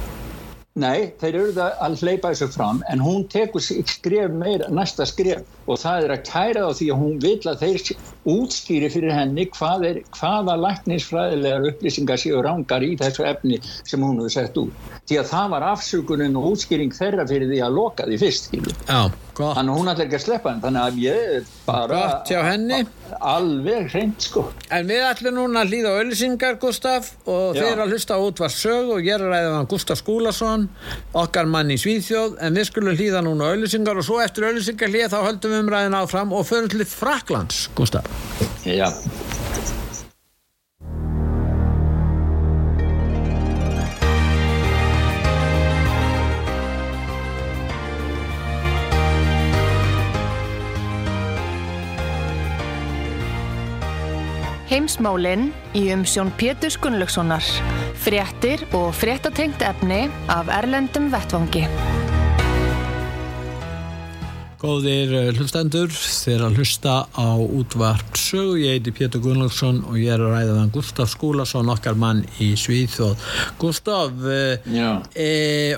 Nei, 0.81 1.11
þeir 1.21 1.37
eru 1.37 1.65
að 1.67 1.97
hleypa 2.01 2.31
þessu 2.33 2.49
fram 2.55 2.79
en 2.89 3.03
hún 3.05 3.27
tekur 3.29 3.61
skref 3.61 4.33
meira, 4.33 4.69
næsta 4.73 5.05
skref 5.09 5.43
og 5.69 5.81
það 5.83 6.07
er 6.07 6.15
að 6.15 6.23
kæra 6.29 6.63
þá 6.65 6.79
því 6.79 6.89
að 6.95 7.03
hún 7.03 7.19
vil 7.21 7.51
að 7.51 7.65
þeir 7.65 7.81
útskýri 8.31 8.89
fyrir 8.93 9.15
henni 9.15 9.47
hvað 9.53 9.87
er, 9.91 10.01
hvaða 10.17 10.57
læknisfræðilegar 10.65 11.69
upplýsingar 11.73 12.23
séu 12.23 12.41
rángar 12.45 12.87
í 12.87 12.95
þessu 13.01 13.27
efni 13.29 13.61
sem 13.65 14.01
hún 14.05 14.21
hefur 14.21 14.35
sett 14.37 14.61
út. 14.61 14.89
Því 15.11 15.21
að 15.21 15.31
það 15.35 15.53
var 15.55 15.69
afsökunin 15.75 16.39
og 16.41 16.49
útskýring 16.55 16.95
þeirra 16.97 17.27
fyrir 17.29 17.51
því 17.53 17.63
að 17.67 17.77
loka 17.77 18.09
því 18.09 18.21
fyrst. 18.25 18.51
Já, 18.55 19.01
gott. 19.37 19.57
Þannig 19.59 19.75
að 19.75 19.81
hún 19.81 19.93
ætlar 19.93 20.07
ekki 20.07 20.21
að 20.21 20.27
sleppa 20.27 20.55
henn, 20.55 20.65
þannig 20.65 20.87
að 20.87 21.05
ég 21.05 21.55
bara 21.69 22.03
alveg 23.19 23.89
hreint 23.93 24.27
sko. 24.27 24.45
En 24.71 24.87
við 24.89 25.03
ætlum 25.09 25.37
núna 25.39 25.65
að 25.65 25.73
hlýða 25.73 25.95
auðlýsingar, 25.99 26.59
Gustaf, 26.63 27.11
og 27.27 27.59
Já. 27.59 27.63
þeir 27.65 27.83
að 27.85 27.95
hlusta 27.95 28.21
út 28.21 28.43
var 28.43 28.55
sög 28.55 28.95
og 28.95 29.03
ég 29.07 29.17
er 29.17 29.27
að 29.27 29.35
ræða 29.35 29.57
hann 29.57 29.71
Gustaf 29.71 30.01
Skúlason, 30.03 30.69
okkar 31.25 31.51
mann 31.51 31.73
í 31.75 31.81
Svíþjóð, 31.81 32.39
en 32.41 32.61
við 32.61 32.71
skulum 32.71 32.97
hlýða 32.97 33.25
núna 33.27 33.51
auðlýsingar 33.51 34.01
og 34.01 34.07
svo 34.07 34.21
eftir 34.23 34.49
auðlýsingar 34.49 34.93
hlýða 34.93 35.13
þá 35.17 35.21
höldum 35.29 35.57
við 35.57 35.65
umræðin 35.65 36.01
áfram 36.01 36.33
og 36.37 36.49
förum 36.49 36.71
til 36.73 36.87
Fraklands, 36.87 37.69
Gustaf. 37.79 38.07
Já. 38.65 38.91
Heimsmálinn 54.71 55.49
í 55.75 55.89
umsjón 55.91 56.29
Pétur 56.39 56.77
Gunnlaugssonar. 56.79 57.43
Fréttir 57.99 58.63
og 58.71 58.93
fréttatengt 58.95 59.65
efni 59.67 60.05
af 60.31 60.47
Erlendum 60.61 61.09
Vettvangi. 61.11 61.65
Góðir 64.61 65.17
eh, 65.17 65.33
hlustendur, 65.35 65.91
þeir 65.91 66.47
að 66.47 66.61
hlusta 66.61 66.95
á 67.11 67.31
útvarp 67.35 68.15
sögu. 68.15 68.61
Ég 68.63 68.79
heiti 68.79 68.95
Pétur 68.95 69.25
Gunnlaugsson 69.25 69.83
og 69.91 69.99
ég 69.99 70.15
er 70.15 70.23
að 70.23 70.37
ræða 70.37 70.59
þann 70.61 70.75
Gustaf 70.79 71.11
Skúlason, 71.17 71.75
okkar 71.75 71.99
mann 71.99 72.23
í 72.39 72.53
Svíþjóð. 72.55 73.31
Gustaf, 73.59 74.23
e, 74.23 75.31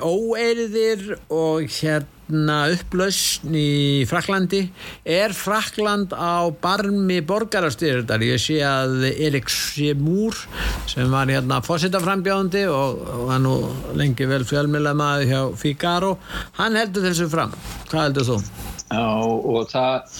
óeiriðir 0.04 1.14
og 1.32 1.64
hérna 1.80 2.11
hérna 2.28 2.70
upplausn 2.72 3.54
í 3.54 4.04
Fraklandi 4.06 4.70
er 5.04 5.32
Frakland 5.34 6.12
á 6.14 6.48
barmi 6.62 7.20
borgarastyrðar 7.20 8.22
ég 8.22 8.40
sé 8.40 8.60
að 8.62 9.08
Erik 9.10 9.50
Semúr 9.50 10.36
sem 10.86 11.10
var 11.10 11.26
hérna 11.28 11.62
fósittaframbjáðandi 11.62 12.66
og, 12.70 13.02
hann 13.30 13.42
nú 13.42 13.56
lengi 13.98 14.26
vel 14.26 14.44
fjölmjöla 14.44 14.94
maður 14.94 15.26
hjá 15.26 15.40
Figaro 15.56 16.18
hann 16.58 16.76
heldur 16.76 17.08
þessu 17.08 17.28
fram, 17.28 17.52
hvað 17.90 18.08
heldur 18.08 18.28
þú? 18.30 18.38
Já 18.92 19.08
og 19.24 19.70
það 19.72 20.16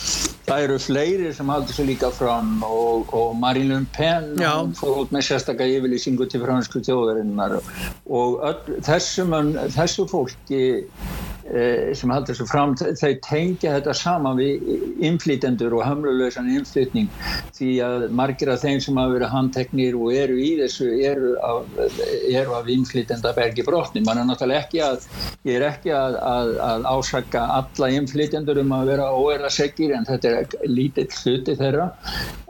það 0.46 0.62
eru 0.64 0.76
fleiri 0.80 1.32
sem 1.36 1.50
haldur 1.53 1.76
svo 1.76 1.84
líka 1.86 2.09
fram 2.14 2.62
og, 2.66 3.12
og 3.14 3.34
Marine 3.38 3.82
Le 3.82 3.88
Pen 3.94 4.32
fór 4.78 5.03
út 5.05 5.12
með 5.14 5.26
sérstaklega 5.28 5.78
yfirlýsingu 5.78 6.26
til 6.32 6.40
fransku 6.42 6.80
tjóðarinnar 6.82 7.59
og 7.59 8.40
öll, 8.48 8.78
þessum, 8.86 9.36
þessu 9.76 10.09
fólki 10.11 10.62
sem 11.53 12.12
haldur 12.12 12.32
þessu 12.32 12.46
fram, 12.48 12.74
þau 12.78 13.12
tengja 13.26 13.74
þetta 13.76 13.94
saman 13.96 14.38
við 14.38 15.03
inflytendur 15.05 15.74
og 15.76 15.84
hamlulösan 15.84 16.48
inflytning 16.53 17.11
því 17.57 17.70
að 17.84 18.07
margir 18.16 18.53
af 18.55 18.62
þeim 18.62 18.80
sem 18.80 19.00
hafa 19.00 19.14
verið 19.16 19.34
handteknir 19.34 19.98
og 19.98 20.14
eru 20.16 20.38
í 20.40 20.53
þessu 20.62 20.88
eru 21.11 21.34
af, 21.44 21.76
eru 22.30 22.57
af 22.57 22.70
inflytenda 22.72 23.34
bergi 23.36 23.66
brotni. 23.66 24.05
Man 24.07 24.22
er 24.22 24.28
náttúrulega 24.30 24.64
ekki 24.64 24.82
að, 24.86 25.07
ég 25.48 25.59
er 25.59 25.66
ekki 25.68 25.92
að, 25.96 26.18
að, 26.30 26.55
að 26.70 26.88
ásaka 26.94 27.44
alla 27.59 27.92
inflytendur 27.98 28.62
um 28.62 28.74
að 28.78 28.94
vera 28.94 29.12
óerða 29.12 29.53
segir 29.53 29.92
en 29.96 30.09
þetta 30.09 30.32
er 30.40 30.72
lítill 30.72 31.09
hluti 31.22 31.57
þeirra 31.59 31.90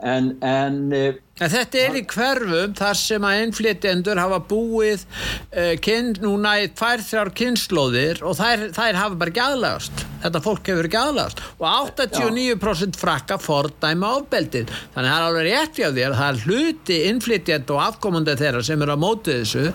en, 0.03 0.35
en 0.47 0.81
eh, 0.97 1.13
En 1.43 1.51
þetta 1.51 1.81
er 1.81 1.97
í 1.99 2.05
hverfum 2.07 2.75
þar 2.79 2.99
sem 2.99 3.25
að 3.27 3.41
innflytjendur 3.43 4.21
hafa 4.21 4.39
búið 4.47 5.03
uh, 5.03 5.73
kyn, 5.83 6.13
núna 6.23 6.55
í 6.63 6.69
tvær 6.71 7.03
þrjár 7.03 7.33
kynnslóðir 7.41 8.23
og 8.27 8.37
þær, 8.39 8.69
þær 8.77 9.01
hafa 9.01 9.19
bara 9.19 9.33
ekki 9.33 9.43
aðlagast. 9.43 10.05
Þetta 10.23 10.43
fólk 10.45 10.71
hefur 10.71 10.87
ekki 10.87 11.01
aðlagast 11.01 11.43
og 11.57 11.67
89% 11.67 13.01
frakka 13.01 13.41
fordæma 13.43 14.13
ábeldin. 14.21 14.71
Þannig 14.95 15.03
að 15.03 15.11
það 15.11 15.19
er 15.19 15.27
alveg 15.27 15.49
rétti 15.49 15.83
á 15.83 15.91
því 15.91 16.07
að 16.07 16.17
það 16.21 16.29
er 16.29 16.47
hluti 16.47 17.01
innflytjend 17.09 17.75
og 17.75 17.83
afkomandi 17.89 18.39
þeirra 18.39 18.63
sem 18.71 18.87
eru 18.87 18.95
á 18.95 19.05
mótið 19.09 19.43
þessu 19.43 19.67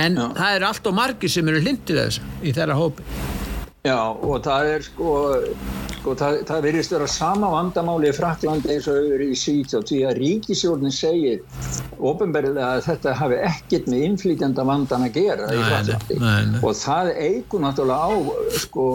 en 0.00 0.16
Já. 0.16 0.26
það 0.40 0.56
eru 0.56 0.70
allt 0.70 0.90
og 0.90 0.98
margi 1.02 1.32
sem 1.36 1.52
eru 1.52 1.62
hlindið 1.66 2.02
þessu 2.04 2.34
í 2.40 2.56
þeirra 2.56 2.80
hópi. 2.80 3.08
Já 3.80 3.96
og 3.96 4.42
það 4.44 4.66
er 4.74 4.82
sko, 4.84 5.12
sko 5.94 6.12
það, 6.20 6.34
það 6.50 6.66
verðist 6.66 6.92
vera 6.92 7.06
sama 7.08 7.48
vandamáli 7.54 8.10
í 8.10 8.16
Fraklandi 8.16 8.74
eins 8.74 8.88
og 8.92 8.98
auðvitað 8.98 9.24
í 9.24 9.38
Svíþjóð 9.40 9.86
því 9.88 10.00
að 10.04 10.20
ríkisjórnin 10.20 10.92
segir 10.92 11.40
ofinberðilega 11.96 12.74
að 12.74 12.84
þetta 12.90 13.14
hafi 13.16 13.38
ekkert 13.48 13.88
með 13.88 14.04
innflýtjanda 14.10 14.66
vandan 14.68 15.06
að 15.08 15.16
gera 15.16 15.48
nei, 15.48 15.56
í 15.56 15.64
Fraklandi 15.70 16.20
nei, 16.20 16.36
nei. 16.50 16.60
og 16.60 16.76
það 16.82 17.10
eigur 17.24 17.64
náttúrulega 17.64 18.04
á 18.04 18.12
sko 18.66 18.86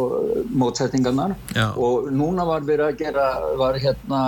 mótsettingarnar 0.53 1.35
Já. 1.57 1.67
og 1.73 2.11
núna 2.13 2.45
var 2.45 2.69
verið 2.69 2.91
að 2.91 3.01
gera 3.01 3.27
var 3.57 3.81
hérna 3.81 4.23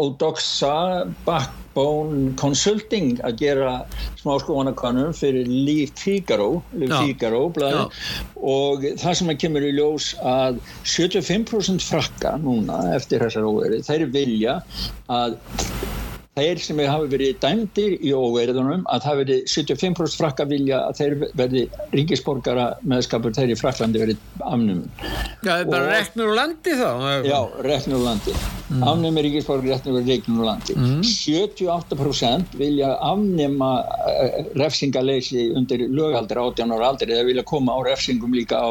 Odoxa 0.00 0.74
Bakk 1.28 1.67
Bone 1.78 2.32
Consulting 2.40 3.20
að 3.26 3.38
gera 3.44 3.74
smáskoðanakanum 4.18 5.14
fyrir 5.16 5.46
Líf 5.46 5.94
Fígaró 5.98 6.62
og 8.38 8.88
það 8.98 9.18
sem 9.20 9.30
að 9.30 9.40
kemur 9.44 9.68
í 9.68 9.72
ljós 9.76 10.10
að 10.26 10.58
75% 10.82 11.86
frakka 11.86 12.34
núna 12.42 12.82
eftir 12.96 13.22
þessar 13.22 13.46
óverið, 13.46 13.86
þeir 13.86 14.08
vilja 14.14 14.58
að 15.12 15.38
þeir 16.38 16.60
sem 16.62 16.80
hafi 16.86 17.10
verið 17.12 17.40
dæmdir 17.42 17.96
í 17.98 18.12
óverðunum 18.14 18.84
að 18.92 19.06
það 19.06 19.20
verið 19.22 19.40
75% 19.54 20.20
frakka 20.20 20.46
vilja 20.50 20.84
að 20.86 21.00
þeir 21.00 21.16
verði 21.40 21.64
ríkisborgara 21.94 22.68
meðskapur 22.86 23.34
þeir 23.38 23.54
í 23.54 23.58
Fraklandi 23.58 24.04
verið 24.04 24.22
afnum 24.38 24.84
Já, 24.92 25.50
það 25.50 25.58
er 25.58 25.68
bara 25.74 25.90
reknur 25.96 26.32
úr 26.32 26.40
landi 26.42 26.78
þá 26.78 26.88
Já, 27.26 27.40
reknur 27.66 28.00
úr 28.00 28.08
landi 28.12 28.38
mm. 28.68 28.82
afnema 28.92 29.24
ríkisborgaréttin 29.26 29.96
við 29.98 30.10
reiknum 30.12 30.42
og 30.42 30.48
landi 30.50 30.76
mm. 30.76 31.02
78% 31.08 32.56
vilja 32.60 32.94
afnema 33.10 33.70
uh, 33.84 34.40
refsingaleysi 34.60 35.48
undir 35.58 35.86
lögaldir 35.88 36.42
18 36.42 36.74
ára 36.76 36.90
aldri 36.92 37.14
eða 37.14 37.28
vilja 37.28 37.46
koma 37.48 37.76
á 37.76 37.80
refsingum 37.90 38.34
líka 38.36 38.60
á 38.60 38.70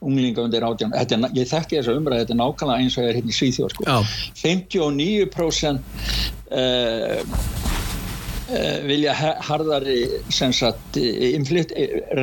unglinga 0.00 0.46
undir 0.46 0.66
18 0.66 0.94
ára 0.94 1.32
ég 1.36 1.50
þekki 1.50 1.80
þess 1.80 1.92
að 1.92 2.02
umræða, 2.02 2.24
þetta 2.24 2.36
er 2.36 2.42
nákvæmlega 2.42 2.80
eins 2.82 2.98
og 2.98 3.04
ég 3.04 3.12
er 3.12 3.20
hérna 3.20 3.34
í 3.34 3.38
Svíþjóð 3.40 3.76
sko. 3.76 4.00
59% 4.42 5.76
uh, 5.76 6.36
Eh, 6.50 7.18
vilja 8.86 9.14
harðari 9.44 10.06
sagt, 10.30 10.96
inflyt, 10.96 11.72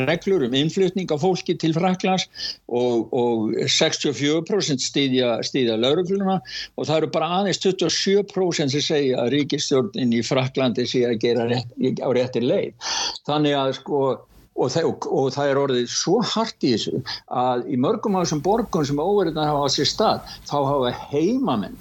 reglur 0.07 0.45
um 0.47 0.55
innflutning 0.57 1.11
af 1.11 1.24
fólki 1.24 1.55
til 1.59 1.74
Fraklands 1.76 2.28
og, 2.67 3.11
og 3.11 3.53
64% 3.67 4.84
stýðja, 4.84 5.36
stýðja 5.45 5.78
laurugluna 5.82 6.39
og 6.39 6.88
það 6.88 6.97
eru 6.97 7.11
bara 7.15 7.32
aðeins 7.39 7.61
27% 7.63 8.76
sem 8.76 8.86
segja 8.86 9.24
að 9.24 9.34
ríkistjórnin 9.38 10.15
í 10.15 10.21
Fraklandi 10.26 10.88
sé 10.89 11.05
að 11.09 11.19
gera 11.24 11.49
rétt, 11.51 11.74
á 11.99 12.09
réttir 12.15 12.47
leið. 12.47 12.93
Þannig 13.28 13.59
að 13.59 13.76
sko 13.82 14.05
Og 14.53 14.69
það, 14.69 14.84
og 15.09 15.32
það 15.34 15.47
er 15.49 15.57
orðið 15.57 15.86
svo 15.89 16.19
hart 16.30 16.61
í 16.61 16.76
þessu 16.76 16.99
að 17.34 17.63
í 17.74 17.78
mörgum 17.82 18.19
af 18.19 18.28
þessum 18.28 18.43
borgum 18.45 18.84
sem 18.86 18.99
óverðin 19.01 19.41
hafa 19.41 19.65
á 19.65 19.74
sér 19.74 19.89
stað 19.89 20.36
þá 20.45 20.57
hafa 20.69 20.91
heimamenn 21.09 21.74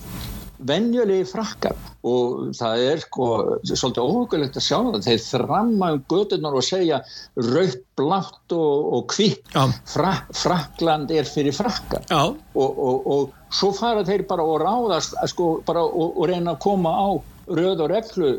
venjulegi 0.68 1.26
frakkar 1.28 1.76
og 2.08 2.52
það 2.58 2.84
er 2.86 3.02
sko 3.04 3.26
svolítið 3.62 4.02
óhugulegt 4.02 4.58
að 4.58 4.66
sjá 4.66 4.78
það. 4.78 4.98
Þeir 5.06 5.22
þramma 5.26 5.90
um 5.96 6.02
gödunar 6.10 6.56
og 6.58 6.66
segja 6.66 7.02
rautt, 7.38 7.84
blátt 7.98 8.56
og, 8.56 8.88
og 8.96 9.06
kvitt 9.12 9.52
Fra, 9.52 10.14
Frakland 10.34 11.12
er 11.14 11.28
fyrir 11.28 11.54
frakkar 11.54 12.06
og, 12.12 12.38
og, 12.56 13.06
og 13.14 13.52
svo 13.52 13.72
fara 13.76 14.04
þeir 14.06 14.24
bara 14.28 14.46
og 14.48 14.62
ráðast 14.62 15.18
sko, 15.30 15.54
bara, 15.66 15.84
og 15.84 16.24
reyna 16.30 16.56
að 16.56 16.62
koma 16.64 16.94
á 16.96 17.08
röð 17.46 17.84
og 17.86 17.90
reglu 17.92 18.36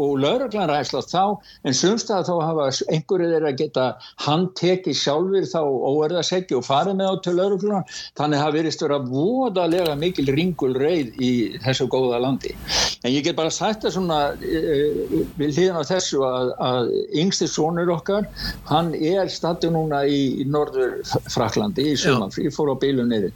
og 0.00 0.14
lauruglan 0.22 0.70
ræðslast 0.70 1.12
þá 1.12 1.36
en 1.68 1.76
sumstað 1.76 2.28
þá 2.30 2.32
hafa 2.46 2.68
einhverju 2.94 3.28
þeirra 3.28 3.52
geta 3.58 3.86
handtekið 4.24 4.96
sjálfur 4.96 5.48
þá 5.50 5.60
óerðaseggi 5.62 6.56
og 6.56 6.64
farið 6.64 6.96
með 7.00 7.10
á 7.12 7.14
til 7.26 7.34
lauruglan 7.36 7.84
þannig 8.18 8.38
að 8.38 8.44
það 8.44 8.56
verist 8.56 8.84
vera 8.86 8.98
voðalega 9.04 9.96
mikil 10.00 10.26
ringul 10.32 10.72
reyð 10.80 11.20
í 11.20 11.32
þessu 11.64 11.88
góða 11.92 12.22
landi. 12.24 12.54
En 13.02 13.12
ég 13.12 13.26
get 13.26 13.36
bara 13.36 13.52
sagt 13.52 13.84
það 13.84 13.96
svona 13.98 14.20
e, 14.40 14.62
við 15.36 15.58
hlýðan 15.58 15.82
á 15.82 15.90
þessu 15.90 16.22
að, 16.24 16.52
að 16.62 16.92
yngsti 17.22 17.50
sonur 17.50 17.92
okkar 17.92 18.28
hann 18.70 18.94
er 18.96 19.28
statu 19.32 19.72
núna 19.74 20.04
í 20.08 20.46
norður 20.48 21.02
Fraklandi 21.32 21.90
í 21.92 21.96
Sumanfrí, 22.00 22.48
fór 22.54 22.72
á 22.72 22.76
bílu 22.80 23.04
neyrir 23.08 23.34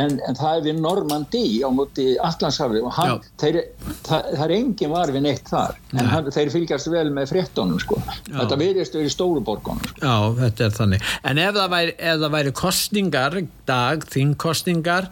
en, 0.00 0.16
en 0.16 0.38
það 0.38 0.56
er 0.56 0.64
við 0.68 0.80
Normandi 0.80 1.44
á 1.60 1.68
móti 1.74 2.14
Allandshafi 2.22 2.80
og 2.84 2.94
hann, 2.96 3.20
þeir, 3.42 3.60
það, 4.06 4.28
það 4.36 4.44
er 4.44 4.54
engin 4.56 4.92
var 4.92 5.12
við 5.14 5.24
neitt 5.24 5.50
þar 5.50 5.76
en 5.94 6.10
hann, 6.12 6.30
þeir 6.34 6.52
fylgjast 6.54 6.90
vel 6.92 7.06
með 7.14 7.32
fréttonum 7.32 7.80
sko. 7.82 7.98
þetta 8.28 8.58
veriðst 8.60 8.98
verið 8.98 9.14
stóruborgunum 9.14 9.84
sko. 9.90 10.00
Já, 10.02 10.16
þetta 10.40 10.66
er 10.66 10.74
þannig 10.78 11.12
en 11.30 11.42
ef 11.44 11.54
það 11.58 11.70
væri, 11.74 11.94
ef 11.98 12.22
það 12.24 12.34
væri 12.36 12.54
kostningar 12.60 13.38
dag, 13.70 14.08
þingkostningar 14.14 15.10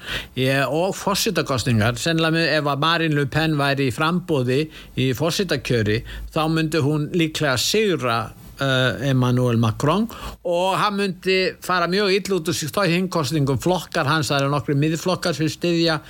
og 0.67 0.97
fórsitakostningar 0.99 2.01
sennilega 2.01 2.45
ef 2.59 2.73
að 2.75 2.85
Marín 2.85 3.17
Le 3.19 3.29
Pen 3.31 3.57
væri 3.61 3.89
í 3.89 3.95
frambóði 3.95 4.65
í 4.99 5.13
fórsitakjöri 5.19 6.03
þá 6.35 6.43
myndi 6.53 6.85
hún 6.85 7.09
líklega 7.17 7.57
sigra 7.61 8.21
uh, 8.61 9.09
Emmanuel 9.09 9.59
Macron 9.59 10.07
og 10.45 10.77
hann 10.79 10.99
myndi 10.99 11.39
fara 11.65 11.89
mjög 11.91 12.15
ill 12.17 12.39
út 12.39 12.51
úr 12.51 12.59
stóð 12.59 12.93
hingkostningum 12.95 13.61
flokkar 13.63 14.09
hans, 14.09 14.31
það 14.31 14.45
eru 14.45 14.53
nokkru 14.55 14.79
miðflokkar 14.79 15.37
sem 15.37 15.51
styðja 15.53 16.01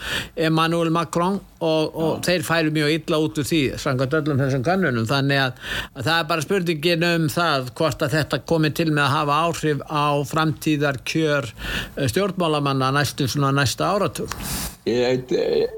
Emmanuel 0.49 0.93
Macron 0.95 1.41
og, 1.65 1.97
og 1.99 2.23
þeir 2.27 2.45
færu 2.47 2.73
mjög 2.75 2.95
illa 2.95 3.21
út 3.25 3.41
úr 3.41 3.49
því 3.49 3.61
sangat 3.83 4.17
öllum 4.21 4.41
þessum 4.43 4.65
kannunum 4.67 5.09
þannig 5.09 5.43
að, 5.43 5.61
að 5.95 6.09
það 6.09 6.15
er 6.15 6.29
bara 6.33 6.47
spurningin 6.47 7.07
um 7.09 7.29
það 7.33 7.71
hvort 7.81 8.05
að 8.07 8.17
þetta 8.19 8.41
komi 8.53 8.73
til 8.75 8.89
með 8.93 9.05
að 9.05 9.15
hafa 9.17 9.39
áhrif 9.49 9.85
á 9.91 10.07
framtíðar 10.33 11.01
kjör 11.09 11.51
uh, 11.51 12.07
stjórnmálamanna 12.11 12.93
næstu 12.99 13.29
svona 13.31 13.53
næsta 13.59 13.93
áratug. 13.95 14.35
Ég 14.89 15.33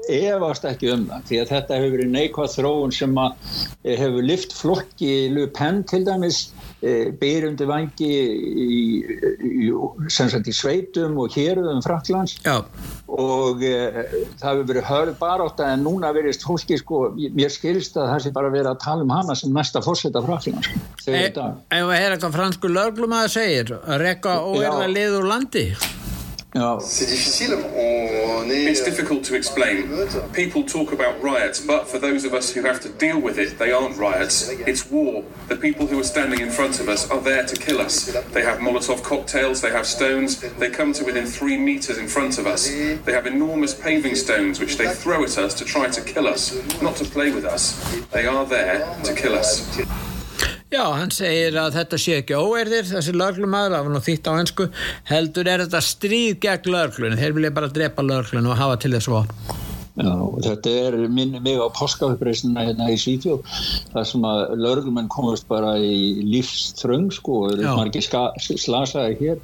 efast 0.07 0.65
ekki 0.69 0.91
um 0.93 1.07
það 1.09 1.25
því 1.27 1.39
að 1.41 1.53
þetta 1.55 1.79
hefur 1.79 1.95
verið 1.97 2.11
neikvæð 2.13 2.53
þróun 2.55 2.93
sem 2.95 3.17
hefur 3.83 4.23
lift 4.23 4.55
flokki 4.55 5.15
Lupenn 5.33 5.81
til 5.89 6.05
dæmis 6.07 6.45
E, 6.81 7.11
beirundi 7.13 7.65
vangi 7.69 8.07
í, 8.09 8.77
í, 9.45 9.67
í 9.69 10.53
sveitum 10.57 11.19
og 11.21 11.35
héruðum 11.35 11.83
Fraklands 11.85 12.39
Já. 12.41 12.55
og 13.05 13.61
e, 13.61 13.75
það 14.39 14.47
hefur 14.47 14.65
verið 14.71 14.87
hörð 14.87 15.19
barátt 15.19 15.61
en 15.73 15.85
núna 15.85 16.11
verist 16.15 16.45
fólki 16.47 16.77
sko, 16.79 17.03
mér 17.15 17.53
skilst 17.53 17.97
að 17.99 18.11
það 18.13 18.25
sé 18.25 18.33
bara 18.35 18.51
verið 18.53 18.71
að 18.73 18.81
tala 18.83 19.05
um 19.07 19.15
hana 19.15 19.37
sem 19.37 19.53
næsta 19.55 19.83
fórseta 19.85 20.23
Fraklands 20.25 20.71
Ef 21.07 21.33
það 21.37 21.95
er 21.97 22.15
eitthvað 22.15 22.37
fransku 22.37 22.71
löglum 22.71 23.17
að 23.17 23.25
það 23.25 23.33
segir 23.37 23.73
að 23.79 24.05
rekka 24.05 24.37
og 24.45 24.61
erða 24.61 24.91
liður 24.91 25.27
landi 25.31 25.65
Oh. 26.53 26.79
C'est 26.81 27.05
difficile. 27.05 27.53
On 27.53 28.49
est... 28.49 28.65
It's 28.65 28.83
difficult 28.83 29.23
to 29.23 29.35
explain. 29.35 29.87
People 30.33 30.63
talk 30.63 30.91
about 30.91 31.21
riots, 31.23 31.61
but 31.61 31.87
for 31.87 31.97
those 31.97 32.25
of 32.25 32.33
us 32.33 32.51
who 32.51 32.61
have 32.63 32.81
to 32.81 32.89
deal 32.89 33.21
with 33.21 33.37
it, 33.39 33.57
they 33.57 33.71
aren't 33.71 33.97
riots. 33.97 34.49
It's 34.49 34.91
war. 34.91 35.23
The 35.47 35.55
people 35.55 35.87
who 35.87 35.97
are 35.99 36.03
standing 36.03 36.41
in 36.41 36.49
front 36.49 36.81
of 36.81 36.89
us 36.89 37.09
are 37.09 37.21
there 37.21 37.45
to 37.45 37.55
kill 37.55 37.79
us. 37.79 38.07
They 38.33 38.43
have 38.43 38.59
Molotov 38.59 39.01
cocktails, 39.01 39.61
they 39.61 39.71
have 39.71 39.87
stones. 39.87 40.41
They 40.57 40.69
come 40.69 40.91
to 40.93 41.05
within 41.05 41.25
three 41.25 41.57
meters 41.57 41.97
in 41.97 42.09
front 42.09 42.37
of 42.37 42.45
us. 42.45 42.67
They 42.67 43.13
have 43.13 43.27
enormous 43.27 43.73
paving 43.73 44.15
stones 44.15 44.59
which 44.59 44.75
they 44.75 44.89
throw 44.93 45.23
at 45.23 45.37
us 45.37 45.53
to 45.53 45.63
try 45.63 45.89
to 45.89 46.01
kill 46.01 46.27
us, 46.27 46.53
not 46.81 46.97
to 46.97 47.05
play 47.05 47.31
with 47.31 47.45
us. 47.45 47.79
They 48.11 48.25
are 48.25 48.45
there 48.45 48.99
to 49.05 49.13
kill 49.13 49.35
us. 49.35 49.79
Já, 50.71 50.85
hann 50.95 51.09
segir 51.11 51.57
að 51.59 51.73
þetta 51.75 51.97
sé 51.99 52.13
ekki 52.21 52.37
óerðir 52.39 52.85
þessi 52.87 53.11
löglumæður, 53.11 53.73
það 53.73 53.87
var 53.87 53.91
nú 53.91 53.99
þýtt 54.05 54.29
á 54.31 54.33
hensku 54.37 54.67
heldur 55.09 55.49
er 55.51 55.65
þetta 55.65 55.81
stríð 55.83 56.37
gegn 56.45 56.71
löglun 56.71 57.19
þeir 57.19 57.35
vilja 57.35 57.51
bara 57.57 57.73
drepa 57.75 58.05
löglun 58.07 58.47
og 58.47 58.55
hafa 58.55 58.79
til 58.79 58.93
þess 58.95 59.11
að 59.11 59.70
Já, 59.91 60.11
þetta 60.45 60.71
er 60.85 60.95
minni 61.11 61.41
mig 61.43 61.59
á 61.59 61.67
páskauppreysina 61.75 62.63
hérna 62.63 62.87
í 62.93 62.95
Svíþjóð 62.99 63.41
þar 63.91 64.05
sem 64.07 64.23
að 64.23 64.53
lörgumenn 64.63 65.09
komast 65.11 65.49
bara 65.49 65.73
í 65.83 66.23
lífströng 66.23 67.09
sko 67.11 67.41
og 67.49 67.63
margir 67.75 68.05
slasaði 68.05 69.17
hér. 69.19 69.41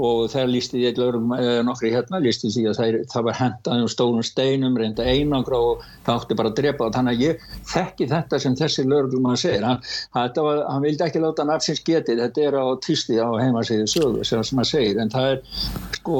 Og 0.00 0.30
þegar 0.32 0.48
lísti 0.48 0.80
ég 0.86 0.96
eh, 0.96 1.60
nokkri 1.66 1.92
hérna 1.92 2.22
lísti 2.24 2.48
því 2.54 2.64
að 2.70 2.78
það, 2.78 2.98
það 3.12 3.26
var 3.26 3.38
hendað 3.42 3.82
um 3.84 3.90
stónum 3.92 4.24
steinum 4.24 4.78
reynda 4.80 5.04
einangra 5.04 5.60
og 5.60 5.84
það 6.06 6.14
átti 6.14 6.38
bara 6.40 6.52
að 6.54 6.56
drepa 6.62 6.88
og 6.88 6.96
þannig 6.96 7.20
að 7.20 7.26
ég 7.26 7.44
þekki 7.74 8.08
þetta 8.14 8.40
sem 8.40 8.56
þessi 8.62 8.86
lörgumann 8.88 9.40
segir. 9.42 9.68
Hann, 9.68 9.84
var, 10.16 10.64
hann 10.72 10.86
vildi 10.86 11.04
ekki 11.04 11.20
láta 11.20 11.44
nafnsins 11.44 11.84
getið. 11.84 12.24
Þetta 12.24 12.48
er 12.48 12.56
á 12.56 12.66
týsti 12.80 13.20
á 13.20 13.28
heimasíðu 13.28 13.92
sögu 13.92 14.24
sem 14.24 14.40
hann 14.40 14.72
segir. 14.72 14.96
En 15.04 15.12
það 15.12 15.34
er 15.34 15.44
sko 16.00 16.18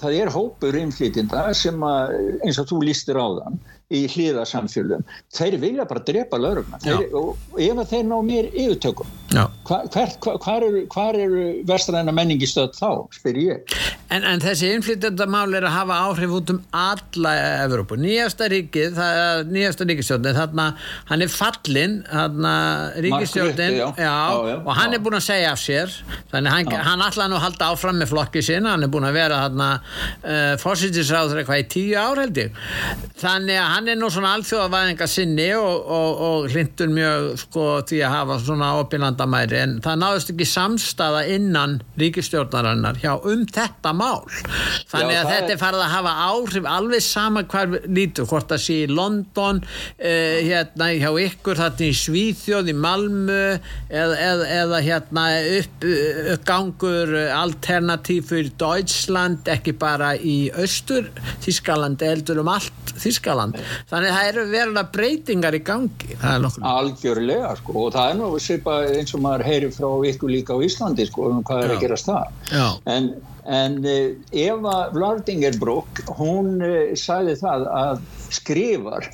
það 0.00 0.16
er 0.22 0.32
hópur 0.32 0.78
innflýtinda 0.78 1.48
sem 1.58 1.82
að 1.82 2.14
eins 2.46 2.62
og 2.62 2.70
þú 2.70 2.80
lístir 3.00 3.16
á 3.16 3.26
þann 3.40 3.60
í 3.90 4.04
hlýðarsamfjölum 4.10 5.06
þeir 5.34 5.58
vilja 5.62 5.86
bara 5.90 6.04
drepa 6.06 6.38
laurugna 6.38 6.78
og 7.18 7.58
ef 7.58 7.82
þeir 7.90 8.06
ná 8.06 8.18
mér 8.26 8.50
yfirtökum 8.54 9.08
hvar 9.30 10.64
eru, 10.64 10.82
eru 11.22 11.42
vestræna 11.68 12.12
menningistöð 12.14 12.72
þá, 12.74 12.88
spyr 13.14 13.38
ég. 13.38 13.74
En, 14.10 14.24
en 14.26 14.42
þessi 14.42 14.72
innflytjandamál 14.74 15.54
er 15.54 15.66
að 15.68 15.76
hafa 15.76 15.98
áhrif 16.08 16.32
út 16.34 16.50
um 16.50 16.58
alla 16.74 17.34
Evrópu. 17.62 17.98
Nýjasta 18.00 18.48
ríkið, 18.50 18.96
það 18.98 19.52
nýjasta 19.54 19.86
ríkistjóðin, 19.86 20.34
þarna 20.34 20.66
hann 21.10 21.22
er 21.22 21.30
fallinn, 21.30 21.96
þarna 22.08 22.54
ríkistjóðin, 23.06 23.78
já. 23.78 23.86
Já, 24.00 24.16
já, 24.50 24.56
og 24.64 24.72
hann 24.80 24.96
er 24.96 25.04
búin 25.04 25.18
að 25.20 25.26
segja 25.28 25.52
af 25.54 25.62
sér, 25.62 25.94
þannig 26.32 26.56
hann, 26.56 26.74
hann 26.90 27.06
allan 27.06 27.36
að 27.38 27.44
halda 27.46 27.70
áfram 27.70 28.02
með 28.02 28.10
flokki 28.16 28.42
sinna, 28.44 28.74
hann 28.74 28.86
er 28.86 28.90
búin 28.90 29.06
að 29.06 29.18
vera 29.20 29.44
þarna 29.44 29.70
uh, 29.78 30.54
fósittisráður 30.62 31.44
eitthvað 31.44 31.62
í 31.62 31.68
tíu 31.76 31.94
ár 32.00 32.24
held 32.24 32.42
ég. 32.42 32.58
Þannig 33.22 33.60
að 33.60 33.70
hann 33.76 33.79
er 33.88 33.98
nú 33.98 34.10
svona 34.12 34.34
alþjóðavæðinga 34.36 35.06
sinni 35.10 35.48
og, 35.56 35.86
og, 35.96 36.20
og 36.26 36.48
hlindur 36.52 36.90
mjög 36.92 37.28
sko 37.44 37.66
því 37.88 38.00
að 38.04 38.14
hafa 38.16 38.38
svona 38.44 38.70
opinlandamæri, 38.80 39.58
en 39.60 39.76
það 39.84 40.00
náðist 40.02 40.32
ekki 40.34 40.48
samstaða 40.48 41.22
innan 41.36 41.78
ríkistjóðnarinnar 42.00 43.00
hjá 43.00 43.12
um 43.16 43.46
þetta 43.48 43.94
mál. 43.96 44.26
Þannig 44.90 45.14
Já, 45.16 45.20
að 45.20 45.30
þetta 45.34 45.54
er 45.54 45.62
farið 45.62 45.84
að 45.84 45.94
hafa 45.94 46.14
áhrif 46.26 46.68
alveg 46.74 47.04
sama 47.04 47.44
hvar 47.50 47.76
lítur 47.86 48.28
hvort 48.30 48.54
að 48.54 48.64
sé 48.64 48.78
í 48.84 48.90
London 48.90 49.62
uh, 49.62 50.36
hérna 50.50 50.90
hjá 50.96 51.10
ykkur 51.26 51.60
þarna 51.60 51.88
í 51.88 51.98
Svíþjóð 52.00 52.72
í 52.72 52.76
Malmö 52.76 53.40
eða, 53.88 54.16
eða, 54.16 54.50
eða 54.60 54.82
hérna 54.86 55.26
upp, 55.60 55.88
uppgangur 56.36 57.14
alternatív 57.36 58.28
fyrir 58.30 58.52
Deutschland 58.60 59.48
ekki 59.50 59.74
bara 59.78 60.12
í 60.16 60.50
austur 60.58 61.10
Þískaland 61.44 62.02
heldur 62.04 62.42
um 62.42 62.50
allt 62.52 62.94
Þískaland 63.00 63.58
þannig 63.90 64.14
það 64.16 64.28
eru 64.30 64.44
verulega 64.50 64.86
breytingar 64.96 65.56
í 65.56 65.62
gangi 65.70 66.18
algjörlega 66.24 67.54
sko 67.60 67.76
og 67.86 67.90
það 67.96 68.12
er 68.12 68.20
nú 68.20 68.30
svipa 68.42 68.78
eins 68.90 69.16
og 69.16 69.24
maður 69.26 69.46
heyri 69.48 69.72
frá 69.74 69.88
ykkur 70.12 70.34
líka 70.36 70.56
á 70.56 70.58
Íslandi 70.66 71.08
sko 71.08 71.28
um 71.30 71.42
hvað 71.46 71.64
er 71.64 71.70
Já. 71.70 71.74
að 71.74 71.84
gera 71.86 72.00
stað 72.04 72.86
en, 72.94 73.10
en 73.60 73.76
uh, 73.84 74.00
Eva 74.46 74.78
Vlardingerbrok 74.94 76.02
hún 76.20 76.56
uh, 76.64 76.94
sagði 76.98 77.36
það 77.42 77.68
að 77.82 78.02
skrifar 78.30 79.10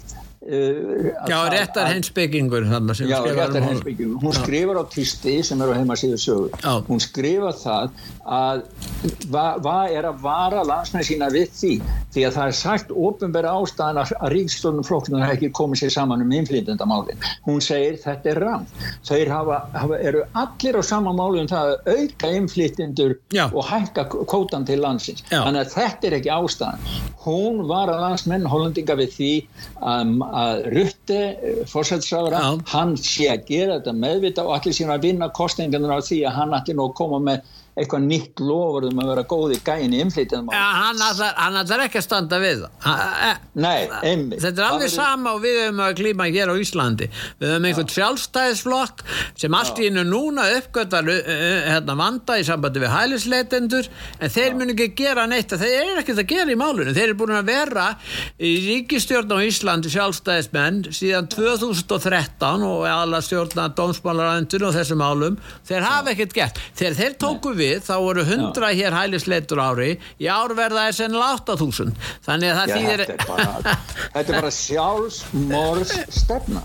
já, 0.46 1.38
réttar 1.52 1.90
hensbyggingur 1.90 2.66
Já, 2.66 3.18
réttar 3.24 3.62
hensbyggingur 3.66 4.22
hún 4.22 4.36
skrifar 4.36 4.80
á 4.80 4.84
Tisti 4.90 5.36
sem 5.46 5.62
er 5.62 5.72
á 5.72 5.74
heimasíðu 5.78 6.20
sögur 6.22 6.84
hún 6.88 7.02
skrifar 7.02 7.56
það 7.58 7.90
að 8.26 8.62
hvað 9.26 9.62
va 9.66 9.76
er 9.90 10.08
að 10.10 10.22
vara 10.22 10.64
landsmenn 10.66 11.06
sína 11.06 11.30
við 11.34 11.50
því 11.60 11.72
því 12.14 12.26
að 12.28 12.36
það 12.38 12.52
er 12.52 12.58
sagt 12.60 12.94
ofinbæra 12.94 13.54
ástæðan 13.60 14.02
að 14.02 14.14
ríkstofnum 14.34 14.86
flokknum 14.86 15.24
har 15.24 15.34
ekki 15.36 15.52
komið 15.56 15.84
sér 15.84 15.94
saman 15.98 16.24
um 16.24 16.32
innflytjandamálin 16.38 17.26
hún 17.46 17.62
segir 17.64 17.98
þetta 18.02 18.32
er 18.32 18.42
ram 18.44 18.66
þeir 19.06 19.32
hafa, 19.32 19.60
hafa, 19.74 19.98
eru 19.98 20.22
allir 20.38 20.78
á 20.78 20.82
sama 20.86 21.12
máli 21.16 21.42
um 21.42 21.50
það 21.50 21.72
að 21.72 21.90
auka 21.96 22.32
innflytjendur 22.38 23.16
og 23.46 23.62
hækka 23.66 24.06
kótan 24.30 24.66
til 24.66 24.80
landsins. 24.82 25.22
Já. 25.30 25.42
þannig 25.44 25.62
að 25.62 25.72
þetta 25.74 26.08
er 26.08 26.16
ekki 26.18 26.32
ástæðan. 26.34 26.86
Hún 27.26 27.62
var 27.70 27.90
að 27.90 28.02
landsmenn 28.04 28.46
hollendinga 28.50 28.96
við 29.00 29.14
því 29.16 29.32
að 29.82 30.12
að 30.36 30.66
Rutte, 30.74 31.20
fórsættisráðara, 31.70 32.40
hann 32.72 32.96
sé 33.00 33.30
að 33.32 33.46
gera 33.48 33.78
þetta 33.78 33.94
meðvita 34.02 34.44
og 34.44 34.56
allir 34.58 34.76
síðan 34.76 34.96
að 34.96 35.06
vinna 35.08 35.30
kostningarnar 35.38 35.96
á 35.96 36.00
því 36.04 36.18
að 36.28 36.36
hann 36.40 36.56
ætti 36.58 36.76
nú 36.76 36.88
að 36.90 36.96
koma 37.00 37.22
með 37.30 37.54
eitthvað 37.76 38.06
nýtt 38.08 38.40
lofurðum 38.40 39.02
að 39.02 39.10
vera 39.12 39.24
góði 39.28 39.58
gæin 39.64 39.92
í 39.92 40.00
inflytjum 40.00 40.48
ja, 40.54 40.64
hann 40.80 41.58
ætlar 41.60 41.82
ekki 41.84 42.00
að 42.00 42.06
standa 42.06 42.38
við 42.40 42.64
e, 42.64 43.32
Nei, 43.56 43.86
einmitt. 44.04 44.40
Þetta 44.42 44.62
er 44.62 44.66
alveg 44.70 44.92
sama 44.92 45.34
og 45.36 45.42
við 45.44 45.58
höfum 45.62 45.82
að 45.84 45.94
klíma 46.00 46.26
hér 46.28 46.52
á 46.52 46.54
Íslandi. 46.60 47.08
Við 47.40 47.52
höfum 47.52 47.66
einhvern 47.68 47.92
sjálfstæðisflokk 47.94 49.04
sem 49.40 49.56
allt 49.56 49.80
í 49.80 49.88
hennu 49.88 50.04
núna 50.08 50.46
uppgötar 50.58 51.08
hérna, 51.08 51.96
vanda 51.96 52.36
í 52.40 52.44
sambandi 52.48 52.82
við 52.82 52.92
hælisleitendur 52.92 53.88
en 54.20 54.32
þeir 54.32 54.58
munu 54.58 54.76
ekki 54.76 54.88
gera 55.00 55.26
neitt. 55.30 55.52
Þeir 55.56 55.76
eru 55.82 56.02
ekkert 56.02 56.22
að 56.24 56.30
gera 56.32 56.52
í 56.52 56.58
málunum 56.60 56.96
þeir 56.96 57.06
eru 57.06 57.18
búin 57.22 57.36
að 57.38 57.50
vera 57.50 57.86
í 58.36 58.52
ríkistjórn 58.66 59.36
á 59.36 59.38
Íslandi 59.46 59.92
sjálfstæðismenn 59.92 60.82
síðan 60.96 61.30
2013 61.32 62.66
og 62.68 62.84
alla 62.90 63.22
stjórna 63.24 63.68
dómsmálarændun 63.76 64.68
og 64.68 64.76
þessum 64.76 65.00
málum. 65.00 65.40
Þeir 65.68 65.88
hafa 65.88 66.12
ekkert 66.12 66.36
gert. 66.36 66.60
Þegar 66.76 67.00
þeir 67.00 67.18
tóku 67.24 67.56
við 67.56 67.65
við 67.66 67.82
þá 67.86 67.94
voru 68.06 68.24
100 68.26 68.62
Já. 68.62 68.78
hér 68.80 68.96
hælisleitur 69.00 69.62
ári. 69.62 69.90
Í 70.22 70.30
árverða 70.30 70.86
er 70.88 70.96
sennilega 70.96 71.40
8000 71.42 71.92
þannig 72.26 72.52
að 72.52 72.60
það 72.60 72.72
Já, 72.72 72.76
þýðir 72.76 73.04
þetta 73.04 73.16
er 73.16 73.28
bara, 73.30 73.76
þetta 74.16 74.26
er 74.26 74.40
bara 74.40 74.54
sjálfsmorðs 74.56 75.94
stefna 76.22 76.64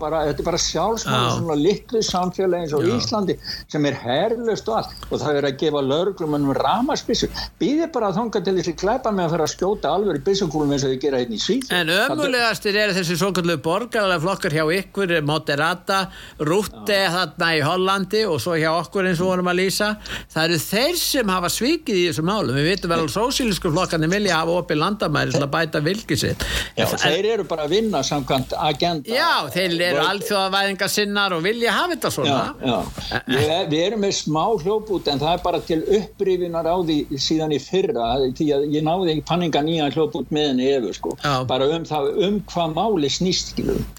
bara, 0.00 0.22
þetta 0.28 0.42
er 0.44 0.50
bara 0.50 0.62
sjálfsmorðs 0.66 1.38
svona 1.40 1.58
litlu 1.60 2.02
samfélagi 2.06 2.66
eins 2.66 2.76
og. 2.76 2.86
Íslandi 2.96 3.36
sem 3.72 3.88
er 3.88 3.96
herrlust 4.00 4.68
og 4.70 4.80
allt. 4.80 5.06
Og 5.10 5.20
það 5.22 5.40
er 5.40 5.48
að 5.50 5.58
gefa 5.60 5.82
lögum 5.84 6.36
um 6.36 6.52
ramaspissur 6.56 7.32
býðir 7.60 7.90
bara 7.94 8.10
að 8.10 8.20
þonga 8.20 8.42
til 8.46 8.54
þessi 8.58 8.74
kleipa 8.78 9.12
með 9.14 9.26
að 9.26 9.34
fara 9.34 9.46
að 9.46 9.52
skjóta 9.54 9.92
alveg 9.96 10.20
í 10.20 10.24
bissukúlum 10.26 10.74
eins 10.74 10.84
og 10.86 10.92
þau 10.92 11.00
gera 11.02 11.20
hérna 11.22 11.36
í 11.36 11.42
síð 11.42 11.72
En 11.76 11.92
ömulegastir 11.92 12.78
er 12.80 12.94
þessi 12.96 13.18
svo 13.18 13.32
kallu 13.36 13.56
borgarlega 13.62 14.22
flokkar 14.22 14.56
hjá 14.56 14.64
ykkur 14.78 15.14
Moderata, 15.26 16.00
Rutte 16.46 16.98
þarna 17.14 17.50
í 17.56 17.62
Hollandi 17.64 18.24
og 18.28 18.40
svo 18.42 18.56
hjá 18.58 18.70
okkur 18.74 19.10
eins 19.10 19.22
og 19.22 19.32
vorum 19.32 19.50
að 19.52 19.60
lýsa 19.62 19.92
það 20.32 20.42
eru 20.44 20.58
þeir 20.62 20.98
sem 21.00 21.32
hafa 21.34 21.50
svikið 21.52 22.00
í 22.00 22.04
þessu 22.08 22.24
málum 22.26 22.56
við 22.58 22.68
veitum 22.70 22.92
vel 22.92 23.00
að 23.04 23.12
sósílisku 23.14 23.72
flokkarnir 23.72 24.12
vilja 24.12 24.40
hafa 24.40 24.56
opið 24.62 24.80
landamæri 24.82 25.34
til 25.34 25.42
að 25.44 25.52
bæta 25.56 25.82
vilkið 25.86 26.22
sitt. 26.22 26.46
Já, 26.76 26.84
en, 26.86 26.98
þeir 27.04 27.30
eru 27.34 27.46
bara 27.48 27.66
að 27.66 27.74
vinna 27.76 28.02
samkvæmt 28.06 28.54
agenda 28.56 29.12
Já, 29.12 29.48
þeir 29.54 29.76
eru 29.90 30.04
alþjóðavæðinga 30.06 30.90
sinnar 30.92 31.36
og 31.36 31.44
vilja 31.46 31.74
hafa 31.76 31.94
þetta 31.94 32.12
svona. 32.16 32.44
Já, 32.60 32.70
já. 32.70 33.20
Við, 33.32 33.54
við 33.72 33.84
erum 33.86 34.04
með 34.06 34.14
smá 34.20 34.44
hljóput 34.62 35.10
en 35.12 35.22
það 35.22 35.32
er 35.32 35.44
bara 35.46 35.62
til 35.66 35.80
upprifinar 36.00 36.68
á 36.68 36.76
því 36.76 36.98
síðan 37.26 37.56
í 37.56 37.60
fyrra 37.62 38.12
því 38.36 38.48
að 38.56 38.68
ég 38.76 38.86
náði 38.86 39.16
ekki 39.16 39.26
panninga 39.28 39.64
nýja 39.66 39.90
hljóput 39.94 40.32
með 40.34 40.50
henni 40.52 40.70
yfir 40.76 40.98
sko. 41.00 41.16
Bara 41.48 41.68
um 41.76 41.86
það, 41.88 42.10
um 42.26 42.40
hvað 42.52 42.76
máli 42.76 43.10
snýst 43.12 43.56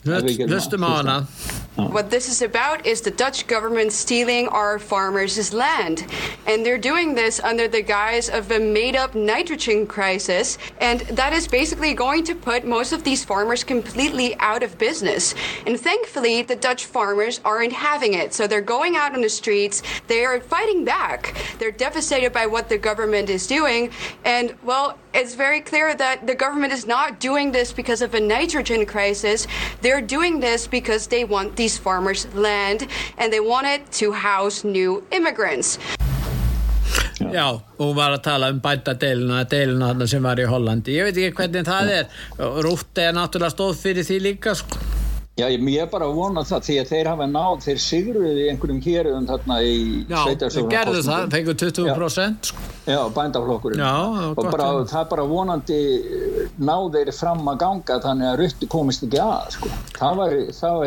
Hlustum 0.08 0.84
á 0.84 0.90
hana. 0.98 1.26
What 1.76 2.10
this 2.10 2.28
is 2.28 2.42
about 2.42 2.86
is 2.86 3.02
the 3.02 3.12
Dutch 3.12 3.46
government 3.48 3.94
stealing 3.94 4.48
our 4.48 4.80
farmers' 4.80 5.54
land. 5.54 6.06
And 6.46 6.66
they're 6.66 6.78
doing 6.78 7.14
this 7.14 7.40
under 7.40 7.68
the 7.68 7.82
guise 7.82 8.30
of 8.30 8.52
a 8.52 8.60
made 8.60 8.96
up 8.96 9.16
nitrogen 9.16 9.88
crisis. 9.88 10.58
And 10.80 11.02
that 11.02 11.34
is 11.34 11.48
basically 11.48 11.94
going 11.94 12.24
to 12.26 12.36
put 12.36 12.66
most 12.66 12.94
of 12.94 13.04
these 13.04 13.26
farmers 13.26 13.64
completely 13.64 14.36
out 14.40 14.64
of 14.64 14.78
business. 14.78 15.36
And 15.66 15.80
thankfully, 15.80 16.42
the 16.42 16.56
Dutch 16.56 16.86
farmers 16.86 17.42
aren't 17.44 17.74
having 17.74 18.14
it. 18.14 18.34
So 18.34 18.48
they're 18.48 18.62
going 18.62 18.96
out 18.96 19.14
on 19.14 19.22
the 19.22 19.30
streets, 19.30 19.84
they 20.08 20.24
are 20.26 20.40
fighting 20.40 20.86
back. 20.86 21.36
They're 21.60 21.72
devastated 21.72 22.32
by 22.34 22.46
what 22.46 22.70
the 22.70 22.78
government 22.78 23.30
is 23.30 23.48
doing. 23.48 23.92
And, 24.26 24.56
well, 24.64 24.98
it's 25.14 25.34
very 25.36 25.62
clear 25.62 25.96
that 25.96 26.28
the 26.28 26.36
government 26.36 26.72
is 26.74 26.86
not 26.86 27.20
doing 27.20 27.52
this 27.52 27.74
because 27.74 28.02
of 28.02 28.14
a 28.14 28.20
nitrogen 28.20 28.86
crisis. 28.86 29.48
They're 29.82 30.02
doing 30.02 30.40
this 30.40 30.68
because 30.68 31.08
they 31.08 31.24
want 31.24 31.56
these 31.56 31.78
farmers' 31.78 32.32
land 32.36 32.88
and 33.18 33.34
they 33.34 33.40
want 33.40 33.68
it 33.68 33.92
to 33.94 34.12
house 34.12 34.64
new 34.64 35.04
immigrants. 35.12 35.80
Já. 37.18 37.30
Já, 37.34 37.48
og 37.82 37.96
var 37.98 38.14
að 38.14 38.24
tala 38.28 38.52
um 38.54 38.60
bætadeiluna 38.62 39.42
deiluna 39.50 40.08
sem 40.10 40.24
var 40.24 40.40
í 40.40 40.46
Hollandi 40.50 40.94
ég 40.98 41.10
veit 41.10 41.18
ekki 41.18 41.40
hvernig 41.42 41.66
það 41.68 41.94
er 41.96 42.62
Rútt 42.66 43.02
er 43.02 43.18
náttúrulega 43.18 43.56
stóð 43.56 43.82
fyrir 43.82 44.06
því 44.08 44.20
líka 44.28 44.54
sko 44.58 44.84
Já, 45.38 45.46
ég 45.54 45.62
er 45.78 45.90
bara 45.92 46.08
að 46.10 46.16
vona 46.18 46.42
það 46.50 46.64
því 46.66 46.76
að 46.82 46.88
þeir 46.90 47.08
hafa 47.12 47.26
náð, 47.30 47.60
þeð 47.68 47.82
sigruði 47.84 48.46
einhverjum 48.50 48.80
hérum 48.82 49.28
þarna 49.30 49.58
í 49.62 49.76
sveitarsóknum. 50.10 50.48
Já, 50.50 50.56
þeir 50.56 50.72
gerðu 50.72 51.04
það, 51.06 51.28
fengur 51.36 51.60
20%. 51.62 52.50
Já, 52.50 52.77
já 52.88 53.02
bændaflokkurinn. 53.14 53.84
Já, 53.84 54.32
og 54.32 54.50
bara, 54.52 54.70
það 54.88 55.02
er 55.02 55.10
bara 55.12 55.26
vonandi 55.28 55.80
náð 56.58 56.88
þeir 56.96 57.12
fram 57.18 57.52
að 57.52 57.60
ganga 57.64 58.00
þannig 58.06 58.30
að 58.32 58.40
rutti 58.42 58.70
komist 58.72 59.06
ekki 59.08 59.22
að, 59.22 59.52
sko. 59.58 59.72
Það 59.98 60.22
væri, 60.22 60.42
það 60.58 60.86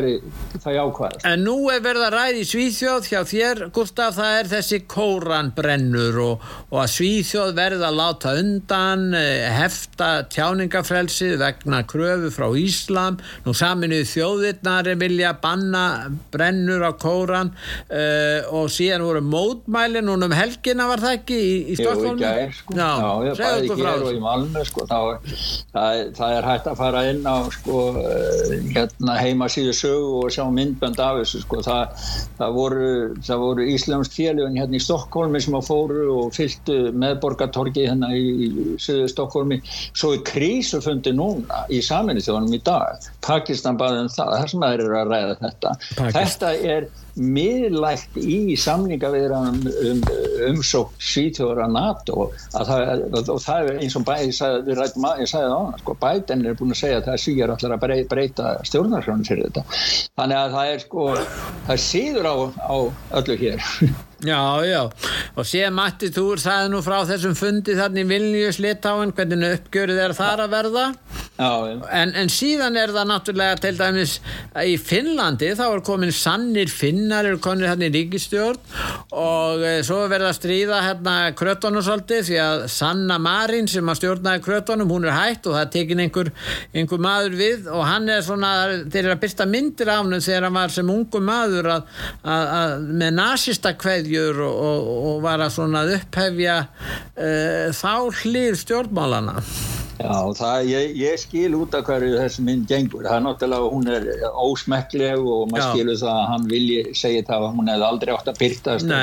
það 0.64 0.72
er 0.72 0.80
ákvæðast. 0.80 1.28
En 1.30 1.44
nú 1.46 1.56
er 1.70 1.84
verið 1.84 2.06
að 2.08 2.16
ræði 2.16 2.46
Svíþjóð 2.50 3.10
hjá 3.10 3.20
þér, 3.30 3.62
Gustaf, 3.76 4.16
það 4.18 4.38
er 4.40 4.50
þessi 4.54 4.80
kóranbrennur 4.90 6.20
og, 6.24 6.48
og 6.70 6.80
að 6.82 6.90
Svíþjóð 6.96 7.54
verði 7.60 7.88
að 7.90 8.00
láta 8.00 8.34
undan, 8.40 9.06
eh, 9.18 9.46
hefta 9.54 10.10
tjáningafrelsið 10.32 11.38
vegna 11.44 11.84
kröfu 11.90 12.32
frá 12.34 12.48
Íslam, 12.60 13.20
nú 13.44 13.54
saminuð 13.56 14.06
þjóð 14.10 14.40
þjóðirnar 14.40 14.88
vilja 15.00 15.32
banna 15.40 16.10
brennur 16.32 16.84
á 16.86 16.92
kóran 16.98 17.52
uh, 17.52 18.46
og 18.54 18.70
síðan 18.72 19.04
voru 19.04 19.22
mótmæli 19.24 20.02
núna 20.04 20.28
um 20.28 20.34
helgina 20.34 20.86
var 20.90 21.02
það 21.02 21.16
ekki 21.18 21.38
í, 21.38 21.52
í 21.74 21.78
Stokkólmi? 21.90 22.22
Jú, 22.22 22.30
ekki, 22.30 22.56
sko. 22.60 22.76
Já, 22.78 22.90
Já 23.26 23.32
bæði 23.40 23.70
ekki 23.70 23.78
hér 23.80 24.04
og 24.06 24.14
í 24.14 24.22
Malmö 24.24 24.64
sko, 24.68 24.86
það, 24.90 25.34
það, 25.74 26.02
það 26.18 26.36
er 26.36 26.48
hægt 26.50 26.70
að 26.70 26.80
fara 26.80 27.02
inn 27.10 27.22
á 27.26 27.36
sko, 27.56 27.82
uh, 28.00 28.54
hérna, 28.74 29.16
heima 29.20 29.50
síðu 29.52 29.74
sögu 29.76 30.12
og 30.20 30.34
sjá 30.34 30.44
myndbönd 30.54 31.02
af 31.02 31.20
þessu 31.20 31.42
sko, 31.44 31.60
það, 31.66 32.06
það 32.38 32.56
voru, 32.58 32.90
voru 33.44 33.68
Íslands 33.74 34.12
félögin 34.14 34.60
hérna 34.60 34.78
í 34.78 34.82
Stokkólmi 34.84 35.42
sem 35.42 35.58
að 35.58 35.68
fóru 35.68 36.06
og 36.16 36.34
fylgtu 36.36 36.78
meðborgartorgi 36.94 37.86
hérna 37.88 38.12
í, 38.16 38.24
í 38.46 38.50
söðu 38.80 39.10
Stokkólmi 39.12 39.60
svo 39.68 40.14
er 40.16 40.24
krísufundi 40.30 41.14
núna 41.16 41.64
í 41.72 41.82
saminni 41.84 42.24
þjóðanum 42.24 42.56
í 42.56 42.62
dag 42.66 43.10
Pakistan 43.24 43.78
baði 43.80 44.04
um 44.04 44.10
það 44.12 44.34
þar 44.36 44.52
sem 44.52 44.64
það 44.64 44.76
eru 44.78 44.98
að 44.98 45.14
ræða 45.14 45.38
þetta 45.44 45.76
Pakistan. 45.98 46.20
þetta 46.20 46.52
er 46.74 46.90
miðlægt 47.20 48.16
í 48.20 48.56
samningaviðranum 48.60 49.60
um, 49.70 50.02
umsók 50.48 50.92
svíþjóður 51.02 51.62
að 51.66 51.74
NATO. 51.76 52.28
Það, 52.54 53.04
og 53.20 53.40
það 53.44 53.70
er 53.72 53.80
eins 53.84 53.96
og 54.00 54.06
bæ, 54.08 54.14
ég 54.24 54.36
sagði, 54.36 54.76
ég 54.76 55.30
sagði 55.30 55.46
það 55.52 55.56
á 55.56 55.62
sko, 55.82 55.96
bæten 56.00 56.44
er 56.46 56.58
búin 56.58 56.74
að 56.74 56.82
segja 56.82 57.00
að 57.00 57.08
það 57.10 57.24
síðar 57.24 57.54
allar 57.56 57.76
að 57.76 58.04
breyta 58.10 58.52
stjórnarsjónum 58.68 59.26
fyrir 59.28 59.50
þetta. 59.50 59.80
Þannig 60.20 60.40
að 60.42 60.54
það 60.58 60.74
er 60.74 60.86
sko 60.86 61.08
það 61.70 61.82
síður 61.86 62.30
á, 62.30 62.36
á 62.64 62.76
öllu 63.20 63.40
hér 63.40 63.66
Já, 64.20 64.60
já, 64.68 64.82
og 65.32 65.46
séð 65.48 65.70
Matti 65.72 66.10
Túr 66.12 66.40
sagði 66.42 66.74
nú 66.74 66.82
frá 66.84 66.98
þessum 67.08 67.32
fundi 67.38 67.72
þarna 67.78 68.02
í 68.02 68.08
Vilnius 68.10 68.58
Litáin, 68.60 69.14
hvernig 69.16 69.54
uppgjörið 69.56 70.00
er 70.04 70.14
þar 70.18 70.42
að 70.44 70.50
verða 70.52 70.82
já, 71.40 71.52
já. 71.70 71.76
En, 71.96 72.12
en 72.20 72.28
síðan 72.28 72.76
er 72.76 72.92
það 72.92 73.08
náttúrulega 73.08 73.60
til 73.62 73.72
dæmis 73.78 74.18
í 74.60 74.74
Finnlandi 74.76 75.54
þá 75.56 75.62
er 75.70 75.82
komin 75.86 76.12
sannir 76.12 76.68
finnar 76.68 77.30
eru 77.30 77.40
konir 77.40 77.70
hérna 77.70 77.88
í 77.88 77.94
ríkistjórn 77.94 78.58
og 79.16 79.64
e, 79.64 79.72
svo 79.88 80.02
verða 80.12 80.34
að 80.34 80.36
stríða 80.36 80.82
hérna 80.84 81.14
krötunum 81.38 81.84
svolítið 81.86 82.28
því 82.28 82.38
að 82.44 82.66
Sanna 82.76 83.16
Marín 83.24 83.72
sem 83.72 83.88
að 83.88 84.02
stjórnaði 84.02 84.44
krötunum, 84.44 84.92
hún 84.92 85.08
er 85.08 85.16
hægt 85.16 85.48
og 85.48 85.56
það 85.56 85.72
tekin 85.78 86.04
einhver, 86.04 86.32
einhver 86.76 87.00
maður 87.00 87.38
við 87.40 87.72
og 87.72 87.88
hann 87.88 88.12
er 88.12 88.20
svona, 88.26 88.52
þeir 88.84 89.06
eru 89.06 89.16
að 89.16 89.24
byrsta 89.24 89.48
myndir 89.48 89.94
af 89.94 90.04
hann 90.04 90.20
þegar 90.20 90.50
hann 90.50 90.60
var 90.60 90.76
sem 90.76 90.92
ungu 90.92 91.24
maður 91.24 91.72
að, 91.78 91.90
að, 92.20 92.54
að 92.60 92.78
með 93.00 93.16
nazista 93.16 93.74
kveð 93.80 94.09
kveðjur 94.10 94.40
og, 94.42 94.54
og, 94.58 94.88
og 95.10 95.20
var 95.24 95.42
að 95.44 95.52
svona 95.54 95.84
upphefja 95.94 96.56
uh, 96.66 97.70
þá 97.74 97.92
hlýr 98.22 98.58
stjórnmálana 98.58 99.38
Já, 100.00 100.32
það, 100.32 100.68
ég, 100.70 100.92
ég 100.96 101.18
skil 101.20 101.54
út 101.58 101.74
af 101.76 101.84
hverju 101.84 102.14
þessi 102.16 102.44
mynd 102.46 102.64
gengur. 102.70 103.04
Það 103.04 103.16
er 103.18 103.24
náttúrulega, 103.26 103.66
hún 103.74 103.90
er 103.92 104.06
ósmekkleg 104.40 105.20
og 105.20 105.50
maður 105.52 105.74
skilur 105.74 105.98
það 106.00 106.14
að 106.14 106.28
hann 106.30 106.46
vilji 106.48 106.94
segja 106.96 107.24
það 107.28 107.44
að 107.44 107.58
hún 107.58 107.68
hefði 107.72 107.86
aldrei 107.90 108.12
átt 108.14 108.30
að 108.32 108.40
byrtast. 108.40 108.94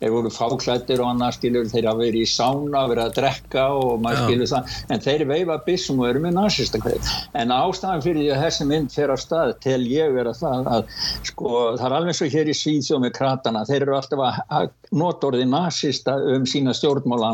Þeir 0.00 0.12
voru 0.12 0.32
fáklættir 0.34 1.00
og 1.00 1.08
annað 1.14 1.36
skilur 1.38 1.70
þeir 1.72 1.88
að 1.88 2.02
vera 2.04 2.20
í 2.20 2.26
sána, 2.28 2.82
vera 2.90 3.06
að 3.08 3.16
drekka 3.16 3.64
og 3.78 3.94
maður 4.04 4.20
Já. 4.20 4.24
skilur 4.26 4.50
það. 4.52 4.76
En 4.90 5.04
þeir 5.06 5.24
veifa 5.30 5.56
bissum 5.70 6.02
og 6.04 6.10
eru 6.10 6.24
með 6.26 6.36
nazista 6.36 6.82
hverju. 6.84 7.16
En 7.40 7.56
ástæðan 7.56 8.04
fyrir 8.04 8.20
því 8.20 8.30
að 8.34 8.44
þessi 8.44 8.68
mynd 8.74 8.92
fer 8.92 9.14
á 9.14 9.16
stað 9.24 9.54
til 9.64 9.80
ég 9.88 10.12
vera 10.18 10.36
það 10.36 10.70
að 10.76 10.94
sko, 11.30 11.54
það 11.80 11.86
er 11.88 11.96
alveg 12.00 12.20
svo 12.20 12.30
hér 12.36 12.52
í 12.52 12.58
Svíðsjó 12.60 13.00
með 13.00 13.16
kratana. 13.16 13.64
Þeir 13.68 13.86
eru 13.86 13.96
alltaf 13.96 14.20
að 14.20 14.70
nota 14.90 15.30
orðið 15.30 15.48
nazista 15.48 16.16
um 16.34 16.44
sína 16.50 16.74
stjórnmála 16.76 17.30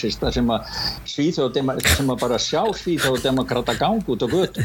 nazista 0.00 0.30
sem 0.32 0.48
að 0.50 0.70
sem 1.94 2.10
að 2.10 2.20
bara 2.20 2.38
sjá 2.40 2.62
Svíðsjó-demokrata 2.80 3.74
gang 3.78 4.04
út 4.08 4.24
og 4.24 4.32
gutt 4.32 4.58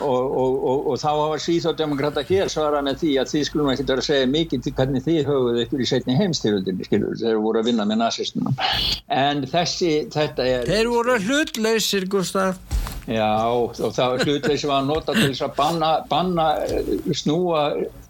og, 0.00 0.26
og, 0.42 0.56
og, 0.72 0.86
og 0.92 1.00
þá 1.00 1.08
hafa 1.10 1.40
Svíðsjó-demokrata 1.46 2.24
hér 2.28 2.52
svarað 2.52 2.86
með 2.88 3.00
því 3.02 3.14
að 3.22 3.32
þið 3.32 3.46
skulum 3.48 3.72
ekki 3.72 3.88
vera 3.88 4.04
að 4.04 4.08
segja 4.10 4.30
mikið 4.32 4.64
til 4.66 4.74
hvernig 4.78 5.06
þið 5.06 5.20
höfuð 5.30 5.60
ykkur 5.64 5.84
í 5.84 5.88
setni 5.88 6.18
heimstyrjöldinni 6.18 6.88
þeir 6.90 7.40
voru 7.42 7.62
að 7.62 7.70
vinna 7.70 7.88
með 7.88 8.02
nazistunum 8.04 8.62
en 9.08 9.44
þessi, 9.48 9.92
þetta 10.12 10.48
er 10.48 10.70
Þeir 10.72 10.92
voru 10.92 11.18
hlutlausir 11.26 12.08
Gustaf 12.12 12.60
Já, 13.10 13.50
og 13.50 13.74
það 13.74 14.12
var 14.12 14.20
var 14.70 14.76
að 14.76 14.84
nota 14.86 15.14
til 15.16 15.24
þess 15.32 15.42
að 15.42 15.54
banna, 15.56 15.88
banna 16.06 16.44
eh, 16.62 16.92
snúa 17.18 17.64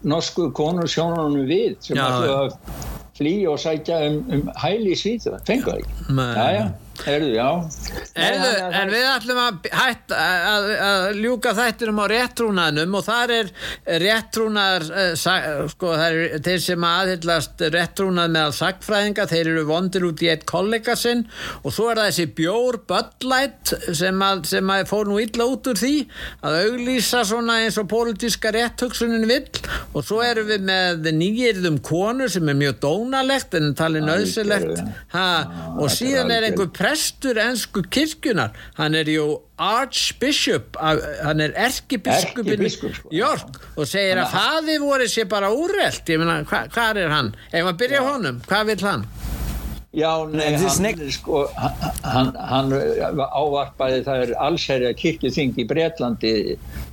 norsku 0.05 0.51
konur 0.53 0.85
sjónunum 0.91 1.47
við 1.49 1.79
sem 1.81 1.97
að 1.97 2.53
flý 3.17 3.33
og 3.49 3.59
sækja 3.61 3.99
um, 4.09 4.23
um 4.33 4.49
hæli 4.63 4.93
í 4.93 4.99
síðu, 4.99 5.37
fengu 5.47 5.69
það 5.69 5.83
ekki. 5.83 6.01
Já, 6.17 6.47
já. 6.57 6.65
Erðu, 7.03 7.31
já. 7.33 7.47
Erðu, 8.13 8.49
en 8.79 8.91
við 8.93 9.05
ætlum 9.09 9.39
að, 9.41 9.69
hætta, 9.73 10.17
að, 10.47 10.67
að 10.85 11.05
ljúka 11.19 11.53
þættinum 11.57 11.99
á 11.99 12.05
réttrúnaðnum 12.11 12.97
og 12.99 13.05
þar 13.07 13.33
er 13.33 13.49
réttrúnaðar, 14.03 14.85
uh, 14.93 15.63
sko 15.73 15.93
það 15.97 16.19
er 16.21 16.43
þeir 16.45 16.61
sem 16.63 16.85
aðhyllast 16.87 17.63
réttrúnað 17.73 18.35
meðal 18.35 18.53
sagfræðinga, 18.59 19.25
þeir 19.31 19.51
eru 19.55 19.65
vondir 19.67 20.05
út 20.07 20.23
í 20.23 20.29
eitt 20.31 20.45
kollega 20.49 20.95
sinn 20.99 21.25
og 21.63 21.73
svo 21.75 21.89
er 21.91 22.01
það 22.01 22.09
þessi 22.11 22.27
bjór 22.37 22.79
böllætt 22.89 23.73
sem 23.99 24.23
að, 24.23 24.45
sem 24.53 24.71
að 24.75 24.85
fór 24.93 25.09
nú 25.09 25.19
illa 25.23 25.49
út 25.49 25.71
úr 25.73 25.81
því 25.81 25.93
að 26.45 26.59
auglýsa 26.67 27.23
svona 27.27 27.59
eins 27.65 27.79
og 27.81 27.89
pólitíska 27.91 28.53
rétthugsunin 28.53 29.27
vill 29.29 29.49
og 29.93 30.05
svo 30.05 30.21
erum 30.25 30.47
við 30.51 30.65
með 30.69 31.11
nýjirðum 31.17 31.81
konur 31.83 32.31
sem 32.31 32.47
er 32.49 32.59
mjög 32.59 32.79
dónalegt 32.85 33.57
en 33.57 33.73
talið 33.77 34.07
nöðsilegt 34.07 34.83
og 35.17 35.91
síðan 35.91 36.31
er 36.33 36.47
einhver 36.49 36.71
prestur 36.83 37.39
ennsku 37.39 37.85
kirkjunar 37.95 38.51
hann 38.79 38.95
er 38.99 39.07
jú 39.07 39.27
archbishop 39.57 40.75
hann 40.83 41.43
er 41.43 41.55
erkibiskupin 41.55 42.67
sko. 42.69 42.91
Jörg 43.13 43.61
og 43.77 43.87
segir 43.87 44.19
að 44.19 44.33
faði 44.35 44.79
voru 44.83 45.07
sér 45.07 45.29
bara 45.31 45.53
úrreld 45.55 46.11
ég 46.11 46.19
meina, 46.19 46.41
hvað 46.49 46.73
hva 46.75 46.89
er 46.99 47.13
hann? 47.13 47.35
ef 47.51 47.63
maður 47.63 47.79
byrja 47.85 48.07
honum, 48.09 48.41
hvað 48.49 48.73
vil 48.73 48.81
hann? 48.83 49.07
Já, 49.93 50.09
nei, 50.25 50.55
hann, 50.57 51.01
sko, 51.13 51.43
hann, 52.01 52.31
hann 52.49 52.71
ávarpaði 52.73 53.99
það 54.07 54.23
er 54.23 54.31
allsherja 54.41 54.89
kirkjuþing 54.97 55.53
í 55.61 55.65
Breitlandi 55.69 56.31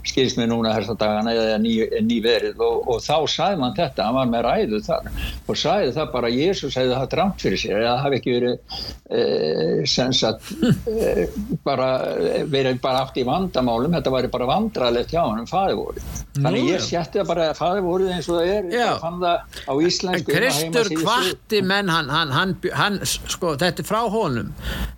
skilst 0.06 0.38
mér 0.40 0.50
núna 0.50 0.72
þess 0.76 0.92
að 0.94 1.00
dagana 1.02 1.34
eða 1.36 1.58
ný, 1.60 1.74
nýverið 2.06 2.62
og, 2.64 2.88
og 2.88 3.02
þá 3.04 3.16
sagði 3.28 3.60
mann 3.60 3.76
þetta, 3.76 4.06
hann 4.06 4.18
var 4.18 4.30
með 4.30 4.46
ræðu 4.46 4.82
þar. 4.86 5.10
Og 5.46 5.60
sagði 5.60 5.94
það 5.98 6.12
bara 6.14 6.32
Jésús 6.34 6.78
hefði 6.78 6.96
það 6.96 7.10
dramt 7.14 7.44
fyrir 7.44 7.62
sér 7.62 7.76
eða 7.80 7.92
það 7.92 8.02
hefði 8.06 8.20
ekki 8.20 8.36
verið 8.36 8.56
e, 9.10 9.22
sensat 9.90 10.50
e, 10.88 11.28
bara 11.66 11.90
verið 12.50 12.80
bara 12.82 13.04
aft 13.04 13.20
í 13.20 13.26
vandamálum. 13.28 13.96
Þetta 13.98 14.14
væri 14.16 14.32
bara 14.32 14.50
vandralegt 14.50 15.14
hjá 15.14 15.22
hann 15.24 15.44
um 15.44 15.50
faðivóri 15.50 16.04
þannig 16.38 16.68
ég 16.70 16.84
setti 16.84 17.20
það 17.20 17.30
bara 17.30 17.46
að 17.50 17.58
faðivórið 17.58 18.12
eins 18.14 18.28
og 18.30 18.38
það 18.38 18.52
er, 18.54 18.68
ég 18.74 19.00
fann 19.02 19.18
það 19.20 19.56
á 19.66 19.72
íslensku 19.86 20.36
Kristur 20.36 20.92
kvarti 21.00 21.62
menn 21.66 21.90
hann, 21.92 22.12
hann, 22.12 22.34
hann, 22.34 22.54
hann 22.78 23.00
sko 23.06 23.56
þetta 23.60 23.84
er 23.84 23.88
frá 23.88 24.00
honum. 24.12 24.52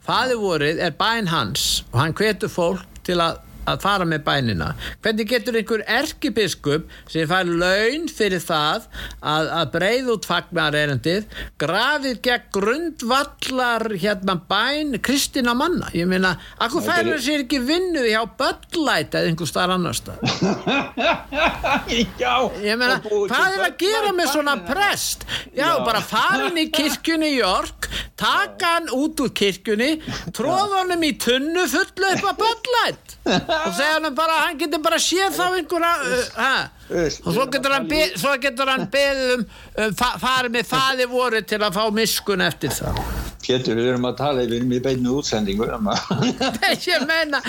Faðivórið 0.06 0.82
er 0.88 0.98
bæn 0.98 1.30
hans 1.32 1.70
og 1.92 2.02
hann 2.02 2.16
kvetur 2.16 2.52
fólk 2.52 3.00
til 3.06 3.18
að 3.22 3.40
að 3.68 3.82
fara 3.84 4.06
með 4.08 4.24
bænina. 4.26 4.72
Hvernig 5.02 5.28
getur 5.30 5.58
einhver 5.58 5.84
erkibiskup 5.86 6.88
sem 7.10 7.28
fær 7.30 7.48
laun 7.48 8.08
fyrir 8.10 8.42
það 8.42 8.88
að, 9.20 9.50
að 9.58 9.70
breið 9.76 10.10
út 10.16 10.28
fagnar 10.28 10.76
erendið 10.78 11.28
grafið 11.62 12.20
gegn 12.26 12.48
grundvallar 12.56 13.86
hérna 14.02 14.36
bæn 14.50 14.98
kristina 15.04 15.54
manna? 15.58 15.90
Ég 15.96 16.08
meina, 16.10 16.34
akkur 16.62 16.84
fær 16.84 17.04
það 17.06 17.22
sér 17.26 17.44
ekki 17.46 17.62
vinnu 17.66 18.04
hjá 18.06 18.22
böllæt 18.38 19.14
eða 19.18 19.30
einhver 19.30 19.50
starf 19.50 19.76
annar 19.76 19.96
stað 19.96 20.18
ég 21.92 22.78
meina, 22.80 22.98
hvað 23.02 23.58
er 23.58 23.66
að 23.66 23.76
gera 23.80 24.12
með 24.16 24.32
svona 24.34 24.56
prest? 24.66 25.26
Já, 25.52 25.66
já. 25.66 25.84
bara 25.86 26.02
farin 26.04 26.58
í 26.60 26.68
kirkjunni 26.76 27.32
í 27.32 27.38
York 27.40 27.81
taka 28.22 28.74
hann 28.76 28.90
út 28.96 29.22
úr 29.24 29.32
kirkjunni 29.38 29.90
tróða 30.36 30.82
honum 30.82 31.02
í 31.06 31.12
tunnu 31.20 31.66
fullu 31.72 32.12
upp 32.14 32.28
að 32.30 32.42
böllæt 32.42 33.16
og 33.24 33.72
segja 33.76 33.96
hann 33.96 34.14
bara 34.18 34.38
hann 34.44 34.60
getur 34.60 34.82
bara 34.84 35.00
séð 35.02 35.36
þá 35.38 35.44
einhverja 35.58 35.92
uh, 36.46 36.62
og 36.92 37.34
svo 37.34 37.48
getur 37.52 37.74
hann, 37.76 37.88
be, 37.90 38.04
svo 38.18 38.36
getur 38.42 38.70
hann 38.72 38.86
beðið 38.92 39.34
um, 39.36 39.44
um 39.86 39.98
fa 39.98 40.14
farið 40.22 40.56
með 40.58 40.70
faði 40.70 41.08
voru 41.10 41.42
til 41.46 41.60
að 41.62 41.76
fá 41.78 41.84
miskun 41.94 42.44
eftir 42.44 42.74
það. 42.74 43.02
Pétur, 43.42 43.74
við 43.74 43.88
erum 43.90 44.04
að 44.06 44.18
tala 44.20 44.44
við 44.46 44.60
erum 44.60 44.74
í 44.76 44.78
beinu 44.82 45.16
útsendingu 45.18 45.66
ég 45.66 47.06
meina 47.08 47.40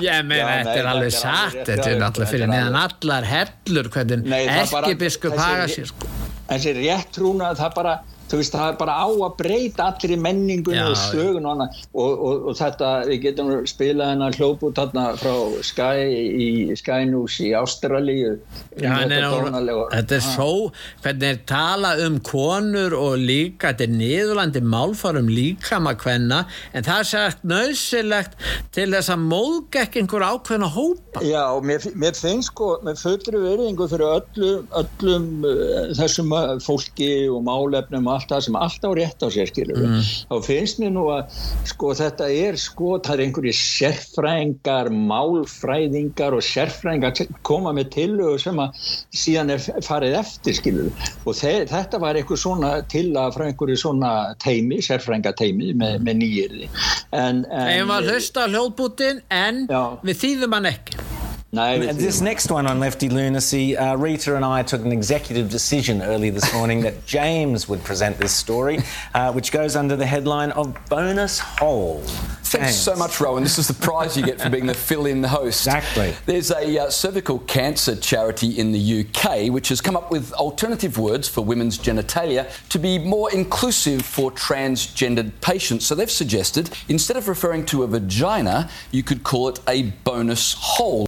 ég 0.00 0.22
meina, 0.24 0.38
Já, 0.38 0.46
þetta 0.64 0.76
er 0.78 0.88
alveg 0.92 1.12
satt 1.12 1.58
þetta 1.68 1.90
er 1.90 2.00
náttúrulega 2.00 2.30
fyrir 2.30 2.52
neðan 2.52 2.78
allar 2.80 3.28
hellur 3.28 3.90
hvernig 3.92 4.32
erkibiskup 4.54 5.36
haga 5.36 5.68
sér 5.68 5.90
sko. 5.92 6.08
þessi 6.48 6.74
rétt 6.80 7.12
trúna 7.18 7.52
það 7.58 7.76
bara 7.76 7.94
þú 8.34 8.40
veist 8.40 8.54
það 8.54 8.68
er 8.72 8.78
bara 8.80 8.94
á 8.98 9.06
að 9.06 9.36
breyta 9.38 9.88
allir 9.92 10.14
í 10.16 10.18
menningunum 10.18 10.90
og 10.90 10.98
sögun 10.98 11.46
og, 11.46 11.62
og, 11.94 12.12
og, 12.12 12.48
og 12.50 12.56
þetta, 12.58 12.90
við 13.06 13.20
getum 13.28 13.52
spilað 13.70 14.10
hennar 14.14 14.38
hljóput 14.38 14.80
hérna 14.80 15.04
frá 15.20 15.34
Sky 15.62 16.08
í 16.34 16.48
Sky 16.78 17.06
News 17.10 17.38
í 17.44 17.52
Ástralíu. 17.54 18.34
Þetta 18.74 20.18
er 20.18 20.24
svo 20.24 20.72
hvernig 21.04 21.28
er 21.28 21.40
tala 21.48 21.94
um 22.04 22.18
konur 22.24 22.96
og 22.98 23.14
líka, 23.22 23.70
þetta 23.70 23.86
er 23.86 23.94
niðurlandi 24.00 24.64
málfarum 24.64 25.30
líka 25.30 25.78
maður 25.82 26.08
hvenna 26.08 26.40
en 26.74 26.86
það 26.86 27.02
er 27.04 27.10
sætt 27.12 27.46
nöðsilegt 27.46 28.34
til 28.74 28.88
þess 28.96 29.12
að 29.14 29.26
móðga 29.28 29.84
ekki 29.84 30.02
einhver 30.02 30.26
ákveðna 30.26 30.70
hópa. 30.74 31.22
Já, 31.22 31.44
mér, 31.62 31.86
mér 31.94 32.18
finnst 32.18 32.50
sko, 32.50 32.74
mér 32.84 32.98
fötur 32.98 33.38
veriðingu 33.42 33.88
fyrir 33.90 34.18
öllum, 34.18 34.66
öllum 34.80 35.30
uh, 35.46 35.94
þessum 35.98 36.34
fólki 36.64 37.12
og 37.30 37.44
málefnum 37.46 38.10
allt 38.10 38.23
það 38.30 38.44
sem 38.46 38.58
alltaf 38.58 38.94
rétt 38.98 39.24
á 39.24 39.28
sér 39.34 39.50
skilur 39.50 39.80
mm. 39.80 40.02
þá 40.30 40.36
finnst 40.46 40.80
mér 40.82 40.92
nú 40.94 41.06
að 41.14 41.38
sko 41.70 41.92
þetta 41.98 42.28
er 42.32 42.58
sko 42.60 42.98
það 42.98 43.14
er 43.14 43.24
einhverju 43.24 43.54
sérfræðingar 43.58 44.90
málfræðingar 44.94 46.36
og 46.38 46.46
sérfræðingar 46.46 47.34
koma 47.46 47.74
með 47.76 47.90
tilögu 47.96 48.38
sem 48.44 48.62
að 48.62 48.86
síðan 49.24 49.54
er 49.56 49.66
farið 49.86 50.18
eftir 50.20 50.58
skilur 50.60 51.10
og 51.24 51.38
þetta 51.38 52.02
var 52.02 52.20
eitthvað 52.20 52.42
svona 52.44 52.74
til 52.92 53.06
að 53.18 53.36
frá 53.38 53.48
einhverju 53.48 53.80
svona 53.84 54.14
teimi, 54.42 54.80
sérfræðingateimi 54.84 55.74
með, 55.80 56.00
með 56.04 56.20
nýjirði 56.22 56.70
en, 57.12 57.44
en 57.44 57.70
Þeim 57.74 57.92
var 57.92 58.08
hlusta 58.08 58.48
hljóðbútin 58.50 59.22
en 59.34 59.66
já. 59.70 59.82
við 60.04 60.20
þýðum 60.24 60.58
hann 60.58 60.72
ekki 60.74 61.23
No, 61.54 61.78
this 61.78 62.20
next 62.20 62.50
one 62.50 62.66
on 62.66 62.80
lefty 62.80 63.08
lunacy, 63.08 63.76
uh, 63.76 63.94
Rita 63.94 64.34
and 64.34 64.44
I 64.44 64.64
took 64.64 64.84
an 64.84 64.90
executive 64.90 65.48
decision 65.48 66.02
early 66.02 66.28
this 66.30 66.52
morning 66.52 66.80
that 66.80 67.06
James 67.06 67.68
would 67.68 67.84
present 67.84 68.18
this 68.18 68.32
story, 68.32 68.80
uh, 69.14 69.30
which 69.32 69.52
goes 69.52 69.76
under 69.76 69.94
the 69.94 70.04
headline 70.04 70.50
of 70.50 70.76
Bonus 70.88 71.38
Hole. 71.38 72.00
Thanks 72.00 72.66
James. 72.66 72.76
so 72.76 72.96
much, 72.96 73.20
Rowan. 73.20 73.44
This 73.44 73.60
is 73.60 73.68
the 73.68 73.74
prize 73.74 74.16
you 74.16 74.24
get 74.24 74.40
for 74.40 74.50
being 74.50 74.66
the 74.66 74.74
fill-in 74.88 75.22
host. 75.22 75.64
Exactly. 75.64 76.12
There's 76.26 76.50
a 76.50 76.86
uh, 76.86 76.90
cervical 76.90 77.38
cancer 77.38 77.94
charity 77.94 78.58
in 78.58 78.72
the 78.72 79.06
UK 79.06 79.48
which 79.52 79.68
has 79.68 79.80
come 79.80 79.96
up 79.96 80.10
with 80.10 80.32
alternative 80.32 80.98
words 80.98 81.28
for 81.28 81.44
women's 81.44 81.78
genitalia 81.78 82.50
to 82.70 82.80
be 82.80 82.98
more 82.98 83.32
inclusive 83.32 84.02
for 84.02 84.32
transgendered 84.32 85.30
patients. 85.40 85.86
So 85.86 85.94
they've 85.94 86.10
suggested 86.10 86.70
instead 86.88 87.16
of 87.16 87.28
referring 87.28 87.64
to 87.66 87.84
a 87.84 87.86
vagina, 87.86 88.68
you 88.90 89.04
could 89.04 89.22
call 89.22 89.48
it 89.50 89.60
a 89.68 89.82
bonus 90.02 90.54
hole. 90.54 91.06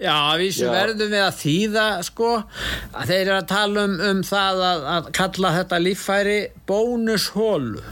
Já, 0.00 0.16
við 0.40 0.62
verðum 0.72 1.10
við 1.12 1.24
að 1.26 1.34
þýða 1.42 1.88
sko, 2.06 2.30
að 2.94 3.10
þeir 3.10 3.20
eru 3.20 3.34
að 3.36 3.50
tala 3.50 3.82
um, 3.84 3.98
um 4.10 4.22
það 4.24 4.62
að, 4.70 4.86
að 4.94 5.10
kalla 5.18 5.52
þetta 5.58 5.80
líffæri 5.84 6.38
bónushólu 6.70 7.84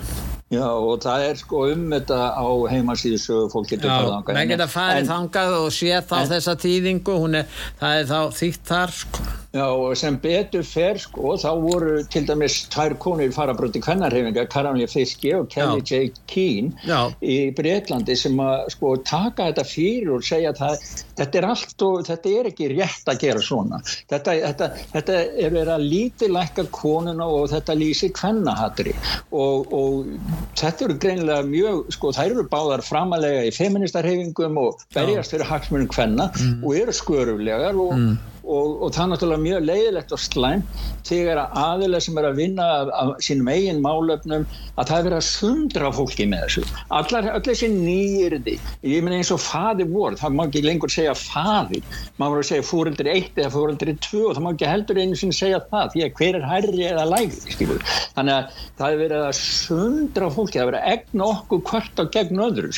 Já 0.48 0.64
og 0.64 1.02
það 1.04 1.26
er 1.26 1.36
sko 1.36 1.66
um 1.68 1.82
þetta 1.92 2.18
á 2.32 2.48
heimasíðu 2.72 3.18
sögu 3.20 3.50
fólk 3.52 3.68
getur 3.68 3.90
farið 3.92 4.14
þangað. 4.14 4.30
Já, 4.32 4.38
menn 4.38 4.52
geta 4.54 4.68
farið 4.72 5.10
þangað 5.10 5.56
og 5.58 5.68
sé 5.76 5.98
þá 6.00 6.14
en, 6.22 6.30
þessa 6.30 6.54
þýðingu, 6.62 7.16
er, 7.42 7.58
það 7.82 7.98
er 7.98 8.08
þá 8.08 8.38
þýtt 8.38 8.64
þar 8.70 8.94
sko. 9.02 9.26
Já, 9.48 9.64
sem 9.96 10.16
betur 10.20 10.64
fer 10.66 10.98
sko, 11.00 11.32
þá 11.40 11.48
voru 11.62 11.92
til 12.12 12.26
dæmis 12.28 12.58
tvær 12.68 12.92
konur 13.00 13.30
farabröndi 13.32 13.80
kvennarhefinga, 13.80 14.44
Karamli 14.52 14.84
Fiski 14.90 15.32
og 15.38 15.48
Kelly 15.48 15.80
Já. 15.80 16.02
J. 16.04 16.10
Keane 16.28 16.74
Já. 16.84 16.98
í 17.24 17.38
Breitlandi 17.56 18.16
sem 18.20 18.36
að 18.44 18.68
sko 18.76 18.92
taka 19.08 19.48
þetta 19.48 19.64
fyrir 19.64 20.12
og 20.18 20.28
segja 20.28 20.52
að 20.52 20.60
það, 20.60 20.92
þetta 21.22 21.40
er 21.40 21.48
allt 21.48 21.86
og 21.88 22.04
þetta 22.10 22.34
er 22.34 22.50
ekki 22.52 22.70
rétt 22.74 23.08
að 23.08 23.24
gera 23.24 23.46
svona. 23.48 23.80
Þetta, 24.12 24.36
þetta, 24.44 24.70
þetta 24.92 25.18
er 25.24 25.56
verið 25.56 25.74
að 25.78 25.88
lítilækka 25.94 26.68
konuna 26.76 27.32
og 27.32 27.48
þetta 27.54 27.80
lýsi 27.80 28.12
kvennahatri 28.20 28.92
og, 29.32 29.72
og 29.72 30.12
þetta 30.60 30.90
eru 30.90 31.00
greinlega 31.00 31.48
mjög, 31.48 31.86
sko 31.96 32.12
þær 32.12 32.34
eru 32.34 32.48
báðar 32.52 32.84
framalega 32.84 33.48
í 33.48 33.56
feministarhefingum 33.56 34.60
og 34.60 34.84
berjast 34.92 35.32
fyrir 35.32 35.48
haksmunum 35.48 35.88
kvenna 35.88 36.28
mm. 36.36 36.58
og 36.60 36.82
eru 36.82 37.00
skörulegar 37.00 37.80
og 37.80 37.96
mm 37.96 38.18
og, 38.48 38.82
og 38.82 38.94
það 38.96 39.04
er 39.04 39.10
náttúrulega 39.12 39.44
mjög 39.44 39.66
leiðilegt 39.68 40.14
og 40.16 40.22
slæm 40.22 40.64
þegar 41.08 41.42
að 41.42 41.60
aðilega 41.62 42.06
sem 42.06 42.20
er 42.20 42.28
að 42.28 42.40
vinna 42.42 42.68
af, 42.78 42.92
af 43.02 43.12
sínum 43.24 43.50
eigin 43.52 43.82
málöfnum 43.84 44.46
að 44.78 44.90
það 44.90 44.98
er 44.98 45.06
verið 45.08 45.18
að 45.18 45.28
sundra 45.28 45.92
fólki 45.94 46.28
með 46.30 46.44
þessu. 46.46 46.64
Allar, 46.88 47.30
allar 47.32 47.44
þessi 47.48 47.70
nýjirði 47.72 48.56
ég 48.86 49.04
menna 49.04 49.18
eins 49.20 49.32
og 49.34 49.40
faði 49.42 49.86
vor 49.90 50.16
það 50.18 50.36
má 50.36 50.44
ekki 50.46 50.64
lengur 50.64 50.92
segja 50.92 51.14
faði 51.18 51.82
maður 52.18 52.34
voru 52.34 52.44
að 52.44 52.50
segja 52.50 52.66
fóreldri 52.68 53.14
1 53.14 53.40
eða 53.42 53.52
fóreldri 53.54 53.94
2 54.08 54.22
og 54.28 54.36
það 54.36 54.44
má 54.44 54.50
ekki 54.52 54.70
heldur 54.70 55.00
einu 55.02 55.18
sem 55.18 55.32
segja 55.34 55.60
það 55.70 55.94
því 55.94 56.04
að 56.06 56.20
hver 56.20 56.38
er 56.38 56.46
hærri 56.48 56.86
eða 56.88 57.06
lægri 57.12 57.78
þannig 58.16 58.34
að 58.34 58.60
það 58.78 58.88
er 58.88 59.00
verið 59.02 59.24
að 59.28 59.34
sundra 59.38 60.30
fólki 60.34 60.58
það 60.58 60.64
er 60.64 60.70
verið 60.70 60.82
að 60.82 60.92
egna 60.94 61.28
okkur 61.34 61.64
hvort 61.70 62.02
og 62.02 62.12
gegn 62.14 62.42
öðru 62.48 62.72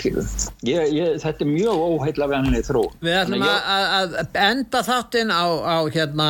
ég, 0.66 0.94
ég, 0.94 1.16
þetta 1.22 1.46
er 1.46 1.50
mjög 1.50 1.84
óheitla 1.86 2.30
á 5.64 5.78
hérna 5.92 6.28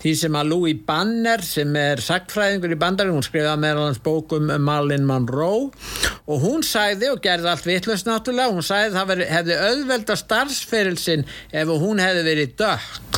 því 0.00 0.12
sem 0.16 0.36
að 0.38 0.52
Louis 0.52 0.78
Banner 0.86 1.42
sem 1.44 1.74
er 1.76 2.00
sagtfræðingur 2.04 2.74
í 2.74 2.78
bandarin, 2.80 3.16
hún 3.16 3.26
skrifaði 3.26 3.64
meðalans 3.64 4.00
bókum 4.04 4.48
um 4.52 4.64
Marlin 4.64 5.06
Monroe 5.08 5.68
og 6.30 6.44
hún 6.44 6.64
sæði 6.66 7.10
og 7.12 7.20
gerði 7.24 7.52
allt 7.52 7.68
vittlust 7.68 8.08
náttúrulega, 8.08 8.54
hún 8.54 8.64
sæði 8.64 8.94
það 8.96 9.12
veri, 9.12 9.28
hefði 9.34 9.60
auðvelda 9.68 10.18
starfsferilsinn 10.20 11.26
ef 11.52 11.74
hún 11.84 12.02
hefði 12.02 12.26
verið 12.30 12.56
dökk 12.60 13.10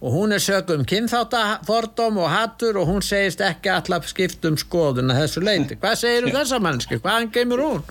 og 0.00 0.12
hún 0.14 0.32
er 0.32 0.40
sögum 0.40 0.86
kynþáttafordóm 0.88 2.18
og 2.22 2.30
hattur 2.32 2.78
og 2.80 2.88
hún 2.88 3.02
segist 3.04 3.42
ekki 3.44 3.68
allaf 3.74 4.08
skiptum 4.08 4.56
skoðun 4.60 5.12
að 5.12 5.20
þessu 5.24 5.42
leiti. 5.44 5.76
Hvað 5.80 5.98
segir 6.00 6.28
um 6.28 6.32
þessa 6.38 6.60
mannski? 6.64 7.00
Hvaðan 7.02 7.28
gemur 7.34 7.64
hún? 7.66 7.82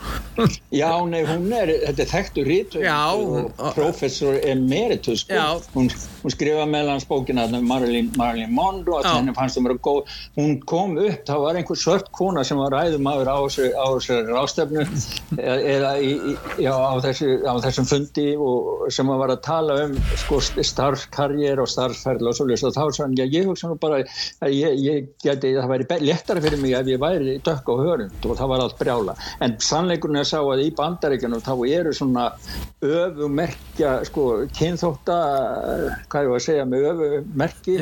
Já, 0.74 0.90
nei, 1.06 1.22
hún 1.28 1.54
er, 1.54 1.74
þetta 1.86 2.06
er 2.06 2.12
þekktur 2.14 2.50
rítur 2.50 2.88
og 2.90 3.62
professor 3.78 4.40
emeritus, 4.42 5.26
sko. 5.28 5.60
hún, 5.76 5.92
hún 6.24 6.34
skrifaði 6.34 6.72
meðalans 7.00 7.08
bókina 7.08 7.48
Marilyn, 7.62 8.12
Marilyn 8.18 8.54
Monroe 8.54 9.02
að 9.04 9.18
henni 9.20 9.34
fannst 9.36 9.58
það 9.58 9.68
vera 9.68 9.80
góð. 9.84 10.14
Hún 10.38 10.60
kom 10.66 10.98
upp, 10.98 11.26
það 11.28 11.44
var 11.44 11.60
einhver 11.60 11.80
svört 11.80 12.12
kona 12.12 12.44
sem 12.44 12.58
var 12.58 12.74
ræðumadur 12.74 13.30
á 13.30 13.38
þessu 13.46 14.20
rástefnu 14.30 14.86
eða 15.40 15.94
í, 16.02 16.12
já, 16.60 16.74
á, 16.74 16.94
þessu, 17.04 17.30
á 17.46 17.54
þessum 17.64 17.90
fundi 17.90 18.28
og, 18.36 18.88
sem 18.92 19.08
var 19.08 19.34
að 19.34 19.42
tala 19.46 19.78
um 19.86 19.96
sko, 20.16 20.40
starfskarriér 20.42 21.62
og 21.64 21.70
starfsferðl 21.70 22.32
og 22.32 22.38
svolítið 22.38 22.70
og 22.70 22.78
þá 22.78 23.00
sann 23.00 23.18
ég, 23.20 23.34
ég 23.34 23.50
hugsa 23.50 23.70
nú 23.70 23.78
bara 23.80 24.02
að 24.44 24.56
ég, 24.56 24.80
ég 24.84 25.10
geti, 25.24 25.54
það 25.58 25.74
væri 25.74 26.02
léttara 26.04 26.44
fyrir 26.44 26.62
mig 26.62 26.76
ef 26.78 26.90
ég 26.90 27.02
væri 27.02 27.38
dökk 27.46 27.70
á 27.70 27.76
hörund. 27.80 28.18
Og 28.26 28.38
það 28.38 28.52
var 28.54 28.66
allt 28.66 28.80
brjála. 28.80 29.16
En 29.44 29.56
sannleikurinn 29.64 30.22
er 30.22 30.28
sá 30.28 30.40
að 30.42 30.66
í 30.66 30.72
bandaríkjunum 30.76 31.44
þá 31.44 31.54
eru 31.70 31.94
svona 31.96 32.30
öfumerkja 32.86 34.00
sko 34.08 34.26
kynþótta 34.56 35.18
hvað 36.10 36.26
ég 36.26 36.32
var 36.32 36.40
að 36.40 36.46
segja 36.46 36.66
með 36.70 36.79
öfumerki 36.90 37.76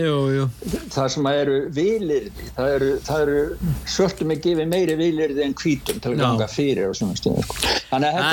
það 0.93 1.10
sem 1.14 1.30
eru 1.32 1.58
vilirði 1.74 2.50
það 2.58 2.74
eru, 2.78 2.91
eru 3.18 3.39
svörtum 3.88 4.34
að 4.34 4.41
gefa 4.45 4.68
meiri 4.70 4.98
vilirði 5.00 5.45
en 5.45 5.56
hvítum 5.58 6.02
til 6.04 6.14
að 6.14 6.22
ganga 6.24 6.48
fyrir 6.52 6.89
og 6.89 6.98
svona 6.98 7.18
stöður 7.20 7.45
sko. 7.48 7.74
þannig 7.91 8.18
að 8.18 8.26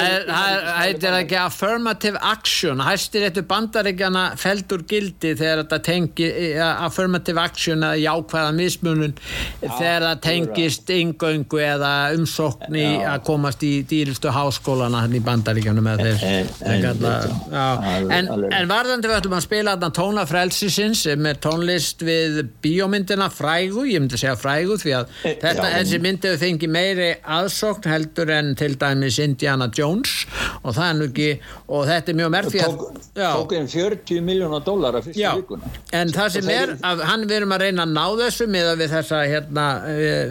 þetta 0.85 1.11
er 1.11 1.19
ekki 1.21 1.39
affirmative 1.41 2.21
action. 2.25 2.83
Hæstir 2.85 3.27
þetta 3.29 3.45
bandaríkjana 3.51 4.25
feldur 4.41 4.85
gildi 4.89 5.35
þegar 5.39 5.63
þetta 5.65 5.81
tengi 5.85 6.29
affirmative 6.65 7.43
action 7.43 7.87
að 7.87 8.01
jákvæða 8.05 8.55
mismunum 8.57 9.15
þegar 9.61 10.09
það 10.09 10.23
tengist 10.29 10.93
yngöngu 10.95 11.63
eða 11.65 11.93
umsókni 12.17 12.87
að 13.05 13.25
komast 13.29 13.65
í 13.67 13.75
dýristu 13.89 14.33
háskólana 14.35 15.05
í 15.09 15.23
bandaríkjana 15.25 15.85
með 15.85 16.05
þeir 16.05 16.53
en, 18.15 18.33
en 18.33 18.71
varðandi 18.71 19.11
við 19.11 19.17
ætlum 19.19 19.39
að 19.39 19.47
spila 19.47 19.75
þarna 19.75 19.91
tónafrelsisins 19.99 20.54
sem 20.55 21.27
er 21.29 21.39
tónlist 21.43 22.03
við 22.05 22.41
bíómyndina 22.65 23.29
frægu, 23.33 23.85
ég 23.89 24.03
myndi 24.03 24.19
segja 24.21 24.37
frægu 24.39 24.77
því 24.81 24.95
að 24.99 25.11
e, 25.25 25.33
þetta, 25.43 25.69
já, 25.69 25.75
þessi 25.79 26.01
myndi 26.05 26.33
við 26.33 26.43
fengi 26.45 26.71
meiri 26.71 27.09
aðsókn 27.37 27.91
heldur 27.91 28.33
en 28.35 28.53
til 28.59 28.75
dæmis 28.81 29.19
Indiana 29.23 29.69
Jones. 29.75 30.25
Og 30.63 30.77
það 30.77 30.87
er 30.87 30.99
nú 30.99 31.09
ekki, 31.11 31.29
og 31.69 31.87
þetta 31.91 32.13
er 32.13 32.19
mjög 32.21 32.33
merkt 32.35 32.59
að 32.65 32.79
tók 33.19 33.57
einn 33.59 33.71
40 33.71 34.25
miljónar 34.25 34.65
dólar 34.67 34.99
að 35.01 35.11
fyrsta 35.11 35.35
vikuna. 35.41 35.73
En 35.95 36.15
það 36.15 36.33
sem 36.39 36.53
er, 36.55 36.77
að 36.87 37.05
hann 37.11 37.29
verum 37.31 37.57
að 37.57 37.67
reyna 37.67 37.87
að 37.87 37.97
ná 37.99 38.05
þessu 38.25 38.49
með, 38.51 38.71
við 38.81 38.97
þessa, 38.99 39.23
hérna, 39.35 39.67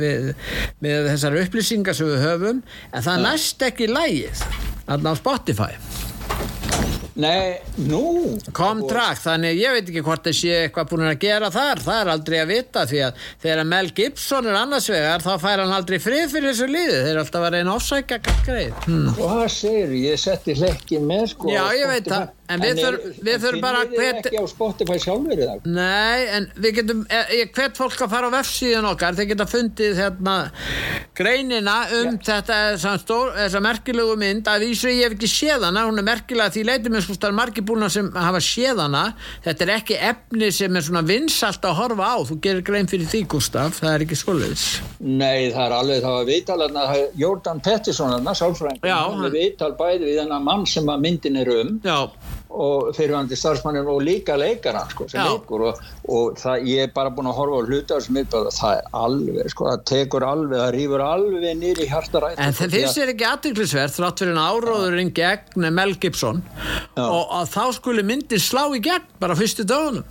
við, 0.01 0.31
með 0.83 1.11
þessar 1.11 1.39
upplýsingar 1.43 1.99
sem 1.99 2.11
við 2.13 2.25
höfum, 2.27 2.63
en 2.91 3.07
það 3.09 3.27
næst 3.27 3.69
ekki 3.69 3.91
lægið, 3.91 4.47
á 4.87 5.13
Spotify 5.19 5.73
Nei, 7.13 7.59
nú. 7.85 8.01
Komtrakt, 8.57 9.21
þannig 9.21 9.59
ég 9.59 9.75
veit 9.75 9.85
ekki 9.85 10.01
hvort 10.05 10.25
það 10.25 10.37
sé 10.39 10.53
eitthvað 10.63 10.89
búin 10.89 11.05
að 11.11 11.19
gera 11.21 11.51
þar, 11.53 11.81
það 11.85 11.99
er 11.99 12.11
aldrei 12.15 12.37
að 12.41 12.53
vita 12.53 12.85
því 12.89 13.01
að 13.07 13.27
þegar 13.43 13.69
Mel 13.69 13.89
Gibson 13.99 14.49
er 14.49 14.57
annars 14.57 14.89
vegar 14.89 15.25
þá 15.25 15.31
fær 15.43 15.61
hann 15.61 15.75
aldrei 15.77 15.99
frið 16.01 16.25
fyrir 16.33 16.49
þessu 16.49 16.69
liði. 16.71 17.01
Þeir 17.03 17.11
er 17.13 17.21
alltaf 17.21 17.45
að 17.45 17.57
reyna 17.57 17.75
ofsækja 17.77 18.19
greið 18.25 18.87
hmm. 18.87 19.11
Hvað 19.19 19.45
segir 19.53 19.97
ég, 19.99 20.23
setti 20.23 20.57
hlekkin 20.57 21.05
með 21.09 21.27
sko 21.35 21.53
Já, 21.53 21.63
ég 21.77 21.91
veit 21.93 22.09
það 22.09 22.31
En 22.53 22.63
við 22.63 23.39
þurfum 23.43 23.63
bara 23.63 23.83
að 23.83 23.95
hvet... 23.97 24.21
ekki 24.23 24.41
á 24.41 24.47
Spotify 24.49 24.99
sjálfur 25.01 25.43
í 25.43 25.47
dag? 25.49 25.67
Nei, 25.67 26.27
en 26.37 26.49
við 26.57 26.77
getum 26.79 27.03
ég 27.33 27.53
hvet 27.55 27.79
fólk 27.79 28.05
að 28.05 28.15
fara 28.15 28.31
á 28.31 28.35
vefsíðun 28.37 28.89
okkar. 28.93 29.17
Þeir 29.19 29.29
geta 29.33 29.49
fundið 29.49 30.01
hérna 30.01 30.37
greinina 31.17 31.77
um 31.99 32.11
ja. 32.13 32.17
þetta 32.29 32.59
þessa 32.79 33.63
merkilegu 33.63 34.17
mynd. 34.19 34.49
Að 34.49 34.67
vísu 34.67 34.91
ég 34.91 35.07
hef 35.07 35.17
ekki 35.17 35.31
séð 35.31 35.67
hana, 35.69 35.85
hún 35.89 36.01
er 36.01 36.07
merkilega 36.07 36.53
því 36.53 36.65
leitum 36.69 36.97
við 36.97 37.07
sko 37.07 37.17
starf 37.17 37.37
margir 37.37 37.67
búin 37.67 37.87
að 37.87 38.11
hafa 38.17 38.43
séð 38.43 38.83
hana. 38.85 39.05
Þetta 39.43 39.67
er 39.67 39.75
ekki 39.77 39.99
efni 40.11 40.51
sem 40.53 40.77
er 40.77 40.85
svona 40.85 41.03
vinsalt 41.07 41.65
að 41.67 41.77
horfa 41.79 42.09
á, 42.13 42.17
þú 42.27 42.37
gerir 42.43 42.65
grein 42.67 42.89
fyrir 42.89 43.09
því 43.09 43.23
Gustaf, 43.33 43.79
það 43.81 43.95
er 43.95 44.05
ekki 44.05 44.19
skoleis 44.19 44.65
Nei, 44.99 45.49
það 45.53 45.65
er 45.65 45.75
alveg, 45.79 46.03
það 46.03 46.17
var 46.17 46.29
viðtal 46.29 47.09
Jordan 47.23 47.63
Pettersson, 47.63 48.15
er 48.19 48.39
sálfræðing 48.39 48.81
það 48.83 49.27
er 49.27 49.35
viðtal 49.37 49.73
bæði 49.79 50.07
við 50.07 50.21
þennan 50.21 50.47
mann 50.47 50.65
sem 50.69 50.89
að 50.89 51.05
myndin 51.07 51.41
er 51.43 51.53
um. 51.57 51.75
Já 51.83 51.97
og 52.53 52.91
fyrirvændi 52.95 53.37
starfsmannin 53.37 53.87
og 53.89 54.01
líka 54.05 54.35
leikara 54.37 54.83
sko, 54.91 55.07
sem 55.09 55.23
leikur 55.25 55.65
og, 55.69 55.79
og 56.09 56.37
það, 56.39 56.67
ég 56.69 56.87
er 56.87 56.91
bara 56.95 57.13
búin 57.13 57.29
að 57.31 57.37
horfa 57.39 57.61
á 57.61 57.67
hluta 57.67 57.99
sem 58.03 58.19
er 58.21 58.27
bara, 58.31 58.53
það 58.53 58.75
er 58.77 58.91
alveg, 59.03 59.49
sko, 59.53 59.69
það 59.71 59.85
tekur 59.89 60.27
alveg, 60.27 60.57
það 60.59 60.73
rýfur 60.77 61.05
alveg 61.07 61.57
nýri 61.63 61.89
hjartarætt. 61.89 62.41
En 62.43 62.57
það 62.57 62.77
finnst 62.77 62.99
þér 62.99 63.13
ekki 63.15 63.29
aðdeklisvert 63.31 63.97
þrátt 63.97 64.23
fyrir 64.23 64.35
en 64.35 64.43
áróðurinn 64.43 65.13
gegn 65.17 65.69
Mel 65.73 65.97
Gibson 65.97 66.43
Já. 66.53 67.07
og 67.07 67.33
að 67.41 67.49
þá 67.57 67.63
skulle 67.79 68.05
myndin 68.05 68.43
slá 68.43 68.67
í 68.69 68.83
gegn 68.83 69.09
bara 69.23 69.37
fyrstu 69.39 69.65
dögunum 69.67 70.05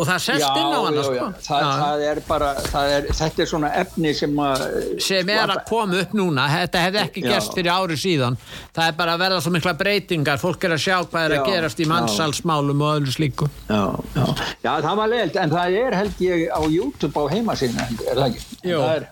og 0.00 0.08
það 0.08 0.22
sest 0.24 0.44
já, 0.44 0.50
inn 0.56 0.72
á 0.72 0.80
hann 0.80 0.98
sko. 1.04 1.26
það, 1.44 1.66
það 1.82 2.04
er 2.10 2.20
bara 2.28 2.50
það 2.64 2.94
er, 2.96 3.08
þetta 3.20 3.44
er 3.44 3.50
svona 3.50 3.70
efni 3.80 4.12
sem 4.16 4.40
að 4.44 4.64
sem 5.04 5.32
er 5.34 5.52
að 5.54 5.62
koma 5.68 6.00
upp 6.00 6.14
núna. 6.16 6.46
Þetta 6.54 6.84
hefði 6.86 7.02
ekki 7.02 7.24
gerst 7.26 7.56
fyrir 7.56 7.72
ári 7.74 7.98
síðan. 8.00 8.38
Það 8.76 8.86
er 8.86 8.98
bara 8.98 9.16
að 9.16 9.24
verða 9.24 9.40
svo 9.44 9.54
mikla 9.54 9.74
breytingar. 9.78 10.40
Fólk 10.42 10.66
er 10.66 10.76
að 10.76 10.82
sjá 10.84 10.96
hvað 11.04 11.26
er 11.26 11.36
já, 11.36 11.40
að 11.40 11.50
gerast 11.52 11.82
í 11.82 11.88
mannsalsmálum 11.90 12.84
og 12.84 12.94
öðru 12.96 13.14
slíku. 13.14 13.50
Já, 13.68 13.82
já, 14.16 14.72
það 14.86 14.94
var 15.02 15.12
leilt 15.14 15.40
en 15.40 15.54
það 15.54 15.78
er 15.84 15.98
held 16.00 16.24
ég 16.24 16.46
á 16.48 16.60
YouTube 16.70 17.14
á 17.20 17.24
heimasínu 17.34 17.80
er 17.80 18.20
það 18.20 18.26
ekki? 18.30 18.46
Það 18.60 18.94
er, 18.94 19.06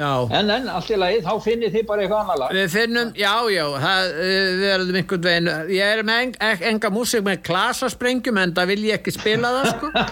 en 0.00 0.52
en 0.54 0.68
allt 0.72 0.90
í 0.90 0.96
lagi 0.98 1.20
þá 1.24 1.32
finnir 1.44 1.72
þið 1.74 1.86
bara 1.88 2.04
eitthvað 2.04 2.22
annar 2.24 2.40
lag. 2.40 2.54
Við 2.56 2.68
finnum, 2.74 3.12
já 3.18 3.34
já 3.52 3.64
það, 3.84 4.12
við 4.20 4.62
verðum 4.64 5.00
einhvern 5.00 5.26
veginn 5.26 5.50
ég 5.76 5.94
er 5.94 6.02
með 6.08 6.36
enga 6.70 6.92
músik 6.94 7.24
með 7.26 7.42
klasasprengjum 7.48 8.40
en 8.40 8.54
það 8.56 8.72
vil 8.72 8.80
ég 8.88 9.00
ekki 9.00 9.14
spila 9.14 9.52
það 9.58 9.70
sko 9.74 9.92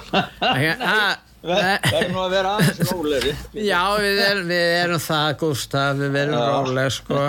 Það 1.39 1.93
er 1.95 2.09
nú 2.11 2.19
að 2.19 2.33
vera 2.33 2.53
aðeins 2.59 2.91
róleri 2.91 3.31
Já, 3.63 3.79
við 4.03 4.17
erum, 4.25 4.49
við 4.51 4.73
erum 4.81 5.03
það 5.05 5.29
Gustaf, 5.39 6.01
við 6.01 6.17
erum 6.25 6.41
róleg 6.43 6.91
sko. 6.97 7.21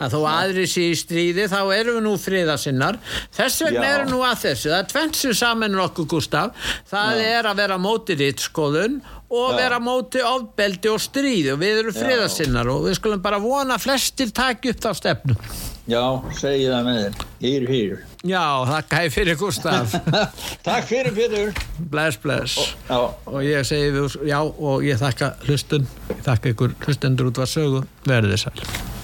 að 0.00 0.14
þó 0.14 0.18
aðri 0.30 0.64
sé 0.72 0.86
í 0.88 0.96
stríði 0.96 1.44
þá 1.52 1.58
erum 1.76 1.98
við 1.98 2.06
nú 2.06 2.14
friðasinnar 2.22 2.98
þess 3.36 3.60
vegna 3.66 3.84
erum 3.90 4.08
við 4.08 4.14
nú 4.14 4.22
að 4.24 4.40
þessu. 4.46 4.72
Það 4.72 4.78
er 4.80 4.90
tvennsum 4.94 5.36
saman 5.42 5.78
okkur 5.84 6.08
Gustaf 6.14 6.72
það 6.88 7.20
Já. 7.20 7.28
er 7.36 7.50
að 7.52 7.60
vera 7.60 7.80
mótið 7.84 8.24
þitt 8.24 8.44
skoðun 8.48 9.00
og 9.28 9.48
Já. 9.52 9.56
vera 9.60 9.84
mótið 9.84 10.28
ofbeldi 10.32 10.94
og 10.94 11.02
stríði. 11.04 11.52
Og 11.52 11.60
við 11.60 11.82
erum 11.84 11.98
friðasinnar 12.00 12.72
og 12.72 12.86
við 12.88 12.96
skulum 13.02 13.24
bara 13.24 13.42
vona 13.42 13.76
flestir 13.76 14.32
takja 14.32 14.72
upp 14.72 14.86
þá 14.86 14.92
stefnu. 15.04 15.36
Já, 15.88 16.04
segi 16.40 16.70
það 16.72 16.88
með 16.88 17.02
þér 17.04 17.26
Hýr, 17.44 17.68
hýr 17.68 17.98
Já, 18.26 18.66
þakka 18.66 18.98
hei 18.98 19.10
fyrir 19.14 19.38
Gustaf 19.38 19.94
Takk 20.66 20.88
fyrir 20.90 21.14
Pétur. 21.14 21.52
Bless, 21.78 22.18
bless. 22.18 22.74
Og, 22.90 23.14
og 23.30 23.42
ég 23.46 23.66
segi 23.68 23.92
við, 23.94 24.18
já 24.26 24.40
og 24.42 24.86
ég 24.86 24.98
þakka 24.98 25.32
hlustun 25.46 25.86
ég 26.10 26.22
þakka 26.26 26.54
ykkur 26.56 26.78
hlustendur 26.86 27.30
út 27.30 27.42
var 27.44 27.50
sögu. 27.50 27.84
Verðið 28.08 28.42
sæl 28.42 28.97